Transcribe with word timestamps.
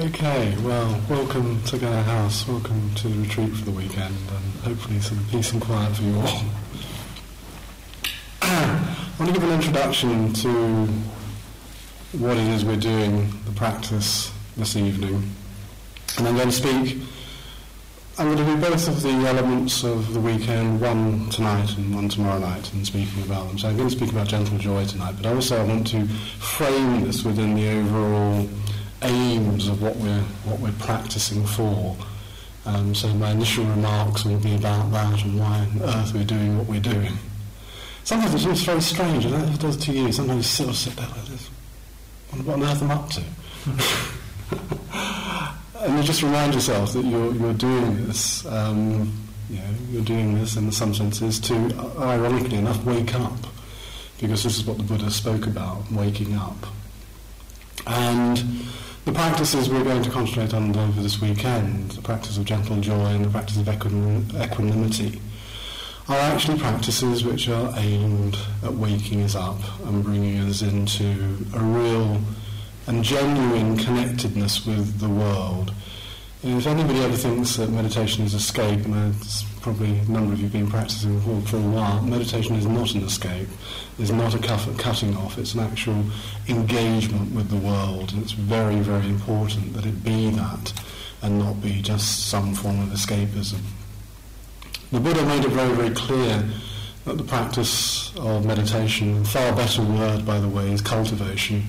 Okay, 0.00 0.56
well, 0.64 1.00
welcome 1.08 1.62
to 1.62 1.78
Gaia 1.78 2.02
House, 2.02 2.48
welcome 2.48 2.92
to 2.96 3.06
the 3.06 3.20
retreat 3.20 3.52
for 3.52 3.64
the 3.66 3.70
weekend, 3.70 4.16
and 4.28 4.54
hopefully 4.64 4.98
some 4.98 5.24
peace 5.30 5.52
and 5.52 5.62
quiet 5.62 5.94
for 5.94 6.02
you 6.02 6.16
all. 6.16 6.42
I 8.42 9.12
want 9.20 9.32
to 9.32 9.40
give 9.40 9.48
an 9.48 9.52
introduction 9.52 10.32
to 10.32 10.88
what 12.18 12.36
it 12.36 12.48
is 12.48 12.64
we're 12.64 12.74
doing, 12.74 13.32
the 13.44 13.52
practice 13.52 14.32
this 14.56 14.74
evening. 14.74 15.30
And 16.18 16.26
I'm 16.26 16.34
going 16.34 16.50
to 16.50 16.52
speak, 16.52 16.98
I'm 18.18 18.34
going 18.34 18.38
to 18.38 18.44
do 18.44 18.56
both 18.60 18.88
of 18.88 19.00
the 19.00 19.10
elements 19.10 19.84
of 19.84 20.12
the 20.12 20.18
weekend, 20.18 20.80
one 20.80 21.30
tonight 21.30 21.76
and 21.76 21.94
one 21.94 22.08
tomorrow 22.08 22.40
night, 22.40 22.72
and 22.72 22.84
speaking 22.84 23.22
about 23.22 23.46
them. 23.46 23.58
So 23.60 23.68
I'm 23.68 23.76
going 23.76 23.90
to 23.90 23.96
speak 23.96 24.10
about 24.10 24.26
gentle 24.26 24.58
joy 24.58 24.86
tonight, 24.86 25.14
but 25.22 25.32
also 25.32 25.60
I 25.60 25.64
want 25.64 25.86
to 25.88 26.04
frame 26.06 27.04
this 27.04 27.22
within 27.22 27.54
the 27.54 27.68
overall 27.78 28.48
aims 29.02 29.68
of 29.68 29.82
what 29.82 29.96
we're 29.96 30.22
what 30.44 30.60
we're 30.60 30.72
practicing 30.72 31.44
for. 31.46 31.96
Um, 32.66 32.94
so 32.94 33.08
my 33.08 33.30
initial 33.30 33.64
remarks 33.64 34.24
will 34.24 34.38
be 34.38 34.54
about 34.54 34.90
that 34.92 35.22
and 35.22 35.38
why 35.38 35.58
on 35.58 35.82
earth 35.82 36.14
we're 36.14 36.24
doing 36.24 36.56
what 36.56 36.66
we're 36.66 36.80
doing. 36.80 37.12
Sometimes 38.04 38.34
it 38.34 38.38
feels 38.46 38.62
very 38.62 38.80
strange, 38.80 39.26
it 39.26 39.60
does 39.60 39.76
to 39.78 39.92
you. 39.92 40.12
Sometimes 40.12 40.38
you 40.38 40.64
sort 40.64 40.70
of 40.70 40.76
sit 40.76 40.96
there 40.96 41.08
like 41.08 41.24
this. 41.26 41.50
Wonder 42.32 42.50
what 42.50 42.56
on 42.56 42.62
earth 42.64 42.82
I'm 42.82 42.90
up 42.90 43.10
to. 43.10 43.22
and 45.84 45.98
you 45.98 46.02
just 46.02 46.22
remind 46.22 46.54
yourself 46.54 46.92
that 46.94 47.04
you're 47.04 47.34
you're 47.34 47.54
doing 47.54 48.06
this. 48.06 48.46
Um, 48.46 49.12
you 49.50 49.58
know, 49.58 49.74
you're 49.90 50.04
doing 50.04 50.34
this 50.34 50.56
in 50.56 50.72
some 50.72 50.94
senses 50.94 51.38
to, 51.40 51.54
ironically 51.98 52.56
enough, 52.56 52.82
wake 52.84 53.14
up, 53.14 53.36
because 54.18 54.42
this 54.42 54.56
is 54.56 54.64
what 54.64 54.78
the 54.78 54.82
Buddha 54.82 55.10
spoke 55.10 55.46
about, 55.46 55.90
waking 55.92 56.34
up. 56.34 56.56
And 57.86 58.42
the 59.04 59.12
practices 59.12 59.68
we're 59.68 59.84
going 59.84 60.02
to 60.02 60.10
concentrate 60.10 60.54
on 60.54 60.74
over 60.76 61.02
this 61.02 61.20
weekend, 61.20 61.90
the 61.90 62.00
practice 62.00 62.38
of 62.38 62.44
gentle 62.44 62.80
joy 62.80 63.06
and 63.06 63.24
the 63.24 63.28
practice 63.28 63.58
of 63.58 63.68
equanimity, 63.68 65.20
are 66.08 66.16
actually 66.16 66.58
practices 66.58 67.24
which 67.24 67.48
are 67.48 67.72
aimed 67.76 68.36
at 68.62 68.72
waking 68.72 69.22
us 69.22 69.34
up 69.34 69.58
and 69.86 70.02
bringing 70.02 70.38
us 70.40 70.62
into 70.62 71.04
a 71.54 71.60
real 71.60 72.18
and 72.86 73.04
genuine 73.04 73.76
connectedness 73.76 74.66
with 74.66 75.00
the 75.00 75.08
world. 75.08 75.72
If 76.46 76.66
anybody 76.66 76.98
ever 77.00 77.16
thinks 77.16 77.56
that 77.56 77.70
meditation 77.70 78.22
is 78.22 78.34
escape, 78.34 78.84
and 78.84 79.14
probably 79.62 79.98
a 79.98 80.04
number 80.04 80.34
of 80.34 80.40
you 80.40 80.44
have 80.44 80.52
been 80.52 80.68
practicing 80.68 81.18
for 81.46 81.56
a 81.56 81.60
while, 81.60 82.02
meditation 82.02 82.54
is 82.56 82.66
not 82.66 82.94
an 82.94 83.02
escape, 83.02 83.48
It's 83.98 84.10
not 84.10 84.34
a 84.34 84.38
cutting 84.76 85.16
off, 85.16 85.38
it's 85.38 85.54
an 85.54 85.60
actual 85.60 86.04
engagement 86.46 87.34
with 87.34 87.48
the 87.48 87.56
world, 87.56 88.12
and 88.12 88.22
it's 88.22 88.32
very, 88.32 88.76
very 88.80 89.06
important 89.06 89.72
that 89.72 89.86
it 89.86 90.04
be 90.04 90.28
that 90.32 90.74
and 91.22 91.38
not 91.38 91.62
be 91.62 91.80
just 91.80 92.28
some 92.28 92.54
form 92.54 92.78
of 92.82 92.90
escapism. 92.90 93.60
The 94.92 95.00
Buddha 95.00 95.24
made 95.24 95.46
it 95.46 95.50
very, 95.50 95.74
very 95.74 95.94
clear 95.94 96.46
that 97.06 97.16
the 97.16 97.24
practice 97.24 98.14
of 98.18 98.44
meditation, 98.44 99.24
far 99.24 99.56
better 99.56 99.80
word, 99.80 100.26
by 100.26 100.40
the 100.40 100.48
way, 100.50 100.72
is 100.72 100.82
cultivation. 100.82 101.64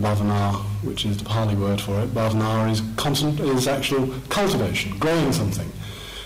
Bhavana, 0.00 0.54
which 0.82 1.04
is 1.04 1.18
the 1.18 1.24
Pali 1.24 1.54
word 1.54 1.80
for 1.80 2.00
it, 2.00 2.08
bhavana 2.14 2.70
is, 2.70 2.82
constant, 2.96 3.40
is 3.40 3.68
actual 3.68 4.12
cultivation, 4.28 4.98
growing 4.98 5.32
something. 5.32 5.70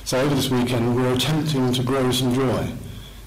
So 0.05 0.21
over 0.21 0.35
this 0.35 0.51
weekend 0.51 0.97
we're 0.97 1.15
attempting 1.15 1.73
to 1.73 1.83
grow 1.83 2.11
some 2.11 2.35
joy 2.35 2.67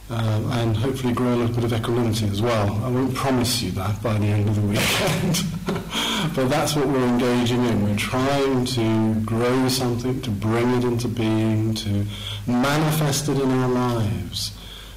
um, 0.09 0.51
and 0.51 0.75
hopefully 0.75 1.13
grow 1.13 1.33
a 1.33 1.37
little 1.37 1.55
bit 1.55 1.63
of 1.63 1.73
equanimity 1.73 2.27
as 2.27 2.41
well. 2.41 2.73
I 2.83 2.89
won't 2.89 3.15
promise 3.15 3.61
you 3.61 3.71
that 3.71 4.01
by 4.03 4.17
the 4.17 4.25
end 4.25 4.49
of 4.49 4.55
the 4.55 4.61
weekend, 4.67 6.35
but 6.35 6.49
that's 6.49 6.75
what 6.75 6.87
we're 6.87 7.07
engaging 7.07 7.63
in. 7.65 7.83
We're 7.83 7.95
trying 7.95 8.65
to 8.65 9.13
grow 9.21 9.67
something, 9.69 10.21
to 10.21 10.29
bring 10.29 10.69
it 10.71 10.83
into 10.83 11.07
being, 11.07 11.73
to 11.75 12.05
manifest 12.45 13.29
it 13.29 13.39
in 13.39 13.49
our 13.49 13.69
lives. 13.69 14.51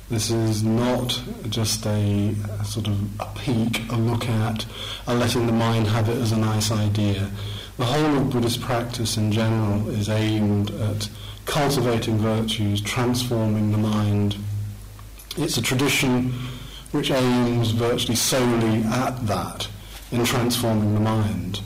This 0.09 0.31
is 0.31 0.63
not 0.63 1.21
just 1.49 1.85
a, 1.85 2.33
a, 2.61 2.65
sort 2.65 2.87
of 2.87 3.21
a 3.21 3.27
peek, 3.41 3.91
a 3.91 3.97
look 3.97 4.29
at, 4.29 4.65
a 5.09 5.15
letting 5.15 5.47
the 5.47 5.53
mind 5.53 5.89
have 5.89 6.09
it 6.09 6.17
as 6.19 6.31
a 6.31 6.39
nice 6.39 6.71
idea. 6.71 7.29
The 7.77 7.87
whole 7.87 8.17
of 8.19 8.31
Buddhist 8.31 8.61
practice 8.61 9.17
in 9.17 9.33
general 9.33 9.89
is 9.91 10.09
aimed 10.09 10.71
at 10.71 11.11
cultivating 11.45 12.19
virtues, 12.19 12.81
transforming 12.81 13.73
the 13.73 13.79
mind. 13.79 14.37
It's 15.37 15.57
a 15.57 15.63
tradition 15.63 16.33
which 16.93 17.11
aims 17.11 17.73
virtually 17.73 18.15
solely 18.15 18.85
at 18.85 19.27
that, 19.27 19.67
in 20.13 20.25
transforming 20.25 20.95
the 20.95 21.01
mind. 21.01 21.63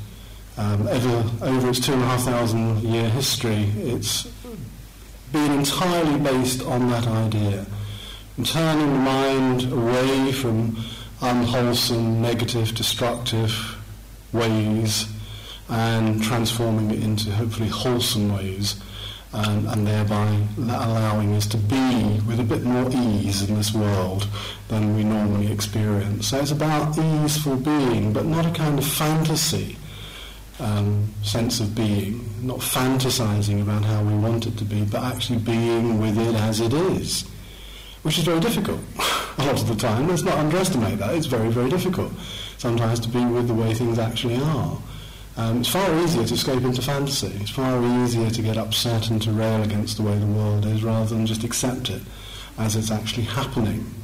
Um, 0.57 0.89
ever, 0.89 1.31
over 1.43 1.69
its 1.69 1.81
two 1.81 1.93
and 1.93 2.01
a 2.01 2.07
half 2.07 2.23
thousand 2.23 2.81
year 2.81 3.11
history, 3.11 3.71
it's 3.77 4.27
been 5.31 5.53
entirely 5.53 6.19
based 6.19 6.63
on 6.63 6.89
that 6.89 7.07
idea. 7.07 7.67
Turning 8.45 8.93
the 8.93 8.99
mind 8.99 9.73
away 9.73 10.33
from 10.33 10.77
unwholesome, 11.23 12.23
negative, 12.23 12.75
destructive 12.75 13.77
ways 14.33 15.07
and 15.69 16.23
transforming 16.23 16.91
it 16.91 17.03
into 17.03 17.31
hopefully 17.31 17.69
wholesome 17.69 18.35
ways 18.35 18.81
and, 19.33 19.67
and 19.69 19.87
thereby 19.87 20.43
allowing 20.59 21.35
us 21.35 21.47
to 21.47 21.57
be 21.57 22.21
with 22.27 22.41
a 22.41 22.45
bit 22.45 22.63
more 22.63 22.91
ease 22.93 23.49
in 23.49 23.55
this 23.55 23.73
world 23.73 24.27
than 24.69 24.97
we 24.97 25.05
normally 25.05 25.53
experience. 25.53 26.29
So 26.29 26.41
it's 26.41 26.51
about 26.51 26.99
easeful 26.99 27.57
being, 27.57 28.13
but 28.13 28.25
not 28.25 28.47
a 28.47 28.51
kind 28.51 28.79
of 28.79 28.87
fantasy 28.87 29.77
um, 30.59 31.09
sense 31.23 31.61
of 31.61 31.75
being, 31.75 32.29
not 32.43 32.59
fantasizing 32.59 33.63
about 33.63 33.85
how 33.85 34.03
we 34.03 34.15
want 34.15 34.47
it 34.47 34.57
to 34.59 34.65
be, 34.65 34.85
but 34.85 35.03
actually 35.03 35.39
being 35.39 36.01
with 36.01 36.19
it 36.19 36.35
as 36.35 36.61
it 36.61 36.73
is, 36.73 37.25
which 38.03 38.19
is 38.19 38.25
very 38.25 38.41
difficult 38.41 38.81
a 39.39 39.45
lot 39.45 39.61
of 39.61 39.69
the 39.69 39.75
time. 39.75 40.09
Let's 40.09 40.23
not 40.23 40.39
underestimate 40.39 40.99
that. 40.99 41.15
It's 41.15 41.27
very, 41.27 41.49
very 41.49 41.71
difficult 41.71 42.13
sometimes 42.59 43.01
to 43.01 43.09
be 43.09 43.25
with 43.25 43.49
the 43.49 43.55
way 43.55 43.75
things 43.75 43.99
actually 43.99 44.37
are. 44.37 44.79
Um, 45.37 45.61
it's 45.61 45.69
far 45.69 45.95
easier 46.01 46.25
to 46.25 46.35
escape 46.35 46.63
into 46.63 46.83
fantasy. 46.83 47.33
It's 47.41 47.51
far 47.51 47.83
easier 48.03 48.29
to 48.29 48.43
get 48.43 48.59
upset 48.59 49.09
and 49.11 49.23
to 49.23 49.31
rail 49.31 49.63
against 49.63 49.97
the 49.97 50.03
way 50.03 50.19
the 50.19 50.27
world 50.27 50.67
is 50.67 50.83
rather 50.83 51.15
than 51.15 51.25
just 51.25 51.45
accept 51.45 51.89
it 51.89 52.03
as 52.59 52.77
it's 52.77 52.91
actually 52.91 53.25
happening. 53.25 53.95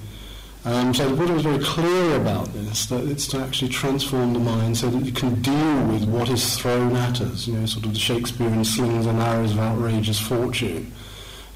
Um, 0.65 0.95
so 0.95 1.09
the 1.09 1.15
Buddha 1.15 1.34
was 1.34 1.43
very 1.43 1.63
clear 1.63 2.17
about 2.17 2.53
this, 2.53 2.87
that 2.87 3.05
it's 3.05 3.27
to 3.28 3.39
actually 3.39 3.69
transform 3.69 4.33
the 4.33 4.41
mind 4.41 4.77
so 4.77 4.89
that 4.89 5.05
you 5.05 5.13
can 5.13 5.41
deal 5.43 5.87
with 5.87 6.09
what 6.09 6.28
is 6.28 6.59
thrown 6.59 6.97
at 6.97 7.21
us, 7.21 7.47
you 7.47 7.55
know, 7.55 7.67
sort 7.67 7.87
of 7.87 7.93
the 7.93 8.01
Shakespearean 8.01 8.65
slings 8.65 9.07
and 9.07 9.21
arrows 9.21 9.53
of 9.53 9.61
outrageous 9.61 10.19
fortune 10.19 10.93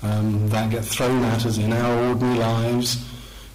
um, 0.03 0.49
that 0.49 0.71
get 0.71 0.84
thrown 0.84 1.22
at 1.25 1.44
us 1.47 1.59
in 1.59 1.72
our 1.72 2.09
ordinary 2.09 2.38
lives, 2.38 3.05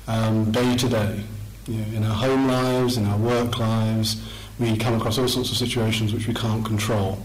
um, 0.07 0.51
day 0.51 0.75
to 0.78 0.89
day, 0.89 1.23
in 1.67 2.03
our 2.03 2.13
home 2.13 2.47
lives, 2.47 2.97
in 2.97 3.06
our 3.06 3.17
work 3.17 3.57
lives, 3.57 4.22
we 4.59 4.78
come 4.78 4.94
across 4.94 5.17
all 5.17 5.28
sorts 5.28 5.51
of 5.51 5.57
situations 5.57 6.13
which 6.13 6.28
we 6.28 6.34
can't 6.34 6.63
control. 6.66 7.19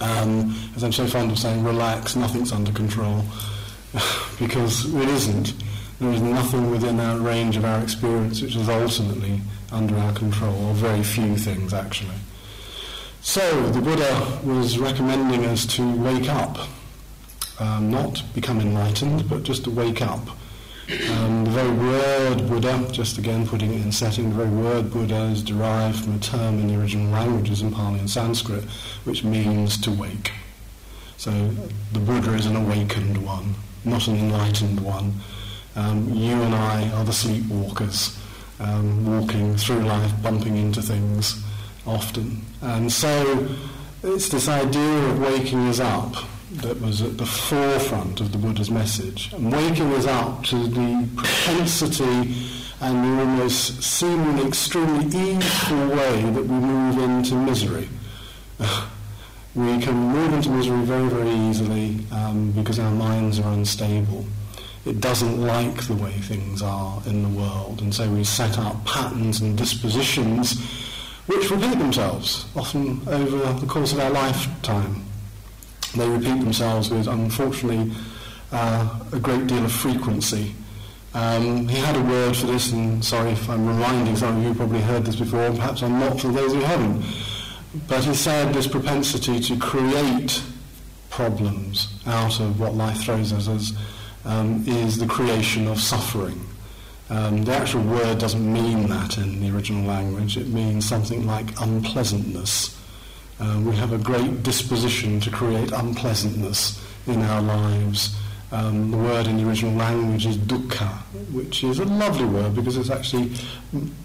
Um, 0.00 0.54
as 0.76 0.82
I'm 0.82 0.92
so 0.92 1.06
fond 1.06 1.30
of 1.30 1.38
saying, 1.38 1.64
relax, 1.64 2.16
nothing's 2.16 2.52
under 2.52 2.72
control, 2.72 3.24
because 4.38 4.92
it 4.94 5.08
isn't. 5.08 5.54
There 6.00 6.12
is 6.12 6.22
nothing 6.22 6.70
within 6.70 6.98
our 7.00 7.18
range 7.18 7.56
of 7.56 7.64
our 7.64 7.82
experience 7.82 8.40
which 8.40 8.56
is 8.56 8.68
ultimately 8.68 9.40
under 9.70 9.96
our 9.98 10.12
control, 10.14 10.54
or 10.66 10.74
very 10.74 11.02
few 11.02 11.36
things 11.36 11.74
actually. 11.74 12.16
So 13.20 13.70
the 13.70 13.82
Buddha 13.82 14.40
was 14.42 14.78
recommending 14.78 15.44
us 15.44 15.66
to 15.76 15.96
wake 15.96 16.28
up, 16.30 16.56
um, 17.60 17.90
not 17.90 18.22
become 18.34 18.60
enlightened, 18.60 19.28
but 19.28 19.42
just 19.42 19.64
to 19.64 19.70
wake 19.70 20.02
up. 20.02 20.28
Um, 21.10 21.44
the 21.44 21.50
very 21.52 21.70
word 21.70 22.48
Buddha, 22.48 22.88
just 22.90 23.16
again 23.16 23.46
putting 23.46 23.72
it 23.72 23.82
in 23.82 23.92
setting, 23.92 24.30
the 24.30 24.34
very 24.34 24.50
word 24.50 24.90
Buddha 24.90 25.24
is 25.26 25.42
derived 25.42 26.02
from 26.02 26.14
a 26.16 26.18
term 26.18 26.58
in 26.58 26.66
the 26.66 26.80
original 26.80 27.12
languages 27.12 27.62
in 27.62 27.70
Pali 27.70 28.00
and 28.00 28.10
Sanskrit, 28.10 28.64
which 29.04 29.22
means 29.22 29.80
to 29.82 29.92
wake. 29.92 30.32
So 31.16 31.30
the 31.92 32.00
Buddha 32.00 32.34
is 32.34 32.46
an 32.46 32.56
awakened 32.56 33.24
one, 33.24 33.54
not 33.84 34.08
an 34.08 34.16
enlightened 34.16 34.80
one. 34.80 35.12
Um, 35.76 36.12
you 36.12 36.32
and 36.32 36.54
I 36.54 36.90
are 36.90 37.04
the 37.04 37.12
sleepwalkers, 37.12 38.18
um, 38.58 39.06
walking 39.06 39.56
through 39.56 39.80
life, 39.80 40.10
bumping 40.22 40.56
into 40.56 40.82
things 40.82 41.40
often. 41.86 42.44
And 42.62 42.90
so 42.90 43.48
it's 44.02 44.28
this 44.28 44.48
idea 44.48 45.04
of 45.10 45.20
waking 45.20 45.68
us 45.68 45.78
up 45.78 46.16
that 46.52 46.80
was 46.80 47.00
at 47.00 47.16
the 47.16 47.26
forefront 47.26 48.20
of 48.20 48.32
the 48.32 48.38
Buddha's 48.38 48.70
message 48.70 49.32
and 49.32 49.52
waking 49.52 49.92
us 49.92 50.06
up 50.06 50.42
to 50.44 50.66
the 50.66 51.08
propensity 51.16 52.34
and 52.80 53.04
the 53.04 53.20
almost 53.22 53.82
seemingly 53.82 54.46
extremely 54.46 55.06
easeful 55.06 55.88
way 55.88 56.22
that 56.22 56.42
we 56.42 56.54
move 56.54 56.98
into 56.98 57.36
misery. 57.36 57.88
we 59.54 59.78
can 59.80 59.94
move 59.94 60.32
into 60.32 60.50
misery 60.50 60.82
very, 60.82 61.08
very 61.08 61.30
easily 61.30 62.00
um, 62.10 62.50
because 62.52 62.80
our 62.80 62.90
minds 62.90 63.38
are 63.38 63.52
unstable. 63.52 64.24
It 64.84 65.00
doesn't 65.00 65.40
like 65.40 65.86
the 65.86 65.94
way 65.94 66.12
things 66.12 66.62
are 66.62 67.00
in 67.06 67.22
the 67.22 67.28
world, 67.28 67.80
and 67.82 67.94
so 67.94 68.10
we 68.10 68.24
set 68.24 68.58
up 68.58 68.84
patterns 68.84 69.40
and 69.40 69.56
dispositions 69.56 70.58
which 71.26 71.48
repeat 71.50 71.78
themselves, 71.78 72.46
often 72.56 73.06
over 73.06 73.52
the 73.60 73.66
course 73.66 73.92
of 73.92 74.00
our 74.00 74.10
lifetime. 74.10 75.04
They 75.94 76.08
repeat 76.08 76.40
themselves 76.40 76.90
with, 76.90 77.08
unfortunately, 77.08 77.92
uh, 78.52 79.00
a 79.12 79.18
great 79.18 79.46
deal 79.46 79.64
of 79.64 79.72
frequency. 79.72 80.54
Um, 81.14 81.66
he 81.66 81.78
had 81.78 81.96
a 81.96 82.02
word 82.02 82.36
for 82.36 82.46
this, 82.46 82.72
and 82.72 83.04
sorry 83.04 83.30
if 83.30 83.50
I'm 83.50 83.66
reminding 83.66 84.14
some 84.16 84.38
of 84.38 84.44
you 84.44 84.54
probably 84.54 84.80
heard 84.80 85.04
this 85.04 85.16
before, 85.16 85.50
perhaps 85.50 85.82
I'm 85.82 85.98
not 85.98 86.20
for 86.20 86.28
those 86.28 86.52
who 86.52 86.60
haven't. 86.60 87.04
But 87.88 88.04
he 88.04 88.14
said 88.14 88.54
this 88.54 88.66
propensity 88.66 89.40
to 89.40 89.56
create 89.56 90.42
problems 91.08 91.88
out 92.06 92.38
of 92.40 92.60
what 92.60 92.74
life 92.74 93.02
throws 93.02 93.32
at 93.32 93.48
us 93.48 93.72
um, 94.24 94.64
is 94.66 94.98
the 94.98 95.06
creation 95.06 95.66
of 95.66 95.80
suffering. 95.80 96.40
Um, 97.08 97.44
the 97.44 97.52
actual 97.52 97.82
word 97.82 98.18
doesn't 98.18 98.52
mean 98.52 98.88
that 98.88 99.18
in 99.18 99.40
the 99.40 99.54
original 99.54 99.84
language. 99.84 100.36
It 100.36 100.46
means 100.46 100.88
something 100.88 101.26
like 101.26 101.60
unpleasantness. 101.60 102.79
Uh, 103.40 103.58
we 103.64 103.74
have 103.74 103.92
a 103.92 103.98
great 103.98 104.42
disposition 104.42 105.18
to 105.18 105.30
create 105.30 105.72
unpleasantness 105.72 106.84
in 107.06 107.22
our 107.22 107.40
lives. 107.40 108.14
Um, 108.52 108.90
the 108.90 108.98
word 108.98 109.26
in 109.26 109.38
the 109.38 109.48
original 109.48 109.72
language 109.74 110.26
is 110.26 110.36
dukkha, 110.36 110.88
which 111.32 111.64
is 111.64 111.78
a 111.78 111.84
lovely 111.84 112.26
word 112.26 112.54
because 112.54 112.76
it 112.76 112.90
actually 112.90 113.32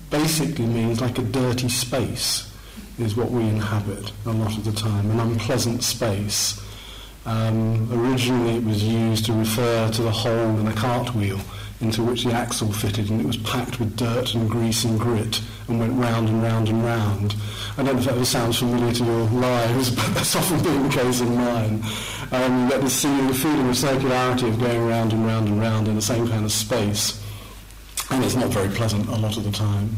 basically 0.09 0.65
means 0.65 1.01
like 1.01 1.17
a 1.17 1.23
dirty 1.23 1.67
space 1.67 2.49
is 2.97 3.17
what 3.17 3.29
we 3.29 3.43
inhabit 3.43 4.13
a 4.25 4.31
lot 4.31 4.57
of 4.57 4.63
the 4.63 4.71
time, 4.71 5.11
an 5.11 5.19
unpleasant 5.19 5.83
space. 5.83 6.61
Um, 7.25 7.91
originally 7.91 8.57
it 8.57 8.63
was 8.63 8.83
used 8.83 9.25
to 9.25 9.33
refer 9.33 9.89
to 9.91 10.01
the 10.01 10.11
hole 10.11 10.59
in 10.59 10.67
a 10.67 10.73
cartwheel 10.73 11.41
into 11.81 12.03
which 12.03 12.23
the 12.23 12.31
axle 12.31 12.71
fitted 12.71 13.09
and 13.09 13.19
it 13.19 13.27
was 13.27 13.37
packed 13.37 13.79
with 13.79 13.95
dirt 13.97 14.33
and 14.33 14.49
grease 14.49 14.85
and 14.85 14.99
grit 14.99 15.41
and 15.67 15.79
went 15.79 15.93
round 15.93 16.29
and 16.29 16.41
round 16.41 16.69
and 16.69 16.83
round. 16.83 17.35
I 17.77 17.83
don't 17.83 17.95
know 17.95 17.99
if 17.99 18.05
that 18.05 18.15
ever 18.15 18.25
sounds 18.25 18.59
familiar 18.59 18.93
to 18.93 19.03
your 19.03 19.29
lives, 19.29 19.91
but 19.95 20.13
that's 20.13 20.35
often 20.35 20.63
been 20.63 20.83
the 20.83 20.89
case 20.89 21.21
in 21.21 21.35
mine. 21.35 21.83
Um, 22.31 22.69
get 22.69 22.81
this 22.81 23.01
feeling, 23.01 23.27
the 23.27 23.33
feeling 23.33 23.67
of 23.67 23.75
circularity 23.75 24.47
of 24.47 24.59
going 24.59 24.87
round 24.87 25.13
and 25.13 25.25
round 25.25 25.47
and 25.49 25.59
round 25.59 25.87
in 25.87 25.95
the 25.95 26.01
same 26.01 26.27
kind 26.27 26.45
of 26.45 26.51
space. 26.51 27.21
And 28.09 28.23
it's 28.23 28.35
not 28.35 28.49
very 28.49 28.69
pleasant 28.69 29.07
a 29.07 29.15
lot 29.15 29.35
of 29.35 29.43
the 29.43 29.51
time. 29.51 29.97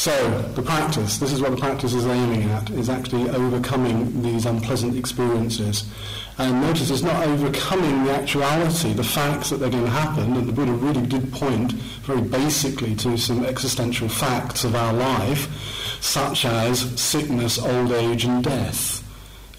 So, 0.00 0.40
the 0.54 0.62
practice, 0.62 1.18
this 1.18 1.30
is 1.30 1.42
what 1.42 1.50
the 1.50 1.58
practice 1.58 1.92
is 1.92 2.06
aiming 2.06 2.44
at, 2.44 2.70
is 2.70 2.88
actually 2.88 3.28
overcoming 3.28 4.22
these 4.22 4.46
unpleasant 4.46 4.96
experiences. 4.96 5.84
And 6.38 6.62
notice 6.62 6.88
it's 6.88 7.02
not 7.02 7.22
overcoming 7.26 8.04
the 8.04 8.12
actuality, 8.12 8.94
the 8.94 9.04
facts 9.04 9.50
that 9.50 9.58
they're 9.58 9.68
going 9.68 9.84
to 9.84 9.90
happen, 9.90 10.38
and 10.38 10.48
the 10.48 10.54
Buddha 10.54 10.72
really 10.72 11.06
did 11.06 11.30
point 11.34 11.72
very 12.06 12.22
basically 12.22 12.94
to 12.96 13.18
some 13.18 13.44
existential 13.44 14.08
facts 14.08 14.64
of 14.64 14.74
our 14.74 14.94
life, 14.94 15.52
such 16.00 16.46
as 16.46 16.98
sickness, 16.98 17.58
old 17.58 17.92
age, 17.92 18.24
and 18.24 18.42
death. 18.42 19.06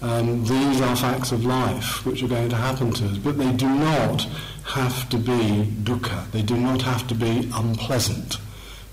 Um, 0.02 0.42
these 0.42 0.80
are 0.80 0.96
facts 0.96 1.30
of 1.30 1.44
life 1.44 2.04
which 2.04 2.20
are 2.24 2.28
going 2.28 2.48
to 2.48 2.56
happen 2.56 2.90
to 2.94 3.06
us, 3.06 3.18
but 3.18 3.38
they 3.38 3.52
do 3.52 3.68
not 3.68 4.22
have 4.64 5.08
to 5.10 5.18
be 5.18 5.70
dukkha. 5.84 6.28
They 6.32 6.42
do 6.42 6.56
not 6.56 6.82
have 6.82 7.06
to 7.06 7.14
be 7.14 7.48
unpleasant. 7.54 8.38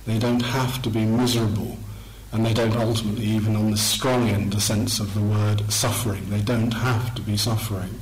They 0.10 0.18
don't 0.18 0.42
have 0.42 0.82
to 0.82 0.90
be 0.90 1.06
miserable, 1.06 1.78
and 2.32 2.44
they 2.44 2.56
don't 2.56 2.76
ultimately, 2.76 3.26
even 3.26 3.56
on 3.56 3.70
the 3.70 3.78
strong 3.78 4.28
end, 4.28 4.54
the 4.54 4.60
sense 4.60 5.00
of 5.00 5.14
the 5.14 5.22
word 5.22 5.72
suffering, 5.72 6.28
they 6.32 6.42
don't 6.42 6.74
have 6.74 7.14
to 7.14 7.22
be 7.22 7.38
suffering. 7.38 7.94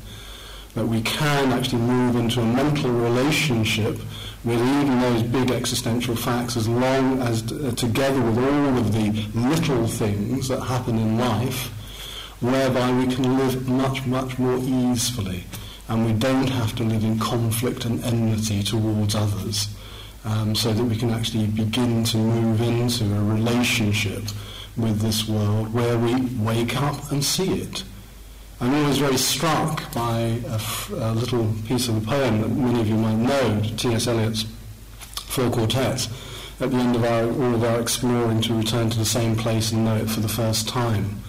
That 0.76 0.88
we 0.88 1.02
can 1.02 1.52
actually 1.52 1.82
move 1.82 2.16
into 2.16 2.40
a 2.40 2.46
mental 2.46 2.92
relationship 2.92 4.00
with 4.46 4.62
even 4.62 5.02
those 5.02 5.22
big 5.22 5.52
existential 5.52 6.16
facts 6.16 6.56
as 6.56 6.70
long 6.70 7.20
as 7.20 7.52
uh, 7.52 7.74
together 7.76 8.22
with 8.22 8.38
all 8.38 8.78
of 8.78 8.94
the 8.94 9.12
little 9.38 9.86
things 9.86 10.48
that 10.48 10.62
happen 10.62 10.98
in 10.98 11.18
life, 11.18 11.68
whereby 12.40 12.90
we 12.94 13.14
can 13.14 13.38
live 13.38 13.68
much, 13.68 14.06
much 14.06 14.38
more 14.40 14.58
easily 14.60 15.44
and 15.90 16.06
we 16.06 16.14
don't 16.14 16.50
have 16.50 16.74
to 16.76 16.84
live 16.84 17.04
in 17.04 17.20
conflict 17.20 17.84
and 17.84 18.02
enmity 18.06 18.64
towards 18.64 19.14
others 19.14 19.77
um, 20.26 20.56
so 20.56 20.74
that 20.74 20.84
we 20.84 20.96
can 20.96 21.10
actually 21.10 21.48
begin 21.48 22.04
to 22.06 22.18
move 22.18 22.62
into 22.62 23.06
a 23.06 23.24
relationship 23.24 24.24
with 24.76 25.00
this 25.00 25.28
world 25.28 25.74
where 25.74 25.98
we 25.98 26.16
wake 26.40 26.80
up 26.82 27.12
and 27.12 27.24
see 27.24 27.62
it. 27.62 27.84
I'm 28.60 28.74
always 28.74 28.98
very 28.98 29.18
struck 29.18 29.94
by 29.94 30.42
a, 30.48 30.60
a 30.96 31.14
little 31.14 31.54
piece 31.68 31.88
of 31.88 31.98
a 31.98 32.02
poem 32.02 32.42
that 32.42 32.50
many 32.50 32.82
of 32.82 32.88
you 32.88 32.96
might 32.96 33.16
know, 33.16 33.62
T.S. 33.78 34.08
Eliot's 34.08 34.46
Four 35.16 35.52
Quartets, 35.52 36.10
at 36.60 36.72
the 36.72 36.78
end 36.78 36.96
of 36.96 37.04
our, 37.04 37.26
all 37.26 37.54
of 37.54 37.64
our 37.64 37.80
exploring 37.80 38.42
to 38.42 38.56
return 38.56 38.90
to 38.90 38.98
the 38.98 39.06
same 39.06 39.36
place 39.36 39.72
and 39.72 39.86
know 39.86 39.96
it 39.96 40.10
for 40.10 40.22
the 40.22 40.30
first 40.30 40.68
time. 40.68 41.22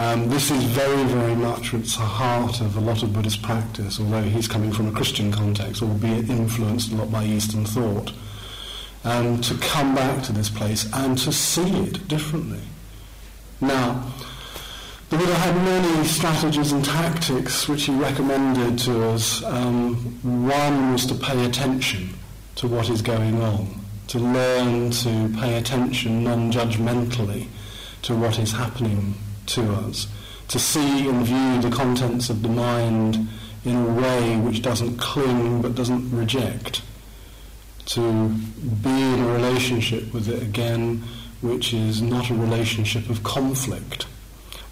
Um, 0.00 0.30
this 0.30 0.50
is 0.50 0.64
very, 0.64 1.04
very 1.04 1.34
much 1.34 1.74
at 1.74 1.84
the 1.84 2.00
heart 2.00 2.62
of 2.62 2.74
a 2.78 2.80
lot 2.80 3.02
of 3.02 3.12
Buddhist 3.12 3.42
practice, 3.42 4.00
although 4.00 4.22
he's 4.22 4.48
coming 4.48 4.72
from 4.72 4.88
a 4.88 4.92
Christian 4.92 5.30
context, 5.30 5.82
albeit 5.82 6.30
influenced 6.30 6.92
a 6.92 6.94
lot 6.94 7.12
by 7.12 7.26
Eastern 7.26 7.66
thought. 7.66 8.10
Um, 9.04 9.42
to 9.42 9.54
come 9.58 9.94
back 9.94 10.22
to 10.22 10.32
this 10.32 10.48
place 10.48 10.88
and 10.94 11.18
to 11.18 11.30
see 11.30 11.68
it 11.80 12.08
differently. 12.08 12.62
Now, 13.60 14.10
the 15.10 15.18
Buddha 15.18 15.34
had 15.34 15.54
many 15.56 16.06
strategies 16.06 16.72
and 16.72 16.82
tactics 16.82 17.68
which 17.68 17.84
he 17.84 17.92
recommended 17.92 18.78
to 18.86 19.10
us. 19.10 19.44
Um, 19.44 19.96
one 20.48 20.92
was 20.92 21.04
to 21.06 21.14
pay 21.14 21.44
attention 21.44 22.14
to 22.54 22.68
what 22.68 22.88
is 22.88 23.02
going 23.02 23.42
on, 23.42 23.84
to 24.06 24.18
learn 24.18 24.92
to 24.92 25.30
pay 25.38 25.58
attention 25.58 26.24
non-judgmentally 26.24 27.48
to 28.00 28.16
what 28.16 28.38
is 28.38 28.52
happening 28.52 29.14
to 29.46 29.72
us, 29.72 30.06
to 30.48 30.58
see 30.58 31.08
and 31.08 31.24
view 31.24 31.60
the 31.60 31.74
contents 31.74 32.30
of 32.30 32.42
the 32.42 32.48
mind 32.48 33.28
in 33.64 33.76
a 33.76 33.94
way 33.94 34.36
which 34.36 34.62
doesn't 34.62 34.98
cling 34.98 35.60
but 35.62 35.74
doesn't 35.74 36.10
reject, 36.10 36.82
to 37.86 38.28
be 38.82 38.90
in 38.90 39.20
a 39.20 39.32
relationship 39.32 40.12
with 40.12 40.28
it 40.28 40.42
again 40.42 41.02
which 41.40 41.72
is 41.72 42.02
not 42.02 42.30
a 42.30 42.34
relationship 42.34 43.08
of 43.08 43.22
conflict. 43.22 44.06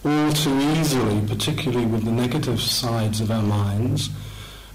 All 0.04 0.32
too 0.32 0.56
easily, 0.58 1.26
particularly 1.26 1.86
with 1.86 2.04
the 2.04 2.12
negative 2.12 2.60
sides 2.60 3.20
of 3.20 3.30
our 3.30 3.42
minds, 3.42 4.10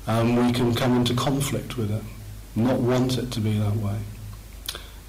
um, 0.07 0.35
we 0.35 0.51
can 0.51 0.75
come 0.75 0.97
into 0.97 1.13
conflict 1.13 1.77
with 1.77 1.91
it, 1.91 2.03
not 2.55 2.79
want 2.79 3.17
it 3.17 3.31
to 3.31 3.39
be 3.39 3.57
that 3.59 3.75
way. 3.77 3.99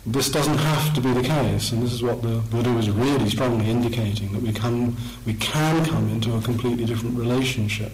This 0.07 0.31
doesn't 0.31 0.59
have 0.59 0.93
to 0.95 1.01
be 1.01 1.13
the 1.15 1.23
case, 1.23 1.73
and 1.73 1.83
this 1.83 1.95
is 1.95 2.03
what 2.03 2.21
the 2.21 2.43
Buddha 2.51 2.71
was 2.71 2.91
really 2.91 3.31
strongly 3.31 3.71
indicating, 3.71 4.33
that 4.33 4.43
we, 4.43 4.53
come, 4.53 4.97
we 5.25 5.33
can 5.33 5.83
come 5.87 6.11
into 6.11 6.37
a 6.37 6.43
completely 6.43 6.85
different 6.85 7.19
relationship. 7.19 7.91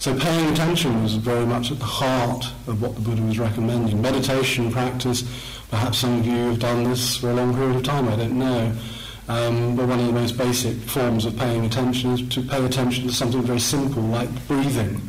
So 0.00 0.18
paying 0.18 0.52
attention 0.52 1.00
was 1.00 1.14
very 1.14 1.46
much 1.46 1.70
at 1.70 1.78
the 1.78 1.84
heart 1.84 2.46
of 2.66 2.82
what 2.82 2.96
the 2.96 3.00
Buddha 3.00 3.22
was 3.22 3.38
recommending. 3.38 4.02
Meditation 4.02 4.72
practice, 4.72 5.22
perhaps 5.70 5.98
some 5.98 6.18
of 6.18 6.26
you 6.26 6.50
have 6.50 6.58
done 6.58 6.82
this 6.82 7.16
for 7.16 7.30
a 7.30 7.34
long 7.34 7.54
period 7.54 7.76
of 7.76 7.84
time, 7.84 8.08
I 8.08 8.16
don't 8.16 8.36
know. 8.36 8.72
Um, 9.28 9.76
but 9.76 9.86
one 9.86 10.00
of 10.00 10.06
the 10.06 10.12
most 10.12 10.36
basic 10.36 10.76
forms 10.78 11.26
of 11.26 11.36
paying 11.36 11.64
attention 11.64 12.10
is 12.12 12.28
to 12.30 12.42
pay 12.42 12.64
attention 12.64 13.06
to 13.06 13.12
something 13.12 13.42
very 13.42 13.60
simple 13.60 14.02
like 14.02 14.30
breathing. 14.48 15.00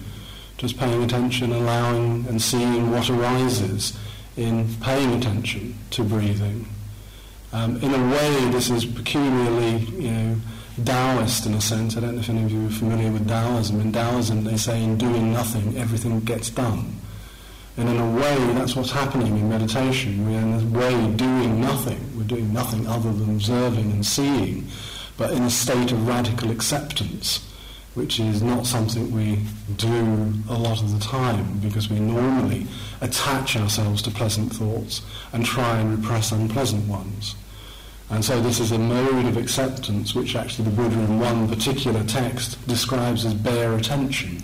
Just 0.58 0.78
paying 0.78 1.04
attention, 1.04 1.52
allowing 1.52 2.28
and 2.28 2.40
seeing 2.40 2.92
what 2.92 3.10
arises 3.10 3.98
in 4.38 4.74
paying 4.82 5.14
attention 5.14 5.76
to 5.92 6.04
breathing. 6.04 6.68
Um, 7.52 7.78
in 7.78 7.94
a 7.94 8.12
way, 8.12 8.50
this 8.52 8.70
is 8.70 8.86
peculiarly, 8.86 9.78
you 9.78 10.12
know, 10.12 10.36
Taoist 10.86 11.46
in 11.46 11.54
a 11.56 11.62
sense. 11.62 11.98
I 11.98 12.00
don't 12.00 12.16
know 12.16 12.22
if 12.22 12.30
any 12.30 12.44
of 12.44 12.52
you 12.52 12.68
are 12.68 12.72
familiar 12.72 13.12
with 13.12 13.28
Taoism. 13.28 13.82
In 13.82 13.92
Taoism, 13.92 14.44
they 14.44 14.56
say 14.56 14.84
in 14.84 14.98
doing 14.98 15.34
nothing, 15.34 15.78
everything 15.78 16.20
gets 16.22 16.50
done. 16.50 16.96
And 17.76 17.90
in 17.90 17.98
a 17.98 18.16
way, 18.16 18.36
that's 18.54 18.76
what's 18.76 18.92
happening 18.92 19.38
in 19.38 19.50
meditation. 19.50 20.26
We're 20.26 20.40
in 20.40 20.54
a 20.54 20.78
way 20.78 21.16
doing 21.16 21.60
nothing. 21.60 22.00
We're 22.16 22.24
doing 22.24 22.54
nothing 22.54 22.88
other 22.88 23.12
than 23.12 23.30
observing 23.30 23.92
and 23.92 24.06
seeing, 24.06 24.68
but 25.18 25.32
in 25.32 25.44
a 25.44 25.50
state 25.50 25.92
of 25.92 26.08
radical 26.08 26.52
acceptance 26.52 27.49
which 28.00 28.18
is 28.18 28.42
not 28.42 28.66
something 28.66 29.12
we 29.12 29.38
do 29.76 30.34
a 30.50 30.58
lot 30.58 30.82
of 30.82 30.94
the 30.94 31.06
time 31.06 31.60
because 31.60 31.90
we 31.90 32.00
normally 32.00 32.66
attach 33.02 33.58
ourselves 33.58 34.02
to 34.02 34.10
pleasant 34.10 34.54
thoughts 34.54 35.02
and 35.34 35.46
try 35.46 35.80
and 35.80 36.00
repress 36.00 36.32
unpleasant 36.32 36.88
ones. 36.88 37.36
And 38.10 38.24
so 38.24 38.40
this 38.40 38.62
is 38.62 38.72
a 38.72 38.80
mode 38.80 39.26
of 39.26 39.36
acceptance 39.36 40.16
which 40.16 40.38
actually 40.38 40.70
the 40.70 40.78
Buddha 40.78 40.98
in 40.98 41.20
one 41.20 41.50
particular 41.50 42.02
text 42.06 42.66
describes 42.70 43.26
as 43.26 43.34
bare 43.34 43.76
attention. 43.76 44.44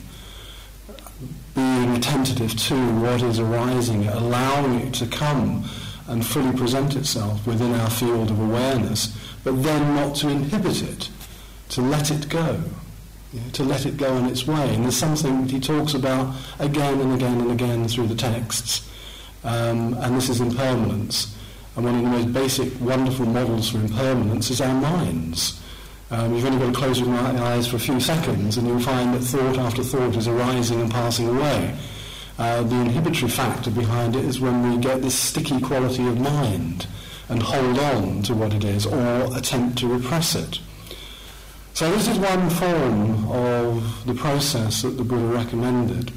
Being 1.56 1.96
attentive 1.96 2.58
to 2.58 2.76
what 3.00 3.22
is 3.22 3.40
arising, 3.40 4.06
allowing 4.08 4.82
it 4.82 4.94
to 4.96 5.08
come 5.08 5.64
and 6.10 6.28
fully 6.28 6.56
present 6.58 6.98
itself 6.98 7.48
within 7.48 7.74
our 7.74 7.90
field 7.90 8.32
of 8.32 8.40
awareness, 8.42 9.18
but 9.46 9.64
then 9.64 9.96
not 9.96 10.14
to 10.18 10.28
inhibit 10.28 10.84
it, 10.84 11.10
to 11.70 11.82
let 11.82 12.12
it 12.12 12.28
go 12.28 12.62
you 13.36 13.42
know, 13.42 13.50
to 13.51 13.63
let 13.63 13.86
it 13.86 13.98
go 13.98 14.13
on 14.13 14.25
its 14.25 14.48
way. 14.48 14.74
And 14.74 14.84
there's 14.84 14.96
something 14.96 15.42
that 15.42 15.51
he 15.51 15.60
talks 15.60 15.94
about 15.94 16.36
again 16.60 17.00
and 17.00 17.13
again 17.13 17.42
and 17.42 17.51
again 17.51 17.88
through 17.88 18.08
the 18.08 18.15
texts, 18.15 18.89
um, 19.44 19.94
and 19.96 20.15
this 20.15 20.30
is 20.30 20.42
impermanence. 20.42 21.36
And 21.75 21.84
one 21.84 21.96
of 21.96 22.01
the 22.01 22.08
most 22.08 22.34
basic, 22.34 22.80
wonderful 22.80 23.25
models 23.25 23.70
for 23.70 23.77
impermanence 23.80 24.50
is 24.50 24.62
our 24.62 24.74
minds. 24.74 25.62
Um, 26.12 26.34
you've 26.34 26.46
only 26.46 26.60
got 26.60 26.74
to 26.74 26.80
close 26.80 27.00
your 27.00 27.10
eyes 27.10 27.68
for 27.68 27.75
a 27.75 27.80
few 27.80 28.00
seconds 28.00 28.58
and 28.58 28.68
you'll 28.68 28.80
find 28.80 29.13
that 29.13 29.22
thought 29.22 29.58
after 29.58 29.84
thought 29.84 30.15
is 30.15 30.27
arising 30.27 30.80
and 30.80 30.89
passing 30.89 31.27
away. 31.27 31.75
Uh, 32.38 32.63
the 32.63 32.75
inhibitory 32.75 33.30
factor 33.30 33.72
behind 33.72 34.15
it 34.15 34.24
is 34.24 34.39
when 34.39 34.70
we 34.70 34.77
get 34.77 35.01
this 35.01 35.18
sticky 35.18 35.60
quality 35.60 36.08
of 36.08 36.20
mind 36.20 36.88
and 37.30 37.42
hold 37.42 37.80
on 37.80 38.22
to 38.22 38.34
what 38.36 38.54
it 38.54 38.63
is 38.63 38.86
or 38.86 39.36
attempt 39.36 39.80
to 39.80 39.88
repress 39.88 40.36
it. 40.36 40.60
So 41.75 41.91
this 41.91 42.08
is 42.08 42.17
one 42.17 42.50
form 42.51 43.29
of 43.29 44.05
the 44.05 44.13
process 44.13 44.84
that 44.84 44.91
the 44.91 45.03
Buddha 45.03 45.25
recommended. 45.25 46.10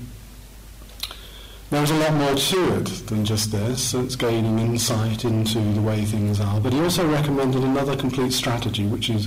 There's 1.70 1.90
a 1.90 1.98
lot 1.98 2.14
more 2.14 2.36
to 2.36 2.76
it 2.76 2.86
than 3.08 3.24
just 3.24 3.50
this. 3.50 3.92
It's 3.92 4.14
gaining 4.14 4.60
insight 4.60 5.24
into 5.24 5.58
the 5.58 5.82
way 5.82 6.04
things 6.04 6.40
are. 6.40 6.60
But 6.60 6.74
he 6.74 6.80
also 6.80 7.10
recommended 7.10 7.64
another 7.64 7.96
complete 7.96 8.32
strategy, 8.32 8.86
which 8.86 9.10
is 9.10 9.26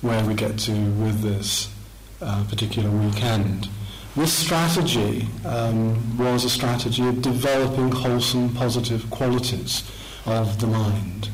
where 0.00 0.24
we 0.24 0.34
get 0.34 0.58
to 0.58 0.72
with 0.72 1.20
this 1.20 1.72
uh, 2.20 2.42
particular 2.48 2.90
weekend. 2.90 3.68
This 4.16 4.32
strategy 4.32 5.28
um, 5.44 6.18
was 6.18 6.44
a 6.44 6.50
strategy 6.50 7.06
of 7.06 7.22
developing 7.22 7.92
wholesome, 7.92 8.52
positive 8.52 9.08
qualities 9.10 9.88
of 10.26 10.60
the 10.60 10.66
mind. 10.66 11.28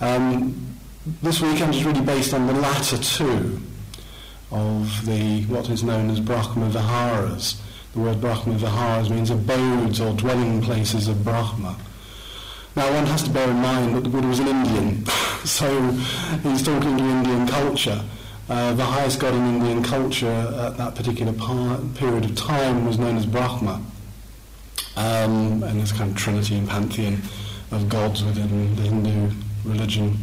Um, 0.00 0.67
this 1.22 1.40
weekend 1.40 1.74
is 1.74 1.84
really 1.84 2.00
based 2.00 2.34
on 2.34 2.46
the 2.46 2.54
latter 2.54 2.98
two 2.98 3.60
of 4.50 5.06
the 5.06 5.42
what 5.44 5.68
is 5.68 5.82
known 5.82 6.10
as 6.10 6.20
Brahma 6.20 6.68
Viharas 6.70 7.60
the 7.98 8.00
word 8.00 8.20
Brahma 8.20 8.54
Viharas 8.54 9.10
means 9.10 9.30
abodes 9.30 10.00
or 10.00 10.12
dwelling 10.12 10.60
places 10.60 11.08
of 11.08 11.24
Brahma. 11.24 11.76
Now 12.76 12.92
one 12.92 13.06
has 13.06 13.22
to 13.24 13.30
bear 13.30 13.50
in 13.50 13.56
mind 13.56 13.96
that 13.96 14.02
the 14.02 14.10
Buddha 14.10 14.28
was 14.28 14.38
an 14.38 14.48
Indian, 14.48 15.06
so 15.44 15.90
he's 16.42 16.62
talking 16.62 16.96
to 16.96 17.04
Indian 17.04 17.46
culture. 17.48 18.04
Uh, 18.48 18.72
the 18.74 18.84
highest 18.84 19.20
god 19.20 19.34
in 19.34 19.44
Indian 19.46 19.82
culture 19.82 20.54
at 20.58 20.76
that 20.76 20.94
particular 20.94 21.32
par- 21.32 21.80
period 21.96 22.24
of 22.24 22.34
time 22.36 22.86
was 22.86 22.98
known 22.98 23.16
as 23.16 23.26
Brahma. 23.26 23.82
Um, 24.96 25.62
and 25.62 25.80
this 25.80 25.92
kind 25.92 26.10
of 26.10 26.16
trinity 26.16 26.56
and 26.56 26.68
pantheon 26.68 27.22
of 27.72 27.88
gods 27.88 28.24
within 28.24 28.74
the 28.76 28.82
Hindu 28.82 29.34
religion. 29.64 30.18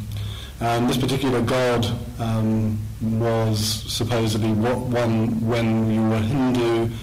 Um, 0.62 0.88
this 0.88 0.98
particular 0.98 1.42
god 1.42 1.86
um, 2.18 2.80
was 3.02 3.60
supposedly 3.92 4.54
what 4.54 4.78
one, 4.78 5.46
when 5.46 5.92
you 5.92 6.02
were 6.02 6.18
Hindu, 6.20 6.94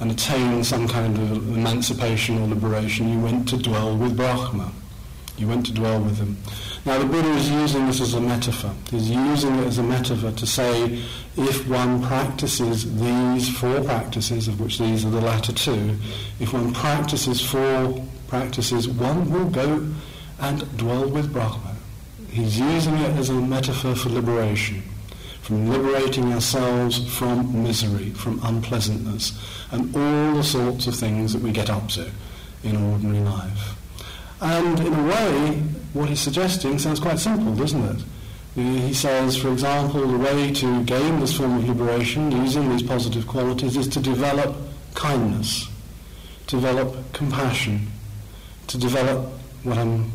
and 0.00 0.10
attained 0.10 0.66
some 0.66 0.88
kind 0.88 1.16
of 1.16 1.56
emancipation 1.56 2.38
or 2.38 2.48
liberation, 2.48 3.10
you 3.10 3.20
went 3.20 3.48
to 3.50 3.56
dwell 3.56 3.96
with 3.96 4.16
Brahma. 4.16 4.72
You 5.36 5.48
went 5.48 5.66
to 5.66 5.72
dwell 5.72 6.00
with 6.00 6.18
him. 6.18 6.36
Now 6.86 6.98
the 6.98 7.06
Buddha 7.06 7.28
is 7.30 7.50
using 7.50 7.86
this 7.86 8.00
as 8.00 8.14
a 8.14 8.20
metaphor. 8.20 8.72
He's 8.90 9.10
using 9.10 9.54
it 9.56 9.66
as 9.66 9.78
a 9.78 9.82
metaphor 9.82 10.30
to 10.30 10.46
say 10.46 11.02
if 11.36 11.66
one 11.68 12.02
practices 12.02 13.00
these 13.00 13.48
four 13.58 13.82
practices, 13.82 14.48
of 14.48 14.60
which 14.60 14.78
these 14.78 15.04
are 15.04 15.10
the 15.10 15.20
latter 15.20 15.52
two, 15.52 15.96
if 16.40 16.52
one 16.52 16.72
practices 16.72 17.40
four 17.40 18.04
practices, 18.28 18.88
one 18.88 19.30
will 19.30 19.50
go 19.50 19.86
and 20.40 20.76
dwell 20.76 21.08
with 21.08 21.32
Brahma. 21.32 21.73
He's 22.34 22.58
using 22.58 22.94
it 22.94 23.16
as 23.16 23.30
a 23.30 23.34
metaphor 23.34 23.94
for 23.94 24.10
liberation 24.10 24.82
from 25.44 25.68
liberating 25.68 26.32
ourselves 26.32 27.06
from 27.18 27.62
misery, 27.62 28.08
from 28.12 28.40
unpleasantness, 28.44 29.38
and 29.72 29.94
all 29.94 30.36
the 30.36 30.42
sorts 30.42 30.86
of 30.86 30.96
things 30.96 31.34
that 31.34 31.42
we 31.42 31.52
get 31.52 31.68
up 31.68 31.86
to 31.86 32.10
in 32.62 32.74
ordinary 32.74 33.20
life. 33.20 33.76
And 34.40 34.80
in 34.80 34.94
a 34.94 35.04
way, 35.06 35.62
what 35.92 36.08
he's 36.08 36.20
suggesting 36.20 36.78
sounds 36.78 36.98
quite 36.98 37.18
simple, 37.18 37.54
doesn't 37.54 37.82
it? 37.82 38.04
He 38.54 38.94
says, 38.94 39.36
for 39.36 39.52
example, 39.52 40.06
the 40.06 40.16
way 40.16 40.50
to 40.50 40.82
gain 40.84 41.20
this 41.20 41.36
form 41.36 41.58
of 41.58 41.68
liberation 41.68 42.32
using 42.32 42.70
these 42.70 42.82
positive 42.82 43.26
qualities 43.26 43.76
is 43.76 43.86
to 43.88 44.00
develop 44.00 44.56
kindness, 44.94 45.68
develop 46.46 47.12
compassion, 47.12 47.86
to 48.68 48.78
develop 48.78 49.26
what 49.62 49.76
I'm 49.76 50.10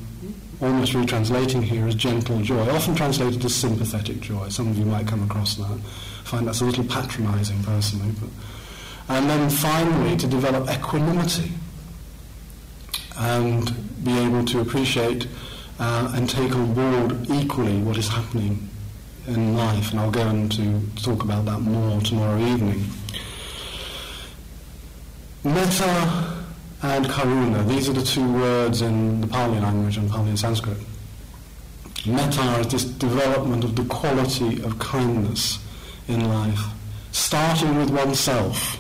almost 0.62 0.94
retranslating 0.94 1.63
here 1.63 1.88
as 1.88 1.96
gentle 1.96 2.42
joy, 2.42 2.70
often 2.70 2.96
translated 2.96 3.44
as 3.46 3.56
sympathetic 3.56 4.20
joy. 4.20 4.50
Some 4.50 4.68
of 4.68 4.78
you 4.78 4.86
might 4.86 5.08
come 5.08 5.24
across 5.24 5.56
that. 5.56 5.72
I 5.72 6.24
find 6.24 6.48
that's 6.48 6.62
a 6.62 6.66
little 6.66 6.84
patronizing 6.84 7.63
personally. 7.63 8.13
But. 8.20 8.30
And 9.10 9.30
then 9.30 9.50
finally, 9.50 10.18
to 10.18 10.28
develop 10.28 10.70
equanimity 10.70 11.51
and 13.18 14.04
be 14.04 14.18
able 14.20 14.46
to 14.46 14.60
appreciate 14.60 15.28
uh, 15.80 16.12
and 16.16 16.30
take 16.30 16.56
on 16.56 16.74
board 16.74 17.30
equally 17.30 17.82
what 17.82 17.98
is 17.98 18.08
happening 18.08 18.70
in 19.28 19.56
life. 19.56 19.92
And 19.92 20.00
I'll 20.00 20.12
go 20.12 20.22
on 20.22 20.50
to 20.50 20.82
talk 21.01 21.24
about 21.24 21.46
that 21.46 21.60
more 21.60 22.00
tomorrow 22.01 22.39
evening. 22.39 22.86
Metta 25.44 26.38
and 26.81 27.05
karuna. 27.05 27.67
These 27.67 27.89
are 27.89 27.93
the 27.93 28.01
two 28.01 28.31
words 28.33 28.81
in 28.81 29.21
the 29.21 29.27
Pali 29.27 29.59
language 29.59 29.98
and 29.98 30.09
Pali 30.09 30.29
and 30.29 30.39
Sanskrit. 30.39 30.77
Metta 32.05 32.59
is 32.59 32.67
this 32.67 32.86
development 32.86 33.63
of 33.63 33.75
the 33.75 33.83
quality 33.86 34.63
of 34.63 34.79
kindness 34.79 35.59
in 36.07 36.29
life, 36.29 36.59
starting 37.12 37.75
with 37.75 37.89
oneself. 37.89 38.79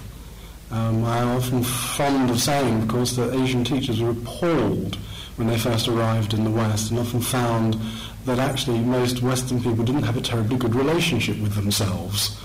Um, 0.71 1.03
I'm 1.03 1.29
often 1.29 1.63
fond 1.63 2.29
of 2.29 2.39
saying, 2.39 2.83
of 2.83 2.87
course, 2.87 3.15
that 3.15 3.33
Asian 3.33 3.63
teachers 3.63 4.01
were 4.01 4.11
appalled 4.11 4.95
when 5.35 5.47
they 5.47 5.57
first 5.57 5.87
arrived 5.87 6.33
in 6.33 6.43
the 6.43 6.49
West 6.49 6.91
and 6.91 6.99
often 6.99 7.21
found 7.21 7.77
that 8.25 8.39
actually 8.39 8.79
most 8.79 9.21
Western 9.21 9.61
people 9.61 9.83
didn't 9.83 10.03
have 10.03 10.17
a 10.17 10.21
terribly 10.21 10.57
good 10.57 10.75
relationship 10.75 11.37
with 11.39 11.55
themselves. 11.55 12.39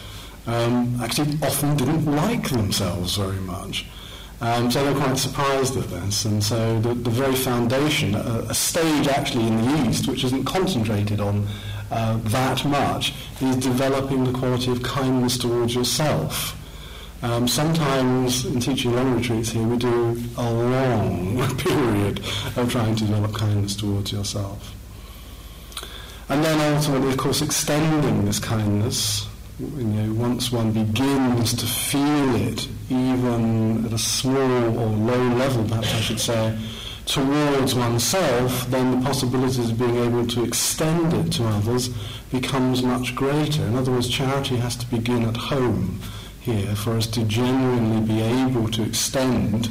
Um, 0.46 0.98
actually, 1.00 1.38
often 1.42 1.76
didn't 1.76 2.06
like 2.06 2.48
themselves 2.50 3.16
very 3.16 3.40
much. 3.40 3.86
Um, 4.44 4.70
so 4.70 4.84
they're 4.84 5.02
quite 5.02 5.16
surprised 5.16 5.74
at 5.78 5.84
this. 5.84 6.26
And 6.26 6.44
so 6.44 6.78
the, 6.80 6.92
the 6.92 7.08
very 7.08 7.34
foundation, 7.34 8.14
a, 8.14 8.44
a, 8.50 8.54
stage 8.54 9.08
actually 9.08 9.46
in 9.46 9.56
the 9.56 9.88
East, 9.88 10.06
which 10.06 10.22
isn't 10.22 10.44
concentrated 10.44 11.18
on 11.18 11.48
uh, 11.90 12.18
that 12.24 12.62
much, 12.66 13.14
is 13.40 13.56
developing 13.56 14.22
the 14.24 14.38
quality 14.38 14.70
of 14.70 14.82
kindness 14.82 15.38
towards 15.38 15.74
yourself. 15.74 16.60
Um, 17.22 17.48
sometimes 17.48 18.44
in 18.44 18.60
teaching 18.60 18.94
long 18.94 19.16
retreats 19.16 19.48
here, 19.48 19.66
we 19.66 19.78
do 19.78 20.22
a 20.36 20.52
long 20.52 21.56
period 21.56 22.18
of 22.54 22.70
trying 22.70 22.96
to 22.96 23.04
develop 23.06 23.32
kindness 23.34 23.74
towards 23.74 24.12
yourself. 24.12 24.74
And 26.28 26.44
then 26.44 26.74
ultimately, 26.76 27.08
of 27.08 27.16
course, 27.16 27.40
extending 27.40 28.26
this 28.26 28.40
kindness 28.40 29.26
you 29.58 29.84
know, 29.84 30.12
once 30.14 30.50
one 30.50 30.72
begins 30.72 31.54
to 31.54 31.66
feel 31.66 32.34
it, 32.34 32.68
even 32.90 33.84
at 33.86 33.92
a 33.92 33.98
small 33.98 34.78
or 34.78 34.88
low 34.88 35.28
level, 35.36 35.64
perhaps 35.64 35.94
I 35.94 36.00
should 36.00 36.20
say, 36.20 36.58
towards 37.06 37.74
oneself, 37.74 38.66
then 38.68 38.90
the 38.90 39.04
possibilities 39.04 39.70
of 39.70 39.78
being 39.78 39.96
able 39.96 40.26
to 40.26 40.44
extend 40.44 41.12
it 41.12 41.32
to 41.32 41.44
others 41.44 41.88
becomes 42.30 42.82
much 42.82 43.14
greater. 43.14 43.62
In 43.62 43.76
other 43.76 43.92
words, 43.92 44.08
charity 44.08 44.56
has 44.56 44.76
to 44.76 44.86
begin 44.86 45.24
at 45.24 45.36
home 45.36 46.00
here 46.40 46.74
for 46.74 46.96
us 46.96 47.06
to 47.08 47.24
genuinely 47.24 48.06
be 48.06 48.20
able 48.20 48.68
to 48.68 48.82
extend 48.82 49.68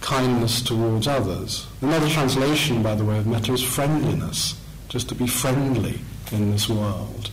kindness 0.00 0.62
towards 0.62 1.06
others. 1.06 1.66
Another 1.80 2.08
translation, 2.08 2.82
by 2.82 2.94
the 2.94 3.04
way, 3.04 3.18
of 3.18 3.26
metta 3.26 3.52
is 3.52 3.62
friendliness, 3.62 4.60
just 4.88 5.08
to 5.08 5.14
be 5.14 5.26
friendly 5.26 6.00
in 6.32 6.50
this 6.50 6.68
world 6.68 7.30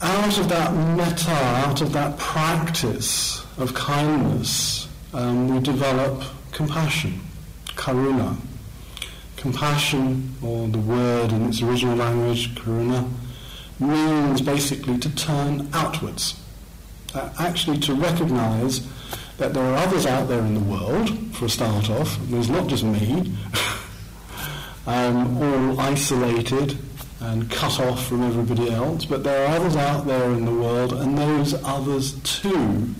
out 0.00 0.38
of 0.38 0.48
that 0.48 0.72
metta, 0.96 1.30
out 1.30 1.80
of 1.80 1.92
that 1.92 2.18
practice 2.18 3.44
of 3.58 3.74
kindness, 3.74 4.88
um, 5.12 5.48
we 5.48 5.60
develop 5.60 6.22
compassion, 6.52 7.20
karuna. 7.68 8.36
Compassion, 9.36 10.34
or 10.42 10.68
the 10.68 10.78
word 10.78 11.32
in 11.32 11.48
its 11.48 11.62
original 11.62 11.96
language, 11.96 12.54
karuna, 12.54 13.08
means 13.78 14.40
basically 14.40 14.98
to 14.98 15.14
turn 15.14 15.68
outwards. 15.72 16.40
Uh, 17.14 17.30
actually 17.38 17.78
to 17.78 17.94
recognize 17.94 18.86
that 19.38 19.54
there 19.54 19.62
are 19.62 19.76
others 19.76 20.04
out 20.04 20.28
there 20.28 20.40
in 20.40 20.54
the 20.54 20.60
world, 20.60 21.10
for 21.34 21.46
a 21.46 21.48
start 21.48 21.88
off, 21.88 22.18
there's 22.24 22.50
not 22.50 22.66
just 22.66 22.84
me, 22.84 23.32
um, 24.86 25.38
all 25.38 25.80
isolated, 25.80 26.76
and 27.20 27.50
cut 27.50 27.80
off 27.80 28.06
from 28.06 28.22
everybody 28.22 28.70
else, 28.70 29.04
but 29.04 29.24
there 29.24 29.46
are 29.46 29.56
others 29.56 29.76
out 29.76 30.06
there 30.06 30.32
in 30.32 30.44
the 30.44 30.54
world, 30.54 30.92
and 30.92 31.18
those 31.18 31.54
others 31.64 32.12
too 32.22 32.94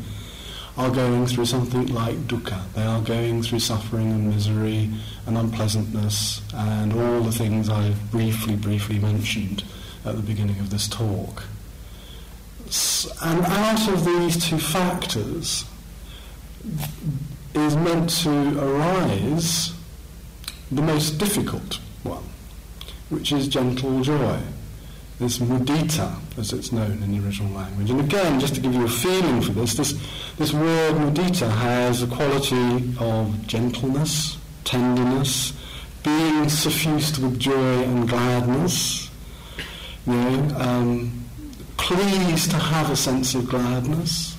are 0.76 0.90
going 0.90 1.26
through 1.26 1.44
something 1.44 1.86
like 1.86 2.16
dukkha. 2.28 2.60
They 2.74 2.84
are 2.84 3.00
going 3.00 3.42
through 3.42 3.60
suffering 3.60 4.10
and 4.10 4.28
misery 4.28 4.90
and 5.26 5.36
unpleasantness 5.36 6.40
and 6.54 6.92
all 6.92 7.20
the 7.20 7.32
things 7.32 7.68
I've 7.68 8.10
briefly, 8.12 8.54
briefly 8.54 8.98
mentioned 8.98 9.64
at 10.04 10.16
the 10.16 10.22
beginning 10.22 10.60
of 10.60 10.70
this 10.70 10.86
talk. 10.88 11.44
And 13.22 13.44
out 13.44 13.88
of 13.88 14.04
these 14.04 14.44
two 14.44 14.58
factors 14.58 15.64
is 17.54 17.76
meant 17.76 18.10
to 18.22 18.58
arise 18.60 19.72
the 20.70 20.82
most 20.82 21.18
difficult 21.18 21.80
which 23.10 23.32
is 23.32 23.48
gentle 23.48 24.00
joy. 24.02 24.38
This 25.18 25.38
mudita, 25.38 26.14
as 26.38 26.52
it's 26.52 26.70
known 26.70 27.02
in 27.02 27.10
the 27.10 27.26
original 27.26 27.52
language. 27.52 27.90
And 27.90 28.00
again, 28.00 28.38
just 28.38 28.54
to 28.54 28.60
give 28.60 28.72
you 28.72 28.84
a 28.84 28.88
feeling 28.88 29.42
for 29.42 29.50
this, 29.50 29.74
this, 29.74 29.92
this 30.36 30.52
word 30.52 30.94
mudita 30.94 31.50
has 31.50 32.02
a 32.02 32.06
quality 32.06 32.94
of 33.00 33.46
gentleness, 33.46 34.38
tenderness, 34.62 35.52
being 36.04 36.48
suffused 36.48 37.20
with 37.20 37.38
joy 37.38 37.82
and 37.82 38.08
gladness, 38.08 39.10
you 40.06 40.12
know, 40.12 40.56
um, 40.58 41.24
pleased 41.76 42.50
to 42.50 42.56
have 42.56 42.90
a 42.90 42.96
sense 42.96 43.34
of 43.34 43.48
gladness 43.48 44.36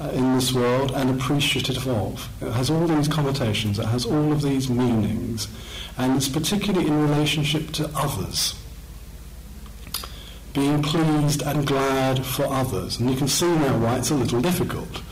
uh, 0.00 0.08
in 0.10 0.34
this 0.34 0.52
world 0.52 0.92
and 0.92 1.10
appreciative 1.10 1.86
of. 1.86 2.28
It 2.40 2.52
has 2.52 2.70
all 2.70 2.86
these 2.86 3.08
connotations, 3.08 3.78
it 3.78 3.86
has 3.86 4.06
all 4.06 4.32
of 4.32 4.42
these 4.42 4.70
meanings, 4.70 5.48
and 6.00 6.16
it's 6.16 6.28
particularly 6.28 6.86
in 6.86 7.02
relationship 7.10 7.70
to 7.72 7.90
others. 7.94 8.54
Being 10.54 10.82
pleased 10.82 11.42
and 11.42 11.66
glad 11.66 12.24
for 12.24 12.46
others. 12.46 12.98
And 12.98 13.10
you 13.10 13.16
can 13.16 13.28
see 13.28 13.46
now 13.46 13.78
why 13.78 13.98
it's 13.98 14.10
a 14.10 14.14
little 14.14 14.40
difficult. 14.40 15.02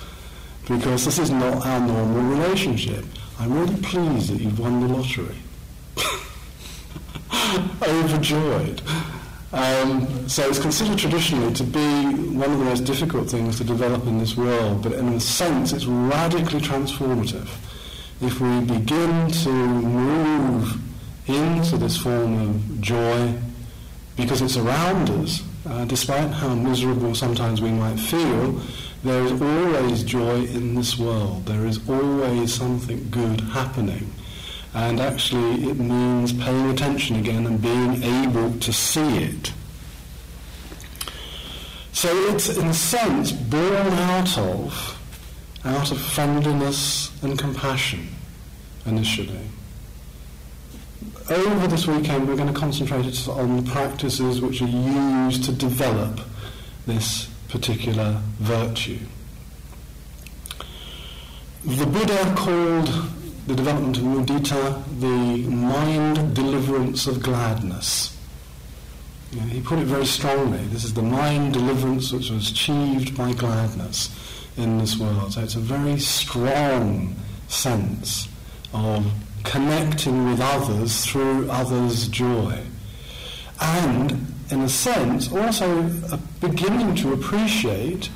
Because 0.67 1.05
this 1.05 1.19
is 1.19 1.31
not 1.31 1.67
our 1.67 1.81
normal 1.81 2.23
relationship. 2.23 3.05
I'm 3.39 3.53
really 3.53 3.81
pleased 3.83 4.33
that 4.33 4.41
you've 4.41 4.59
won 4.59 4.81
the 4.81 4.89
lottery. 4.95 5.37
Overjoyed. 7.83 8.81
Um, 9.53 10.27
so 10.27 10.49
it's 10.49 10.59
considered 10.59 10.99
traditionally 10.99 11.53
to 11.55 11.65
be 11.65 12.05
one 12.33 12.51
of 12.51 12.59
the 12.59 12.65
most 12.65 12.85
difficult 12.85 13.31
things 13.31 13.59
to 13.59 13.65
develop 13.65 14.07
in 14.07 14.19
this 14.19 14.37
world, 14.39 14.83
but 14.83 14.93
in 14.93 15.09
a 15.09 15.21
sense 15.21 15.75
it's 15.75 15.85
radically 15.85 16.61
transformative. 16.61 17.49
If 18.21 18.41
we 18.41 18.61
begin 18.61 19.31
to 19.31 19.51
move 19.51 20.81
into 21.29 21.77
this 21.77 21.97
form 21.97 22.49
of 22.49 22.81
joy, 22.81 23.35
because 24.17 24.43
it's 24.43 24.57
around 24.57 25.09
us, 25.11 25.43
uh, 25.67 25.85
despite 25.85 26.31
how 26.31 26.55
miserable 26.55 27.15
sometimes 27.15 27.61
we 27.61 27.71
might 27.71 28.01
feel, 28.01 28.61
there 29.05 29.23
is 29.23 29.41
always 29.41 30.03
joy 30.03 30.45
in 30.47 30.75
this 30.75 30.99
world. 30.99 31.47
There 31.47 31.65
is 31.67 31.79
always 31.89 32.53
something 32.53 33.09
good 33.11 33.41
happening. 33.41 34.11
And 34.75 34.99
actually, 34.99 35.71
it 35.71 35.79
means 35.79 36.33
paying 36.33 36.71
attention 36.71 37.17
again 37.17 37.47
and 37.47 37.63
being 37.63 38.03
able 38.03 38.59
to 38.59 38.73
see 38.73 39.19
it. 39.19 39.53
So 41.93 42.09
it's, 42.31 42.49
in 42.57 42.67
a 42.67 42.75
sense, 42.75 43.31
born 43.33 43.93
out 43.93 44.37
of, 44.39 44.98
out 45.65 45.91
of 45.91 46.01
friendliness 46.01 47.11
and 47.23 47.39
compassion 47.39 48.09
initially. 48.87 49.41
Over 51.31 51.67
this 51.67 51.87
weekend, 51.87 52.27
we're 52.27 52.37
going 52.37 52.53
to 52.53 52.59
concentrate 52.59 53.29
on 53.29 53.65
the 53.65 53.71
practices 53.71 54.41
which 54.41 54.63
are 54.63 54.67
used 54.67 55.45
to 55.45 55.53
develop 55.53 56.21
this 56.87 57.29
particular 57.49 58.21
virtue. 58.39 58.99
The 61.65 61.87
Buddha 61.87 62.35
called 62.37 62.87
the 63.47 63.55
development 63.55 63.99
of 63.99 64.05
mudita, 64.05 65.01
the 65.01 65.49
mind 65.51 66.35
deliverance 66.35 67.07
of 67.07 67.23
gladness. 67.23 68.17
You 69.33 69.41
know, 69.41 69.47
he 69.47 69.61
put 69.61 69.79
it 69.79 69.85
very 69.85 70.07
strongly. 70.07 70.65
This 70.69 70.85
is 70.85 70.95
the 70.95 71.03
mind 71.03 71.53
deliverance 71.53 72.13
which 72.13 72.31
was 72.31 72.51
achieved 72.51 73.17
by 73.17 73.33
gladness 73.35 74.09
in 74.59 74.79
this 74.79 74.99
world. 74.99 75.33
So 75.33 75.43
it's 75.43 75.55
a 75.55 75.61
very 75.61 75.99
strong 75.99 77.15
sense 77.47 78.29
of 78.75 79.11
connecting 79.45 80.29
with 80.29 80.41
others 80.41 81.07
through 81.07 81.51
others' 81.51 82.09
joy. 82.09 82.63
And, 83.61 84.35
in 84.51 84.61
a 84.61 84.69
sense, 84.69 85.33
also 85.33 85.91
beginning 86.41 86.97
to 86.97 87.13
appreciate 87.13 88.11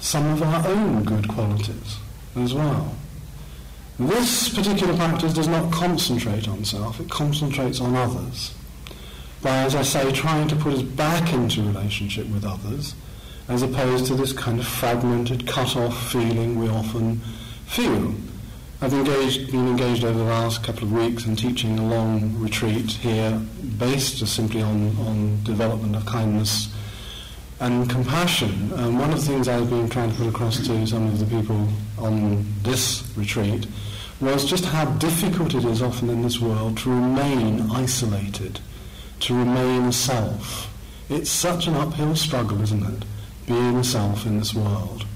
some 0.00 0.26
of 0.26 0.42
our 0.42 0.66
own 0.66 1.04
good 1.04 1.28
qualities 1.28 1.96
as 2.36 2.52
well. 2.52 2.94
This 3.98 4.50
particular 4.50 4.94
practice 4.94 5.32
does 5.32 5.48
not 5.48 5.72
concentrate 5.72 6.46
on 6.48 6.64
self, 6.64 7.00
it 7.00 7.08
concentrates 7.08 7.80
on 7.80 7.94
others. 7.96 8.54
By, 9.42 9.62
as 9.62 9.74
I 9.74 9.82
say, 9.82 10.12
trying 10.12 10.48
to 10.48 10.56
put 10.56 10.74
us 10.74 10.82
back 10.82 11.32
into 11.32 11.62
relationship 11.62 12.28
with 12.28 12.44
others, 12.44 12.94
as 13.48 13.62
opposed 13.62 14.06
to 14.06 14.14
this 14.14 14.32
kind 14.32 14.58
of 14.58 14.66
fragmented, 14.66 15.46
cut-off 15.46 16.10
feeling 16.10 16.58
we 16.58 16.68
often 16.68 17.20
feel. 17.66 18.14
I've 18.80 18.92
engaged, 18.92 19.50
been 19.50 19.68
engaged 19.68 20.04
over 20.04 20.18
the 20.18 20.24
last 20.24 20.62
couple 20.62 20.84
of 20.84 20.92
weeks 20.92 21.24
in 21.24 21.34
teaching 21.34 21.78
a 21.78 21.86
long 21.86 22.38
retreat 22.38 22.90
here, 22.90 23.40
based 23.78 24.18
just 24.18 24.36
simply 24.36 24.62
on, 24.62 24.96
on 24.98 25.42
development 25.44 25.96
of 25.96 26.04
kindness 26.04 26.74
and 27.60 27.88
compassion. 27.88 28.72
Um, 28.74 28.98
one 28.98 29.10
of 29.12 29.20
the 29.20 29.26
things 29.26 29.48
I've 29.48 29.70
been 29.70 29.88
trying 29.88 30.10
to 30.10 30.16
put 30.16 30.28
across 30.28 30.58
to 30.58 30.86
some 30.86 31.06
of 31.06 31.18
the 31.18 31.26
people 31.26 31.68
on 31.98 32.44
this 32.62 33.10
retreat 33.16 33.66
was 34.20 34.44
just 34.44 34.64
how 34.64 34.84
difficult 34.96 35.54
it 35.54 35.64
is 35.64 35.80
often 35.80 36.10
in 36.10 36.22
this 36.22 36.38
world 36.38 36.78
to 36.78 36.90
remain 36.90 37.70
isolated, 37.70 38.60
to 39.20 39.34
remain 39.34 39.92
self. 39.92 40.70
It's 41.08 41.30
such 41.30 41.66
an 41.66 41.76
uphill 41.76 42.16
struggle, 42.16 42.60
isn't 42.62 42.82
it, 42.82 43.04
being 43.46 43.82
self 43.82 44.26
in 44.26 44.38
this 44.38 44.54
world. 44.54 45.06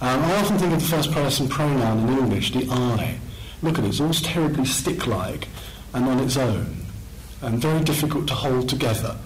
Um, 0.00 0.20
I 0.20 0.36
often 0.36 0.58
think 0.58 0.74
of 0.74 0.80
the 0.80 0.88
first 0.88 1.10
person 1.12 1.48
pronoun 1.48 2.08
in 2.08 2.18
English, 2.18 2.52
the 2.52 2.66
I. 2.70 3.18
Look 3.62 3.78
at 3.78 3.84
it, 3.84 3.88
it's 3.88 4.00
almost 4.00 4.24
terribly 4.24 4.64
stick-like 4.64 5.48
and 5.94 6.04
on 6.04 6.20
its 6.20 6.36
own, 6.36 6.84
and 7.40 7.58
very 7.58 7.82
difficult 7.82 8.26
to 8.28 8.34
hold 8.34 8.68
together 8.68 9.16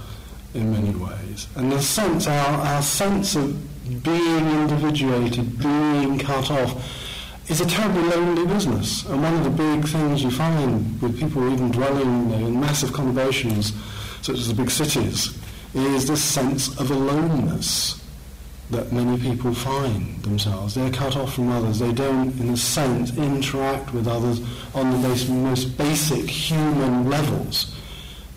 in 0.55 0.73
many 0.73 0.91
ways. 0.91 1.49
And 1.57 1.73
the 1.73 1.81
sense, 1.81 2.27
our, 2.27 2.61
our 2.61 2.83
sense 2.83 3.35
of 3.35 4.03
being 4.03 4.47
individuated, 4.47 5.59
being 5.59 6.19
cut 6.19 6.51
off, 6.51 7.51
is 7.51 7.61
a 7.61 7.67
terribly 7.67 8.03
lonely 8.03 8.47
business. 8.47 9.05
And 9.07 9.23
one 9.23 9.35
of 9.35 9.45
the 9.45 9.51
big 9.51 9.85
things 9.89 10.23
you 10.23 10.31
find 10.31 11.03
with 11.03 11.19
people 11.19 11.53
even 11.53 11.73
dwelling 11.73 12.31
in 12.31 12.61
massive 12.61 12.91
conurbations, 12.91 13.73
such 14.23 14.39
as 14.39 14.47
the 14.47 14.55
big 14.55 14.71
cities, 14.71 15.37
is 15.75 16.07
this 16.07 16.23
sense 16.23 16.69
of 16.79 16.91
aloneness 16.93 18.00
that 18.71 18.93
many 18.93 19.19
people 19.19 19.53
find 19.53 20.23
themselves. 20.23 20.75
They're 20.75 20.91
cut 20.91 21.17
off 21.17 21.35
from 21.35 21.51
others. 21.51 21.79
They 21.79 21.93
don't, 21.93 22.39
in 22.39 22.51
a 22.51 22.57
sense, 22.57 23.17
interact 23.17 23.93
with 23.93 24.07
others 24.07 24.41
on 24.75 24.91
the 24.91 25.09
most 25.33 25.77
basic 25.77 26.29
human 26.31 27.09
levels. 27.11 27.75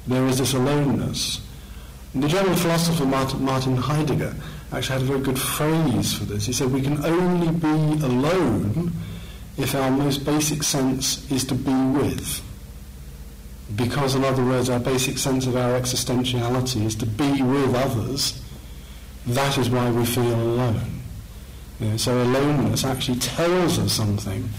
There 0.08 0.26
is 0.26 0.40
this 0.40 0.54
aloneness. 0.54 1.40
The 2.16 2.28
German 2.28 2.56
philosopher 2.56 3.06
Martin 3.06 3.78
Heidegger 3.78 4.36
actually 4.72 4.94
had 4.94 5.02
a 5.02 5.06
very 5.06 5.20
good 5.20 5.40
phrase 5.40 6.14
for 6.14 6.26
this. 6.26 6.46
He 6.46 6.54
said, 6.54 6.72
We 6.72 6.82
can 6.82 7.04
only 7.06 7.52
be 7.52 8.04
alone 8.06 8.92
if 9.58 9.76
our 9.76 9.92
most 9.92 10.26
basic 10.26 10.64
sense 10.64 11.30
is 11.32 11.44
to 11.46 11.56
be 11.56 11.74
with. 11.74 12.42
Because, 13.76 14.16
in 14.16 14.24
other 14.24 14.44
words, 14.44 14.70
our 14.70 14.80
basic 14.80 15.18
sense 15.18 15.48
of 15.48 15.56
our 15.56 15.80
existentiality 15.80 16.86
is 16.86 16.96
to 16.96 17.06
be 17.06 17.42
with 17.42 17.74
others, 17.74 18.43
that 19.28 19.58
is 19.58 19.70
why 19.70 19.90
we 19.90 20.06
feel 20.06 20.34
alone. 20.34 21.02
You 21.80 21.90
know, 21.90 21.98
so 21.98 22.22
aloneness 22.22 22.84
actually 22.84 23.20
tells 23.20 23.80
us 23.80 23.94
something. 23.94 24.50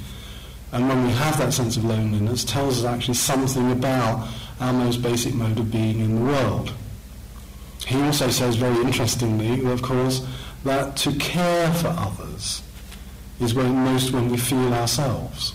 And 0.72 0.88
when 0.88 1.04
we 1.04 1.12
have 1.12 1.38
that 1.38 1.52
sense 1.52 1.76
of 1.76 1.84
loneliness, 1.84 2.44
tells 2.44 2.84
us 2.84 2.84
actually 2.84 3.14
something 3.14 3.70
about 3.70 4.28
our 4.60 4.72
most 4.72 5.02
basic 5.02 5.34
mode 5.34 5.58
of 5.58 5.70
being 5.70 6.00
in 6.00 6.16
the 6.16 6.32
world. 6.32 6.72
He 7.86 8.00
also 8.00 8.30
says 8.30 8.56
very 8.56 8.80
interestingly, 8.82 9.64
of 9.70 9.82
course, 9.82 10.26
that 10.64 10.96
to 10.98 11.12
care 11.12 11.72
for 11.74 11.88
others 11.88 12.62
is 13.40 13.54
when 13.54 13.74
most 13.74 14.12
when 14.12 14.30
we 14.30 14.36
feel 14.36 14.72
ourselves 14.72 15.54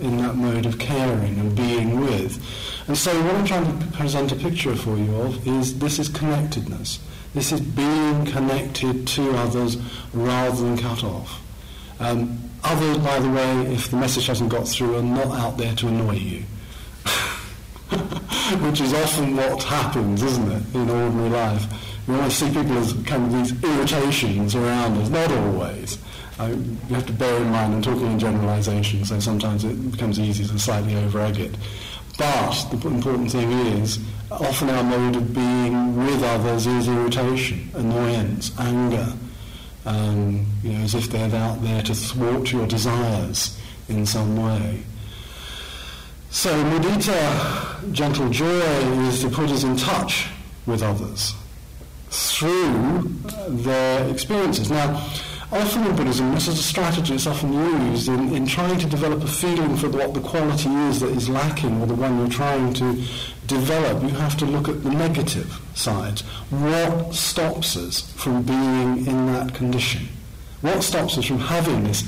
in 0.00 0.18
that 0.18 0.34
mode 0.34 0.66
of 0.66 0.78
caring 0.78 1.38
and 1.38 1.56
being 1.56 2.00
with. 2.00 2.38
And 2.86 2.96
so 2.98 3.18
what 3.24 3.34
I'm 3.34 3.46
trying 3.46 3.78
to 3.78 3.86
present 3.96 4.32
a 4.32 4.36
picture 4.36 4.76
for 4.76 4.98
you 4.98 5.14
of 5.16 5.46
is 5.46 5.78
this 5.78 5.98
is 5.98 6.08
connectedness. 6.08 6.98
This 7.34 7.50
is 7.50 7.60
being 7.60 8.26
connected 8.26 9.06
to 9.08 9.30
others 9.32 9.76
rather 10.12 10.56
than 10.62 10.78
cut 10.78 11.02
off. 11.02 11.42
Um, 11.98 12.38
others, 12.62 12.98
by 12.98 13.18
the 13.18 13.28
way, 13.28 13.74
if 13.74 13.90
the 13.90 13.96
message 13.96 14.26
hasn't 14.26 14.50
got 14.50 14.68
through, 14.68 14.96
are 14.96 15.02
not 15.02 15.36
out 15.38 15.58
there 15.58 15.74
to 15.74 15.88
annoy 15.88 16.14
you. 16.14 16.44
which 18.60 18.80
is 18.80 18.92
often 18.94 19.36
what 19.36 19.62
happens, 19.62 20.22
isn't 20.22 20.50
it, 20.50 20.74
in 20.74 20.88
ordinary 20.88 21.28
life. 21.28 21.66
We 22.06 22.14
always 22.14 22.34
see 22.34 22.48
people 22.48 22.78
as 22.78 22.92
kind 23.04 23.24
of 23.24 23.32
these 23.32 23.64
irritations 23.64 24.54
around 24.54 24.98
us, 24.98 25.08
not 25.08 25.30
always. 25.32 25.98
Uh, 26.38 26.54
you 26.88 26.94
have 26.94 27.06
to 27.06 27.12
bear 27.12 27.36
in 27.40 27.50
mind, 27.50 27.74
I'm 27.74 27.82
talking 27.82 28.10
in 28.10 28.18
generalisation, 28.18 29.04
so 29.04 29.20
sometimes 29.20 29.64
it 29.64 29.92
becomes 29.92 30.18
easy 30.18 30.44
to 30.44 30.58
slightly 30.58 30.96
over-egg 30.96 31.38
it. 31.38 31.54
But 32.16 32.68
the 32.70 32.88
important 32.88 33.32
thing 33.32 33.50
is, 33.50 33.98
often 34.30 34.70
our 34.70 34.84
mode 34.84 35.16
of 35.16 35.34
being 35.34 35.96
with 35.96 36.22
others 36.22 36.66
is 36.66 36.88
irritation, 36.88 37.70
annoyance, 37.74 38.56
anger, 38.58 39.12
um, 39.84 40.46
you 40.62 40.72
know, 40.72 40.84
as 40.84 40.94
if 40.94 41.10
they're 41.10 41.34
out 41.34 41.62
there 41.62 41.82
to 41.82 41.94
thwart 41.94 42.52
your 42.52 42.66
desires 42.66 43.58
in 43.88 44.06
some 44.06 44.36
way. 44.36 44.82
So 46.30 46.50
mudita, 46.64 47.92
gentle 47.92 48.28
joy, 48.30 48.46
is 49.08 49.20
to 49.22 49.28
put 49.28 49.50
us 49.50 49.64
in 49.64 49.76
touch 49.76 50.28
with 50.66 50.82
others 50.82 51.34
through 52.10 53.08
their 53.48 54.08
experiences. 54.08 54.70
Now, 54.70 55.00
often 55.54 55.86
in 55.86 55.96
Buddhism, 55.96 56.34
this 56.34 56.48
is 56.48 56.58
a 56.58 56.62
strategy 56.62 57.12
that's 57.12 57.26
often 57.26 57.52
used 57.52 58.08
in, 58.08 58.34
in 58.34 58.46
trying 58.46 58.78
to 58.78 58.86
develop 58.86 59.22
a 59.22 59.28
feeling 59.28 59.76
for 59.76 59.88
what 59.88 60.12
the 60.12 60.20
quality 60.20 60.68
is 60.68 61.00
that 61.00 61.10
is 61.10 61.28
lacking 61.28 61.80
or 61.80 61.86
the 61.86 61.94
one 61.94 62.18
you're 62.18 62.28
trying 62.28 62.74
to 62.74 63.02
develop. 63.46 64.02
You 64.02 64.10
have 64.10 64.36
to 64.38 64.46
look 64.46 64.68
at 64.68 64.82
the 64.82 64.90
negative 64.90 65.60
sides. 65.74 66.22
What 66.50 67.14
stops 67.14 67.76
us 67.76 68.00
from 68.12 68.42
being 68.42 69.06
in 69.06 69.26
that 69.32 69.54
condition? 69.54 70.08
What 70.60 70.82
stops 70.82 71.18
us 71.18 71.26
from 71.26 71.38
having 71.38 71.84
this 71.84 72.02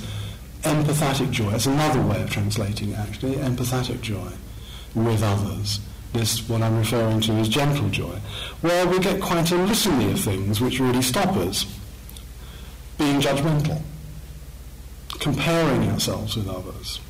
empathetic 0.66 1.30
joy. 1.30 1.52
It's 1.54 1.66
another 1.66 2.02
way 2.02 2.22
of 2.22 2.30
translating 2.30 2.90
it, 2.90 2.98
actually, 2.98 3.36
empathetic 3.36 4.00
joy 4.00 4.30
with 4.94 5.22
others. 5.22 5.80
This, 6.12 6.48
what 6.48 6.62
I'm 6.62 6.78
referring 6.78 7.20
to, 7.22 7.32
is 7.38 7.48
gentle 7.48 7.88
joy, 7.90 8.18
where 8.62 8.86
we 8.86 8.98
get 8.98 9.20
quite 9.20 9.50
a 9.50 9.56
litany 9.56 10.10
of 10.12 10.20
things 10.20 10.60
which 10.60 10.80
really 10.80 11.02
stop 11.02 11.36
us. 11.36 11.66
Being 12.98 13.20
judgmental, 13.20 13.82
comparing 15.20 15.90
ourselves 15.90 16.36
with 16.36 16.48
others. 16.48 17.00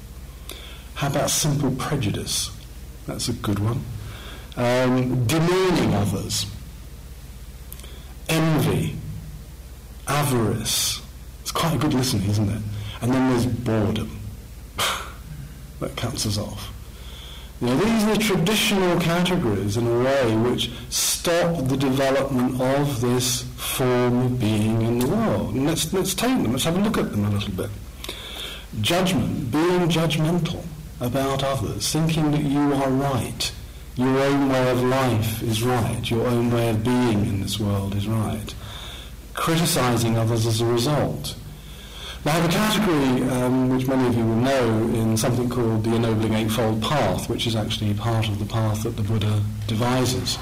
How 0.94 1.08
about 1.08 1.30
simple 1.30 1.70
prejudice? 1.72 2.50
That's 3.06 3.28
a 3.28 3.32
good 3.32 3.58
one. 3.58 3.84
Um, 4.56 5.26
demeaning 5.26 5.94
others. 5.94 6.46
Envy. 8.28 8.96
Avarice. 10.08 11.02
It's 11.42 11.52
quite 11.52 11.74
a 11.74 11.78
good 11.78 11.94
listening, 11.94 12.28
isn't 12.30 12.48
it? 12.48 12.62
And 13.00 13.12
then 13.12 13.30
there's 13.30 13.46
boredom. 13.46 14.18
that 15.80 15.96
cuts 15.96 16.26
us 16.26 16.38
off. 16.38 16.72
You 17.60 17.68
know, 17.68 17.76
these 17.76 18.04
are 18.04 18.14
the 18.14 18.18
traditional 18.18 19.00
categories, 19.00 19.78
in 19.78 19.86
a 19.86 20.04
way, 20.04 20.36
which 20.36 20.70
stop 20.90 21.66
the 21.68 21.76
development 21.76 22.60
of 22.60 23.00
this 23.00 23.44
form 23.56 24.26
of 24.26 24.38
being 24.38 24.82
in 24.82 24.98
the 24.98 25.06
world. 25.06 25.54
And 25.54 25.66
let's, 25.66 25.90
let's 25.94 26.12
take 26.12 26.42
them, 26.42 26.52
let's 26.52 26.64
have 26.64 26.76
a 26.76 26.80
look 26.80 26.98
at 26.98 27.10
them 27.10 27.24
a 27.24 27.30
little 27.30 27.54
bit. 27.54 27.70
Judgment, 28.82 29.50
being 29.50 29.88
judgmental 29.88 30.64
about 31.00 31.42
others, 31.42 31.90
thinking 31.90 32.30
that 32.32 32.42
you 32.42 32.74
are 32.74 32.90
right, 32.90 33.50
your 33.94 34.18
own 34.18 34.50
way 34.50 34.70
of 34.70 34.82
life 34.82 35.42
is 35.42 35.62
right, 35.62 36.10
your 36.10 36.26
own 36.26 36.50
way 36.50 36.68
of 36.68 36.84
being 36.84 37.24
in 37.24 37.40
this 37.40 37.58
world 37.58 37.94
is 37.94 38.06
right, 38.06 38.54
criticizing 39.32 40.18
others 40.18 40.44
as 40.44 40.60
a 40.60 40.66
result 40.66 41.34
I 42.26 42.30
have 42.30 42.44
a 42.44 42.52
category 42.52 43.30
um, 43.30 43.68
which 43.68 43.86
many 43.86 44.08
of 44.08 44.16
you 44.16 44.24
will 44.24 44.34
know 44.34 44.68
in 44.98 45.16
something 45.16 45.48
called 45.48 45.84
the 45.84 45.94
Ennobling 45.94 46.34
Eightfold 46.34 46.82
Path, 46.82 47.28
which 47.28 47.46
is 47.46 47.54
actually 47.54 47.94
part 47.94 48.28
of 48.28 48.40
the 48.40 48.44
path 48.44 48.82
that 48.82 48.96
the 48.96 49.02
Buddha 49.04 49.40
devises. 49.68 50.36